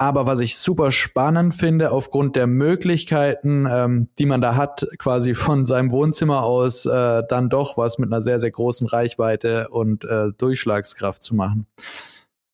Aber 0.00 0.26
was 0.26 0.40
ich 0.40 0.56
super 0.56 0.92
spannend 0.92 1.54
finde, 1.54 1.92
aufgrund 1.92 2.34
der 2.34 2.46
Möglichkeiten, 2.46 3.68
ähm, 3.70 4.08
die 4.18 4.24
man 4.24 4.40
da 4.40 4.56
hat, 4.56 4.86
quasi 4.98 5.34
von 5.34 5.66
seinem 5.66 5.90
Wohnzimmer 5.90 6.42
aus 6.42 6.86
äh, 6.86 7.22
dann 7.28 7.50
doch 7.50 7.76
was 7.76 7.98
mit 7.98 8.10
einer 8.10 8.22
sehr, 8.22 8.40
sehr 8.40 8.50
großen 8.50 8.86
Reichweite 8.86 9.68
und 9.68 10.04
äh, 10.04 10.28
Durchschlagskraft 10.38 11.22
zu 11.22 11.34
machen. 11.34 11.66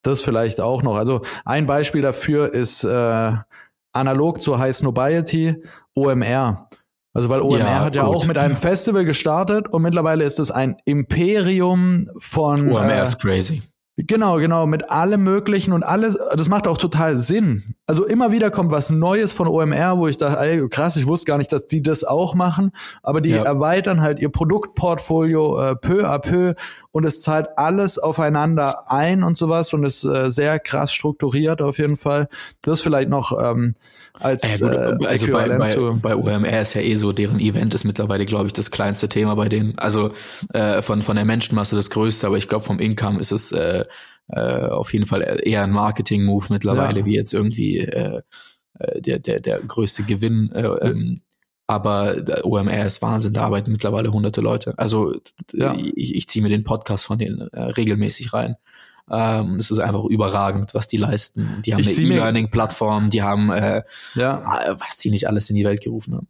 Das 0.02 0.22
vielleicht 0.22 0.60
auch 0.60 0.82
noch. 0.82 0.96
Also 0.96 1.20
ein 1.44 1.66
Beispiel 1.66 2.02
dafür 2.02 2.52
ist 2.52 2.82
äh, 2.82 3.32
analog 3.92 4.42
zur 4.42 4.58
High 4.58 4.74
Snobiety 4.74 5.62
OMR. 5.94 6.68
Also 7.14 7.28
weil 7.28 7.42
OMR 7.42 7.58
ja, 7.58 7.84
hat 7.84 7.94
ja 7.94 8.06
gut. 8.06 8.16
auch 8.16 8.26
mit 8.26 8.38
einem 8.38 8.56
Festival 8.56 9.04
gestartet 9.04 9.68
und 9.68 9.82
mittlerweile 9.82 10.24
ist 10.24 10.40
es 10.40 10.50
ein 10.50 10.78
Imperium 10.84 12.10
von 12.18 12.72
OMR 12.72 12.92
äh, 12.92 13.02
ist 13.04 13.20
crazy. 13.20 13.62
Genau, 13.98 14.36
genau, 14.36 14.66
mit 14.66 14.90
allem 14.90 15.22
Möglichen 15.22 15.72
und 15.72 15.82
alles, 15.82 16.18
das 16.36 16.50
macht 16.50 16.68
auch 16.68 16.76
total 16.76 17.16
Sinn. 17.16 17.64
Also 17.86 18.04
immer 18.04 18.30
wieder 18.30 18.50
kommt 18.50 18.70
was 18.70 18.90
Neues 18.90 19.32
von 19.32 19.48
OMR, 19.48 19.96
wo 19.96 20.06
ich 20.06 20.18
dachte, 20.18 20.38
ey, 20.38 20.68
krass, 20.68 20.98
ich 20.98 21.06
wusste 21.06 21.24
gar 21.24 21.38
nicht, 21.38 21.50
dass 21.50 21.66
die 21.66 21.82
das 21.82 22.04
auch 22.04 22.34
machen, 22.34 22.72
aber 23.02 23.22
die 23.22 23.30
ja. 23.30 23.42
erweitern 23.42 24.02
halt 24.02 24.20
ihr 24.20 24.28
Produktportfolio 24.28 25.70
äh, 25.70 25.76
peu 25.76 26.06
à 26.06 26.18
peu 26.18 26.52
und 26.90 27.06
es 27.06 27.22
zahlt 27.22 27.48
alles 27.56 27.98
aufeinander 27.98 28.90
ein 28.90 29.22
und 29.22 29.38
sowas 29.38 29.72
und 29.72 29.84
ist 29.84 30.04
äh, 30.04 30.30
sehr 30.30 30.60
krass 30.60 30.92
strukturiert 30.92 31.62
auf 31.62 31.78
jeden 31.78 31.96
Fall. 31.96 32.28
Das 32.60 32.82
vielleicht 32.82 33.08
noch 33.08 33.32
ähm, 33.42 33.76
als 34.20 34.60
äh, 34.60 34.64
gut, 34.64 35.06
äh, 35.06 35.06
also 35.06 35.26
bei, 35.30 35.48
bei, 35.48 35.76
bei 35.76 36.16
OMR 36.16 36.60
ist 36.60 36.74
ja 36.74 36.80
eh 36.80 36.94
so, 36.94 37.12
deren 37.12 37.40
Event 37.40 37.74
ist 37.74 37.84
mittlerweile, 37.84 38.24
glaube 38.24 38.46
ich, 38.46 38.52
das 38.52 38.70
kleinste 38.70 39.08
Thema 39.08 39.34
bei 39.34 39.48
denen. 39.48 39.78
Also 39.78 40.12
äh, 40.52 40.82
von 40.82 41.02
von 41.02 41.16
der 41.16 41.24
Menschenmasse 41.24 41.76
das 41.76 41.90
größte, 41.90 42.26
aber 42.26 42.38
ich 42.38 42.48
glaube 42.48 42.64
vom 42.64 42.78
Income 42.78 43.20
ist 43.20 43.32
es 43.32 43.52
äh, 43.52 43.84
äh, 44.28 44.40
auf 44.40 44.92
jeden 44.92 45.06
Fall 45.06 45.40
eher 45.42 45.62
ein 45.62 45.70
Marketing-Move 45.70 46.46
mittlerweile, 46.50 47.00
ja. 47.00 47.06
wie 47.06 47.14
jetzt 47.14 47.32
irgendwie 47.32 47.78
äh, 47.78 48.22
äh 48.78 49.00
der 49.00 49.18
der 49.18 49.40
der 49.40 49.60
größte 49.60 50.02
Gewinn. 50.04 50.50
Äh, 50.52 50.66
ähm, 50.66 51.20
aber 51.68 52.16
OMR 52.44 52.86
ist 52.86 53.02
Wahnsinn, 53.02 53.32
da 53.32 53.42
arbeiten 53.42 53.72
mittlerweile 53.72 54.12
hunderte 54.12 54.40
Leute. 54.40 54.74
Also 54.78 55.16
ja. 55.52 55.74
ich, 55.74 56.14
ich 56.14 56.28
ziehe 56.28 56.42
mir 56.42 56.48
den 56.48 56.62
Podcast 56.62 57.06
von 57.06 57.18
denen 57.18 57.48
äh, 57.52 57.60
regelmäßig 57.60 58.32
rein. 58.32 58.54
Ähm, 59.10 59.56
es 59.56 59.70
ist 59.70 59.78
einfach 59.78 60.04
überragend, 60.04 60.74
was 60.74 60.88
die 60.88 60.96
leisten. 60.96 61.62
Die 61.64 61.72
haben 61.72 61.80
ich 61.80 61.96
eine 61.96 62.06
E-Learning-Plattform, 62.06 63.10
die 63.10 63.22
haben, 63.22 63.50
äh, 63.50 63.82
ja. 64.14 64.60
Äh, 64.64 64.80
was 64.80 64.96
die 64.96 65.10
nicht 65.10 65.28
alles 65.28 65.48
in 65.50 65.56
die 65.56 65.64
Welt 65.64 65.80
gerufen 65.80 66.14
haben. 66.14 66.28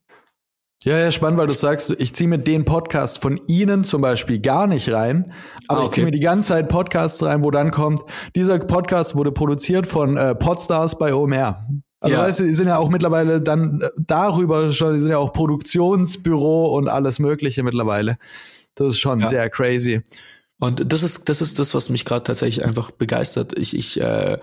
Ja, 0.85 0.99
ja, 0.99 1.11
spannend, 1.11 1.39
weil 1.39 1.49
du 1.49 1.55
sagst, 1.55 1.97
ich 1.99 2.15
ziehe 2.15 2.29
mir 2.29 2.39
den 2.39 2.65
Podcast 2.65 3.21
von 3.21 3.41
Ihnen 3.49 3.83
zum 3.83 4.03
Beispiel 4.03 4.39
gar 4.39 4.69
nicht 4.69 4.93
rein, 4.93 5.33
aber 5.67 5.81
ah, 5.81 5.83
okay. 5.83 5.88
ich 5.88 5.94
ziehe 5.94 6.05
mir 6.05 6.13
die 6.13 6.21
ganze 6.21 6.48
Zeit 6.48 6.69
Podcasts 6.69 7.21
rein, 7.25 7.42
wo 7.42 7.50
dann 7.50 7.73
kommt, 7.73 8.03
dieser 8.37 8.59
Podcast 8.61 9.17
wurde 9.17 9.33
produziert 9.33 9.88
von 9.88 10.17
äh, 10.17 10.37
Podstars 10.37 10.96
bei 10.96 11.13
OMR. 11.13 11.67
Also 11.98 12.17
ja. 12.17 12.23
weißt 12.23 12.38
du, 12.38 12.44
die 12.44 12.53
sind 12.53 12.69
ja 12.69 12.77
auch 12.77 12.88
mittlerweile 12.88 13.40
dann 13.40 13.81
äh, 13.81 13.88
darüber 13.98 14.71
schon, 14.71 14.92
die 14.92 15.00
sind 15.00 15.11
ja 15.11 15.19
auch 15.19 15.33
Produktionsbüro 15.33 16.77
und 16.77 16.88
alles 16.88 17.19
Mögliche 17.19 17.65
mittlerweile. 17.65 18.17
Das 18.77 18.88
ist 18.88 19.00
schon 19.00 19.21
ja. 19.21 19.27
sehr 19.27 19.50
crazy. 19.50 20.03
Und 20.59 20.90
das 20.92 21.02
ist, 21.02 21.29
das 21.29 21.42
ist 21.42 21.59
das, 21.59 21.75
was 21.75 21.90
mich 21.90 22.04
gerade 22.04 22.25
tatsächlich 22.25 22.65
einfach 22.65 22.90
begeistert. 22.90 23.59
Ich, 23.59 23.77
ich 23.77 24.00
äh, 24.00 24.38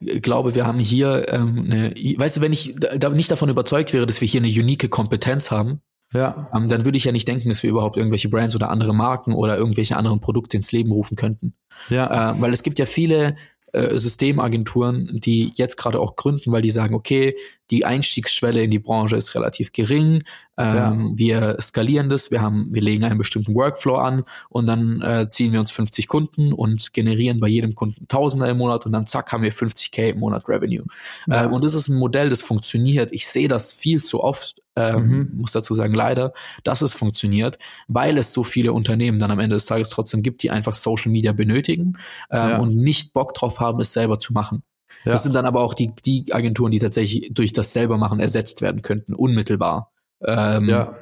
glaube, 0.00 0.54
wir 0.54 0.66
haben 0.66 0.78
hier 0.78 1.26
ähm, 1.32 1.64
eine, 1.66 1.90
weißt 1.90 2.36
du, 2.36 2.40
wenn 2.40 2.52
ich 2.52 2.76
da 2.76 3.08
nicht 3.10 3.30
davon 3.30 3.48
überzeugt 3.48 3.92
wäre, 3.92 4.06
dass 4.06 4.20
wir 4.20 4.28
hier 4.28 4.40
eine 4.40 4.48
unique 4.48 4.88
Kompetenz 4.90 5.50
haben, 5.50 5.80
ja. 6.12 6.48
Ähm, 6.54 6.68
dann 6.68 6.84
würde 6.84 6.96
ich 6.96 7.04
ja 7.04 7.12
nicht 7.12 7.26
denken, 7.26 7.48
dass 7.48 7.62
wir 7.62 7.70
überhaupt 7.70 7.96
irgendwelche 7.96 8.28
Brands 8.28 8.54
oder 8.54 8.70
andere 8.70 8.94
Marken 8.94 9.32
oder 9.32 9.56
irgendwelche 9.56 9.96
anderen 9.96 10.20
Produkte 10.20 10.56
ins 10.56 10.72
Leben 10.72 10.92
rufen 10.92 11.16
könnten. 11.16 11.54
Ja. 11.88 12.30
Äh, 12.30 12.40
weil 12.40 12.52
es 12.52 12.62
gibt 12.62 12.78
ja 12.78 12.86
viele 12.86 13.36
äh, 13.76 13.98
Systemagenturen, 13.98 15.20
die 15.20 15.52
jetzt 15.54 15.76
gerade 15.76 16.00
auch 16.00 16.16
gründen, 16.16 16.50
weil 16.50 16.62
die 16.62 16.70
sagen, 16.70 16.94
okay, 16.94 17.36
die 17.70 17.84
Einstiegsschwelle 17.84 18.62
in 18.62 18.70
die 18.70 18.78
Branche 18.78 19.16
ist 19.16 19.34
relativ 19.34 19.72
gering, 19.72 20.22
ähm, 20.56 20.76
ja. 20.76 20.96
wir 21.14 21.56
skalieren 21.60 22.08
das, 22.08 22.30
wir 22.30 22.40
haben, 22.40 22.68
wir 22.72 22.80
legen 22.80 23.04
einen 23.04 23.18
bestimmten 23.18 23.54
Workflow 23.54 23.96
an 23.96 24.22
und 24.48 24.66
dann 24.66 25.02
äh, 25.02 25.28
ziehen 25.28 25.52
wir 25.52 25.60
uns 25.60 25.70
50 25.70 26.08
Kunden 26.08 26.52
und 26.52 26.92
generieren 26.92 27.38
bei 27.38 27.48
jedem 27.48 27.74
Kunden 27.74 28.08
Tausender 28.08 28.48
im 28.48 28.58
Monat 28.58 28.86
und 28.86 28.92
dann 28.92 29.06
zack 29.06 29.32
haben 29.32 29.42
wir 29.42 29.52
50k 29.52 30.10
im 30.10 30.20
Monat 30.20 30.48
Revenue. 30.48 30.84
Ja. 31.26 31.44
Äh, 31.44 31.48
und 31.48 31.64
das 31.64 31.74
ist 31.74 31.88
ein 31.88 31.98
Modell, 31.98 32.28
das 32.28 32.40
funktioniert. 32.40 33.12
Ich 33.12 33.26
sehe 33.26 33.48
das 33.48 33.72
viel 33.72 34.02
zu 34.02 34.22
oft 34.22 34.56
ähm, 34.76 35.08
mhm. 35.08 35.30
muss 35.38 35.52
dazu 35.52 35.74
sagen, 35.74 35.94
leider, 35.94 36.32
dass 36.62 36.82
es 36.82 36.92
funktioniert, 36.92 37.58
weil 37.88 38.18
es 38.18 38.32
so 38.32 38.44
viele 38.44 38.72
Unternehmen 38.72 39.18
dann 39.18 39.30
am 39.30 39.40
Ende 39.40 39.56
des 39.56 39.66
Tages 39.66 39.88
trotzdem 39.88 40.22
gibt, 40.22 40.42
die 40.42 40.50
einfach 40.50 40.74
Social 40.74 41.10
Media 41.10 41.32
benötigen 41.32 41.94
ähm, 42.30 42.50
ja. 42.50 42.58
und 42.58 42.76
nicht 42.76 43.12
Bock 43.12 43.34
drauf 43.34 43.60
haben, 43.60 43.80
es 43.80 43.92
selber 43.92 44.18
zu 44.18 44.32
machen. 44.32 44.62
Ja. 45.04 45.12
Das 45.12 45.22
sind 45.22 45.34
dann 45.34 45.46
aber 45.46 45.60
auch 45.60 45.74
die, 45.74 45.92
die 46.04 46.32
Agenturen, 46.32 46.72
die 46.72 46.78
tatsächlich 46.78 47.30
durch 47.32 47.52
das 47.52 47.72
selber 47.72 47.98
machen 47.98 48.20
ersetzt 48.20 48.62
werden 48.62 48.82
könnten, 48.82 49.14
unmittelbar. 49.14 49.92
Ähm, 50.24 50.68
ja. 50.68 50.96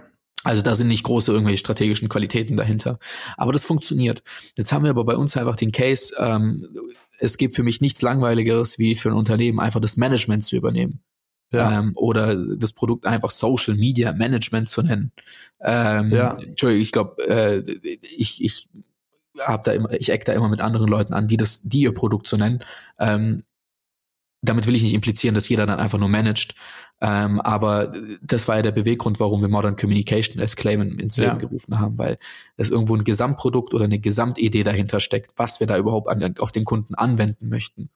Also 0.45 0.61
da 0.61 0.75
sind 0.75 0.89
nicht 0.89 1.05
große 1.05 1.33
irgendwelche 1.33 1.59
strategischen 1.59 2.09
Qualitäten 2.11 2.57
dahinter. 2.57 2.99
Aber 3.37 3.53
das 3.53 3.64
funktioniert. 3.64 4.22
Jetzt 4.59 4.72
haben 4.72 4.85
wir 4.85 4.91
aber 4.91 5.05
bei 5.05 5.16
uns 5.16 5.37
einfach 5.37 5.57
den 5.57 5.72
Case, 5.72 6.14
ähm, 6.18 6.68
es 7.18 7.39
gibt 7.39 7.57
für 7.57 7.62
mich 7.62 7.81
nichts 7.81 8.03
Langweiligeres, 8.03 8.79
wie 8.79 8.95
für 8.95 9.09
ein 9.09 9.14
Unternehmen 9.14 9.59
einfach 9.59 9.81
das 9.81 9.97
Management 9.97 10.45
zu 10.45 10.57
übernehmen. 10.57 11.01
Ja. 11.55 11.79
Ähm, 11.79 11.93
oder 11.95 12.35
das 12.57 12.73
Produkt 12.73 13.07
einfach 13.07 13.31
Social 13.31 13.75
Media 13.75 14.13
Management 14.13 14.69
zu 14.69 14.83
nennen. 14.83 15.13
Ähm, 15.61 16.11
ja. 16.11 16.33
Entschuldigung, 16.35 16.83
ich 16.83 16.93
glaube, 16.93 17.23
äh, 17.29 17.61
ich, 18.17 18.45
ich 18.45 18.69
habe 19.41 19.63
da 19.65 19.73
immer, 19.73 19.93
ich 19.93 20.11
eck 20.11 20.25
da 20.25 20.33
immer 20.33 20.49
mit 20.49 20.61
anderen 20.61 20.89
Leuten 20.89 21.15
an, 21.15 21.27
die 21.27 21.37
das, 21.37 21.63
die 21.63 21.81
ihr 21.81 21.95
Produkt 21.95 22.27
zu 22.27 22.37
nennen. 22.37 22.61
Ähm, 22.99 23.43
damit 24.45 24.67
will 24.67 24.75
ich 24.75 24.83
nicht 24.83 24.95
implizieren, 24.95 25.35
dass 25.35 25.49
jeder 25.49 25.67
dann 25.67 25.81
einfach 25.81 25.99
nur 25.99 26.09
managt. 26.09 26.55
Ähm, 27.01 27.41
aber 27.41 27.93
das 28.23 28.47
war 28.47 28.57
ja 28.57 28.63
der 28.63 28.73
Beweggrund, 28.73 29.19
warum 29.19 29.41
wir 29.41 29.49
Modern 29.49 29.77
Communication 29.77 30.41
als 30.41 30.55
Claim 30.55 30.81
ins 30.83 31.17
Leben 31.17 31.33
ja. 31.33 31.37
gerufen 31.39 31.79
haben, 31.79 31.99
weil 31.99 32.19
es 32.57 32.71
irgendwo 32.71 32.95
ein 32.95 33.05
Gesamtprodukt 33.05 33.75
oder 33.75 33.85
eine 33.85 33.99
Gesamtidee 33.99 34.63
dahinter 34.63 35.01
steckt, 35.01 35.33
was 35.37 35.61
wir 35.61 35.67
da 35.67 35.77
überhaupt 35.77 36.09
an, 36.09 36.35
auf 36.39 36.53
den 36.53 36.65
Kunden 36.65 36.95
anwenden 36.95 37.49
möchten. 37.49 37.91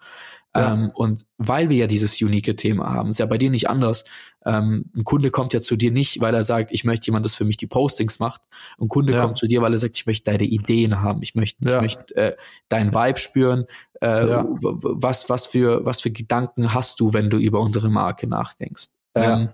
Ja. 0.57 0.73
Ähm, 0.73 0.91
und 0.95 1.27
weil 1.37 1.69
wir 1.69 1.77
ja 1.77 1.87
dieses 1.87 2.21
unique 2.21 2.57
Thema 2.57 2.93
haben, 2.93 3.11
ist 3.11 3.19
ja 3.19 3.27
bei 3.27 3.39
dir 3.39 3.51
nicht 3.51 3.69
anders. 3.69 4.05
Ähm, 4.45 4.91
ein 4.97 5.05
Kunde 5.05 5.31
kommt 5.31 5.53
ja 5.53 5.61
zu 5.61 5.77
dir 5.77 5.91
nicht, 5.91 6.21
weil 6.21 6.35
er 6.35 6.43
sagt, 6.43 6.73
ich 6.73 6.85
möchte 6.85 7.07
jemand, 7.07 7.25
das 7.25 7.35
für 7.35 7.45
mich 7.45 7.59
die 7.59 7.67
Postings 7.67 8.19
macht. 8.19 8.41
Ein 8.81 8.89
Kunde 8.89 9.13
ja. 9.13 9.21
kommt 9.21 9.37
zu 9.37 9.47
dir, 9.47 9.61
weil 9.61 9.73
er 9.73 9.79
sagt, 9.79 9.97
ich 9.97 10.07
möchte 10.07 10.31
deine 10.31 10.45
Ideen 10.45 11.03
haben, 11.03 11.23
ich 11.23 11.35
möchte, 11.35 11.69
ja. 11.69 11.77
ich 11.77 11.83
möchte 11.83 12.17
äh, 12.17 12.37
deinen 12.69 12.95
Vibe 12.95 13.19
spüren. 13.19 13.67
Äh, 14.01 14.45
was, 14.61 15.29
was 15.29 15.47
für, 15.47 15.85
was 15.85 16.01
für 16.01 16.11
Gedanken 16.11 16.73
hast 16.73 16.99
du, 17.01 17.13
wenn 17.13 17.31
du 17.31 17.37
über 17.37 17.61
unsere 17.61 17.91
Marke 17.91 18.27
nachdenkst? 18.27 18.89
Ähm, 19.15 19.51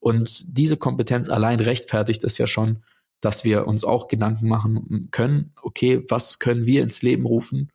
und 0.00 0.58
diese 0.58 0.76
Kompetenz 0.76 1.28
allein 1.28 1.60
rechtfertigt 1.60 2.24
es 2.24 2.36
ja 2.38 2.46
schon, 2.46 2.82
dass 3.20 3.44
wir 3.44 3.66
uns 3.66 3.84
auch 3.84 4.08
Gedanken 4.08 4.48
machen 4.48 5.08
können, 5.10 5.52
okay, 5.62 6.04
was 6.08 6.38
können 6.38 6.66
wir 6.66 6.82
ins 6.82 7.00
Leben 7.00 7.24
rufen, 7.24 7.70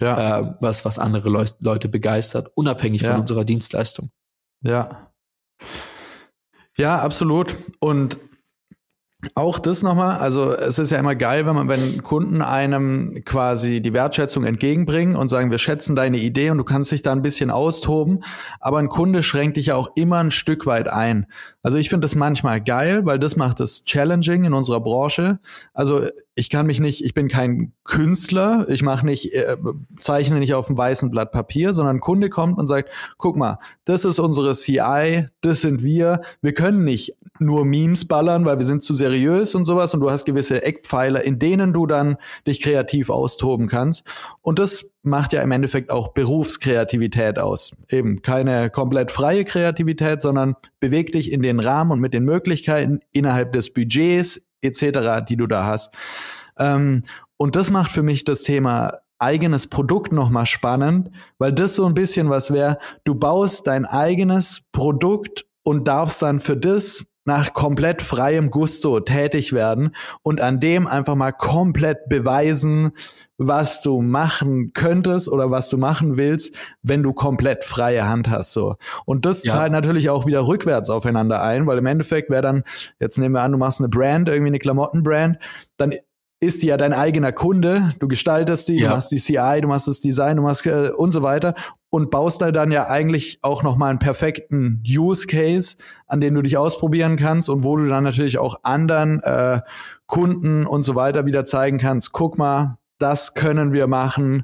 ja. 0.00 0.38
äh, 0.40 0.54
was, 0.60 0.84
was 0.84 0.98
andere 0.98 1.28
Leu 1.28 1.44
Leute 1.60 1.88
begeistert, 1.88 2.50
unabhängig 2.54 3.02
ja. 3.02 3.12
von 3.12 3.20
unserer 3.20 3.44
Dienstleistung. 3.44 4.10
Ja. 4.62 5.12
Ja, 6.76 7.00
absolut. 7.00 7.54
Und 7.80 8.18
auch 9.34 9.58
das 9.58 9.82
nochmal, 9.82 10.18
also 10.18 10.52
es 10.52 10.78
ist 10.78 10.90
ja 10.90 10.98
immer 10.98 11.14
geil, 11.14 11.46
wenn 11.46 11.54
man, 11.54 11.68
wenn 11.68 12.02
Kunden 12.02 12.42
einem 12.42 13.22
quasi 13.24 13.80
die 13.80 13.92
Wertschätzung 13.92 14.44
entgegenbringen 14.44 15.16
und 15.16 15.28
sagen, 15.28 15.50
wir 15.50 15.58
schätzen 15.58 15.96
deine 15.96 16.18
Idee 16.18 16.50
und 16.50 16.58
du 16.58 16.64
kannst 16.64 16.92
dich 16.92 17.02
da 17.02 17.12
ein 17.12 17.22
bisschen 17.22 17.50
austoben, 17.50 18.22
aber 18.60 18.78
ein 18.78 18.88
Kunde 18.88 19.22
schränkt 19.22 19.56
dich 19.56 19.66
ja 19.66 19.76
auch 19.76 19.90
immer 19.96 20.18
ein 20.18 20.30
Stück 20.30 20.66
weit 20.66 20.88
ein. 20.88 21.26
Also 21.62 21.78
ich 21.78 21.88
finde 21.88 22.04
das 22.04 22.14
manchmal 22.14 22.60
geil, 22.60 23.06
weil 23.06 23.18
das 23.18 23.36
macht 23.36 23.60
es 23.60 23.84
challenging 23.84 24.44
in 24.44 24.52
unserer 24.52 24.80
Branche. 24.80 25.38
Also 25.72 26.02
ich 26.34 26.50
kann 26.50 26.66
mich 26.66 26.80
nicht, 26.80 27.04
ich 27.04 27.14
bin 27.14 27.28
kein 27.28 27.72
Künstler, 27.84 28.66
ich 28.68 28.82
mache 28.82 29.06
nicht, 29.06 29.32
äh, 29.34 29.56
zeichne 29.96 30.38
nicht 30.38 30.54
auf 30.54 30.68
einem 30.68 30.76
weißen 30.76 31.10
Blatt 31.10 31.32
Papier, 31.32 31.72
sondern 31.72 31.96
ein 31.96 32.00
Kunde 32.00 32.28
kommt 32.28 32.58
und 32.58 32.66
sagt, 32.66 32.90
guck 33.16 33.36
mal, 33.36 33.58
das 33.84 34.04
ist 34.04 34.18
unsere 34.18 34.54
CI, 34.54 35.28
das 35.40 35.60
sind 35.60 35.82
wir, 35.82 36.20
wir 36.42 36.52
können 36.54 36.84
nicht 36.84 37.16
nur 37.38 37.64
Memes 37.64 38.06
ballern, 38.06 38.44
weil 38.44 38.58
wir 38.58 38.66
sind 38.66 38.82
zu 38.82 38.92
seriös 38.92 39.13
und 39.54 39.64
sowas 39.64 39.94
und 39.94 40.00
du 40.00 40.10
hast 40.10 40.24
gewisse 40.24 40.62
Eckpfeiler, 40.62 41.22
in 41.22 41.38
denen 41.38 41.72
du 41.72 41.86
dann 41.86 42.16
dich 42.46 42.60
kreativ 42.60 43.10
austoben 43.10 43.68
kannst. 43.68 44.04
Und 44.42 44.58
das 44.58 44.92
macht 45.02 45.32
ja 45.32 45.42
im 45.42 45.52
Endeffekt 45.52 45.90
auch 45.90 46.08
Berufskreativität 46.08 47.38
aus. 47.38 47.76
Eben 47.90 48.22
keine 48.22 48.70
komplett 48.70 49.10
freie 49.10 49.44
Kreativität, 49.44 50.20
sondern 50.22 50.56
beweg 50.80 51.12
dich 51.12 51.32
in 51.32 51.42
den 51.42 51.60
Rahmen 51.60 51.92
und 51.92 52.00
mit 52.00 52.14
den 52.14 52.24
Möglichkeiten 52.24 53.00
innerhalb 53.12 53.52
des 53.52 53.72
Budgets 53.72 54.46
etc., 54.62 55.24
die 55.28 55.36
du 55.36 55.46
da 55.46 55.64
hast. 55.64 55.94
Ähm, 56.58 57.02
und 57.36 57.56
das 57.56 57.70
macht 57.70 57.90
für 57.90 58.02
mich 58.02 58.24
das 58.24 58.42
Thema 58.42 58.98
eigenes 59.18 59.68
Produkt 59.68 60.12
nochmal 60.12 60.46
spannend, 60.46 61.10
weil 61.38 61.52
das 61.52 61.74
so 61.74 61.86
ein 61.86 61.94
bisschen 61.94 62.28
was 62.30 62.52
wäre, 62.52 62.78
du 63.04 63.14
baust 63.14 63.66
dein 63.66 63.86
eigenes 63.86 64.68
Produkt 64.72 65.46
und 65.62 65.88
darfst 65.88 66.20
dann 66.22 66.40
für 66.40 66.56
das 66.56 67.06
nach 67.24 67.54
komplett 67.54 68.02
freiem 68.02 68.50
Gusto 68.50 69.00
tätig 69.00 69.52
werden 69.52 69.94
und 70.22 70.40
an 70.40 70.60
dem 70.60 70.86
einfach 70.86 71.14
mal 71.14 71.32
komplett 71.32 72.08
beweisen, 72.08 72.92
was 73.38 73.82
du 73.82 74.00
machen 74.00 74.72
könntest 74.74 75.28
oder 75.28 75.50
was 75.50 75.68
du 75.68 75.78
machen 75.78 76.16
willst, 76.16 76.56
wenn 76.82 77.02
du 77.02 77.12
komplett 77.12 77.64
freie 77.64 78.08
Hand 78.08 78.30
hast, 78.30 78.52
so. 78.52 78.76
Und 79.06 79.26
das 79.26 79.42
ja. 79.42 79.54
zahlt 79.54 79.72
natürlich 79.72 80.10
auch 80.10 80.26
wieder 80.26 80.46
rückwärts 80.46 80.90
aufeinander 80.90 81.42
ein, 81.42 81.66
weil 81.66 81.78
im 81.78 81.86
Endeffekt 81.86 82.30
wäre 82.30 82.42
dann, 82.42 82.62
jetzt 83.00 83.18
nehmen 83.18 83.34
wir 83.34 83.42
an, 83.42 83.52
du 83.52 83.58
machst 83.58 83.80
eine 83.80 83.88
Brand, 83.88 84.28
irgendwie 84.28 84.50
eine 84.50 84.58
Klamottenbrand, 84.58 85.38
dann 85.76 85.94
ist 86.40 86.62
die 86.62 86.66
ja 86.66 86.76
dein 86.76 86.92
eigener 86.92 87.32
Kunde, 87.32 87.90
du 87.98 88.06
gestaltest 88.06 88.68
die, 88.68 88.78
ja. 88.78 88.88
du 88.88 88.94
machst 88.94 89.10
die 89.10 89.18
CI, 89.18 89.60
du 89.62 89.68
machst 89.68 89.88
das 89.88 90.00
Design, 90.00 90.36
du 90.36 90.42
machst 90.42 90.66
äh, 90.66 90.90
und 90.90 91.10
so 91.10 91.22
weiter 91.22 91.54
und 91.94 92.10
baust 92.10 92.42
da 92.42 92.50
dann 92.50 92.72
ja 92.72 92.88
eigentlich 92.88 93.38
auch 93.42 93.62
noch 93.62 93.76
mal 93.76 93.88
einen 93.88 94.00
perfekten 94.00 94.82
Use 94.84 95.28
Case, 95.28 95.76
an 96.08 96.20
dem 96.20 96.34
du 96.34 96.42
dich 96.42 96.56
ausprobieren 96.56 97.16
kannst 97.16 97.48
und 97.48 97.62
wo 97.62 97.76
du 97.76 97.86
dann 97.86 98.02
natürlich 98.02 98.38
auch 98.38 98.64
anderen 98.64 99.22
äh, 99.22 99.60
Kunden 100.06 100.66
und 100.66 100.82
so 100.82 100.96
weiter 100.96 101.24
wieder 101.24 101.44
zeigen 101.44 101.78
kannst, 101.78 102.10
guck 102.10 102.36
mal, 102.36 102.78
das 102.98 103.34
können 103.34 103.72
wir 103.72 103.86
machen, 103.86 104.42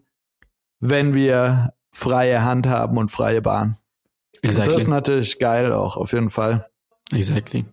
wenn 0.79 1.13
wir 1.13 1.75
freie 1.91 2.45
Hand 2.45 2.69
haben 2.69 2.97
und 2.99 3.11
freie 3.11 3.43
Bahn. 3.43 3.77
Exactly. 4.43 4.73
das 4.73 4.83
ist 4.83 4.89
natürlich 4.89 5.41
geil 5.41 5.73
auch, 5.73 5.97
auf 5.97 6.13
jeden 6.13 6.31
Fall. 6.31 6.71
Exactly. 7.13 7.65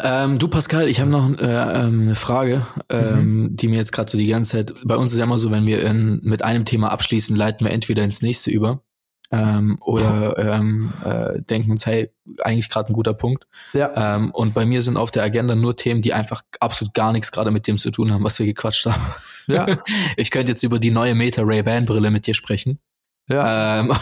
Ähm, 0.00 0.38
du 0.38 0.48
Pascal, 0.48 0.88
ich 0.88 1.00
habe 1.00 1.10
noch 1.10 1.28
äh, 1.38 1.44
ähm, 1.44 2.02
eine 2.02 2.14
Frage, 2.14 2.66
ähm, 2.88 3.42
mhm. 3.42 3.56
die 3.56 3.68
mir 3.68 3.76
jetzt 3.76 3.92
gerade 3.92 4.10
so 4.10 4.16
die 4.18 4.26
ganze 4.26 4.52
Zeit. 4.52 4.74
Bei 4.84 4.96
uns 4.96 5.12
ist 5.12 5.18
ja 5.18 5.24
immer 5.24 5.38
so, 5.38 5.50
wenn 5.50 5.66
wir 5.66 5.82
in, 5.84 6.20
mit 6.22 6.42
einem 6.42 6.64
Thema 6.64 6.92
abschließen, 6.92 7.34
leiten 7.34 7.66
wir 7.66 7.72
entweder 7.72 8.04
ins 8.04 8.22
nächste 8.22 8.50
über 8.50 8.82
ähm, 9.30 9.78
oder 9.80 10.38
ähm, 10.56 10.92
äh, 11.04 11.42
denken 11.42 11.72
uns, 11.72 11.86
hey, 11.86 12.10
eigentlich 12.42 12.70
gerade 12.70 12.92
ein 12.92 12.94
guter 12.94 13.14
Punkt. 13.14 13.46
Ja. 13.72 14.16
Ähm, 14.16 14.30
und 14.32 14.54
bei 14.54 14.66
mir 14.66 14.82
sind 14.82 14.96
auf 14.96 15.10
der 15.10 15.22
Agenda 15.22 15.54
nur 15.54 15.76
Themen, 15.76 16.02
die 16.02 16.12
einfach 16.12 16.42
absolut 16.60 16.94
gar 16.94 17.12
nichts 17.12 17.32
gerade 17.32 17.50
mit 17.50 17.66
dem 17.66 17.78
zu 17.78 17.90
tun 17.90 18.12
haben, 18.12 18.24
was 18.24 18.38
wir 18.38 18.46
gequatscht 18.46 18.86
haben. 18.86 19.02
Ja. 19.46 19.66
Ich 20.16 20.30
könnte 20.30 20.52
jetzt 20.52 20.62
über 20.62 20.78
die 20.78 20.90
neue 20.90 21.14
Meta 21.14 21.42
Ray 21.44 21.62
Ban 21.62 21.84
Brille 21.84 22.10
mit 22.10 22.26
dir 22.26 22.34
sprechen. 22.34 22.80
Ja. 23.28 23.80
Ähm, 23.80 23.92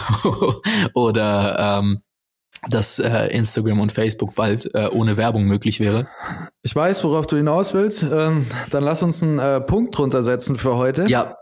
oder 0.93 1.79
ähm, 1.79 2.01
dass 2.69 2.99
äh, 2.99 3.27
Instagram 3.27 3.79
und 3.79 3.91
Facebook 3.91 4.35
bald 4.35 4.73
äh, 4.73 4.87
ohne 4.91 5.17
Werbung 5.17 5.45
möglich 5.45 5.79
wäre. 5.79 6.07
Ich 6.63 6.75
weiß, 6.75 7.03
worauf 7.03 7.27
du 7.27 7.37
hinaus 7.37 7.73
willst. 7.73 8.03
Ähm, 8.03 8.45
dann 8.71 8.83
lass 8.83 9.03
uns 9.03 9.21
einen 9.21 9.39
äh, 9.39 9.61
Punkt 9.61 9.97
drunter 9.97 10.23
setzen 10.23 10.55
für 10.55 10.75
heute. 10.75 11.05
Ja. 11.07 11.37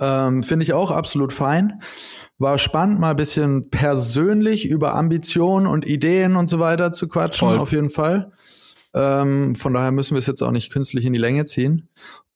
Ähm, 0.00 0.42
Finde 0.42 0.64
ich 0.64 0.72
auch 0.72 0.90
absolut 0.90 1.32
fein. 1.32 1.80
War 2.38 2.58
spannend, 2.58 3.00
mal 3.00 3.10
ein 3.10 3.16
bisschen 3.16 3.70
persönlich 3.70 4.68
über 4.68 4.94
Ambitionen 4.94 5.66
und 5.66 5.86
Ideen 5.86 6.36
und 6.36 6.48
so 6.48 6.58
weiter 6.60 6.92
zu 6.92 7.08
quatschen, 7.08 7.48
Voll. 7.48 7.58
auf 7.58 7.72
jeden 7.72 7.88
Fall. 7.88 8.32
Ähm, 8.94 9.54
von 9.54 9.72
daher 9.72 9.92
müssen 9.92 10.14
wir 10.14 10.18
es 10.18 10.26
jetzt 10.26 10.42
auch 10.42 10.50
nicht 10.50 10.70
künstlich 10.72 11.04
in 11.04 11.12
die 11.12 11.18
Länge 11.18 11.44
ziehen. 11.44 11.88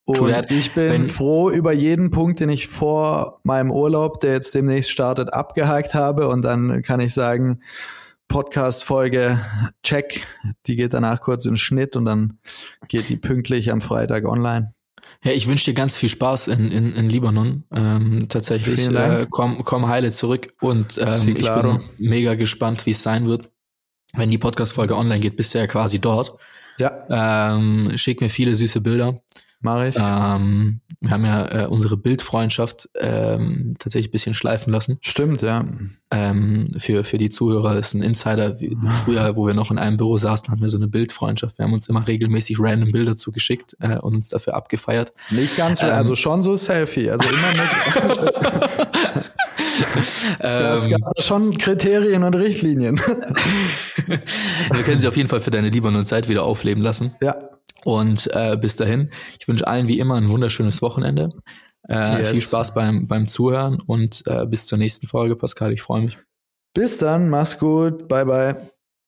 Und 0.05 0.51
ich 0.51 0.71
bin 0.71 0.91
Wenn, 0.91 1.05
froh 1.05 1.49
über 1.49 1.73
jeden 1.73 2.09
Punkt, 2.09 2.39
den 2.39 2.49
ich 2.49 2.67
vor 2.67 3.39
meinem 3.43 3.71
Urlaub, 3.71 4.19
der 4.19 4.33
jetzt 4.33 4.53
demnächst 4.53 4.89
startet, 4.89 5.33
abgehakt 5.33 5.93
habe. 5.93 6.27
Und 6.27 6.43
dann 6.43 6.81
kann 6.81 6.99
ich 6.99 7.13
sagen, 7.13 7.61
Podcast-Folge, 8.27 9.39
check. 9.83 10.25
Die 10.65 10.75
geht 10.75 10.93
danach 10.93 11.21
kurz 11.21 11.45
in 11.45 11.57
Schnitt 11.57 11.95
und 11.95 12.05
dann 12.05 12.39
geht 12.87 13.09
die 13.09 13.17
pünktlich 13.17 13.71
am 13.71 13.81
Freitag 13.81 14.25
online. 14.25 14.73
Ja, 15.23 15.31
ich 15.33 15.47
wünsche 15.47 15.65
dir 15.65 15.73
ganz 15.73 15.95
viel 15.95 16.09
Spaß 16.09 16.47
in, 16.47 16.71
in, 16.71 16.95
in 16.95 17.09
Libanon. 17.09 17.65
Ähm, 17.75 18.27
tatsächlich. 18.29 18.87
Äh, 18.87 19.27
komm, 19.29 19.63
komm 19.63 19.87
heile 19.87 20.11
zurück 20.11 20.53
und 20.61 20.97
ähm, 20.97 21.35
ich 21.35 21.53
bin 21.53 21.79
mega 21.97 22.35
gespannt, 22.35 22.85
wie 22.85 22.91
es 22.91 23.03
sein 23.03 23.27
wird. 23.27 23.51
Wenn 24.13 24.31
die 24.31 24.37
Podcast-Folge 24.37 24.95
online 24.95 25.19
geht, 25.19 25.35
bist 25.35 25.53
du 25.53 25.59
ja 25.59 25.67
quasi 25.67 25.99
dort. 25.99 26.35
Ja. 26.79 27.53
Ähm, 27.55 27.91
schick 27.95 28.21
mir 28.21 28.29
viele 28.29 28.55
süße 28.55 28.81
Bilder. 28.81 29.15
Mach 29.61 29.83
ich. 29.83 29.95
Ähm, 29.97 30.81
wir 30.99 31.11
haben 31.11 31.25
ja 31.25 31.63
äh, 31.63 31.67
unsere 31.67 31.97
Bildfreundschaft 31.97 32.89
ähm, 32.99 33.75
tatsächlich 33.79 34.09
ein 34.09 34.11
bisschen 34.11 34.33
schleifen 34.33 34.73
lassen. 34.73 34.97
Stimmt, 35.01 35.41
ja. 35.41 35.63
Ähm, 36.09 36.71
für, 36.77 37.03
für 37.03 37.17
die 37.17 37.29
Zuhörer 37.29 37.77
ist 37.77 37.93
ein 37.93 38.01
Insider. 38.01 38.59
Wie, 38.59 38.75
früher, 39.03 39.35
wo 39.35 39.45
wir 39.45 39.53
noch 39.53 39.71
in 39.71 39.77
einem 39.77 39.97
Büro 39.97 40.17
saßen, 40.17 40.49
hatten 40.49 40.61
wir 40.61 40.69
so 40.69 40.77
eine 40.77 40.87
Bildfreundschaft. 40.87 41.57
Wir 41.59 41.65
haben 41.65 41.73
uns 41.73 41.87
immer 41.89 42.07
regelmäßig 42.07 42.57
random 42.59 42.91
Bilder 42.91 43.15
zugeschickt 43.15 43.77
äh, 43.79 43.97
und 43.97 44.15
uns 44.15 44.29
dafür 44.29 44.55
abgefeiert. 44.55 45.13
Nicht 45.29 45.57
ganz, 45.57 45.81
ähm, 45.81 45.91
also 45.91 46.15
schon 46.15 46.41
so 46.41 46.57
Selfie. 46.57 47.09
Also 47.11 47.27
immer 47.29 47.51
mit. 47.51 49.31
es 50.39 50.89
gab 50.89 51.01
da 51.15 51.21
schon 51.21 51.57
Kriterien 51.57 52.23
und 52.23 52.35
Richtlinien. 52.35 52.97
wir 54.07 54.83
können 54.83 54.99
sie 54.99 55.07
auf 55.07 55.17
jeden 55.17 55.29
Fall 55.29 55.41
für 55.41 55.51
deine 55.51 55.69
Libanon-Zeit 55.69 56.29
wieder 56.29 56.43
aufleben 56.43 56.83
lassen. 56.83 57.15
Ja. 57.21 57.35
Und 57.85 58.29
äh, 58.33 58.57
bis 58.57 58.75
dahin, 58.75 59.09
ich 59.39 59.47
wünsche 59.47 59.67
allen 59.67 59.87
wie 59.87 59.99
immer 59.99 60.15
ein 60.15 60.29
wunderschönes 60.29 60.81
Wochenende. 60.81 61.29
Äh, 61.89 62.19
yes. 62.19 62.29
Viel 62.29 62.41
Spaß 62.41 62.73
beim, 62.73 63.07
beim 63.07 63.27
Zuhören 63.27 63.81
und 63.81 64.23
äh, 64.27 64.45
bis 64.45 64.67
zur 64.67 64.77
nächsten 64.77 65.07
Folge, 65.07 65.35
Pascal. 65.35 65.73
Ich 65.73 65.81
freue 65.81 66.01
mich. 66.01 66.17
Bis 66.73 66.99
dann, 66.99 67.29
mach's 67.29 67.57
gut, 67.57 68.07
bye 68.07 68.25
bye. 68.25 68.70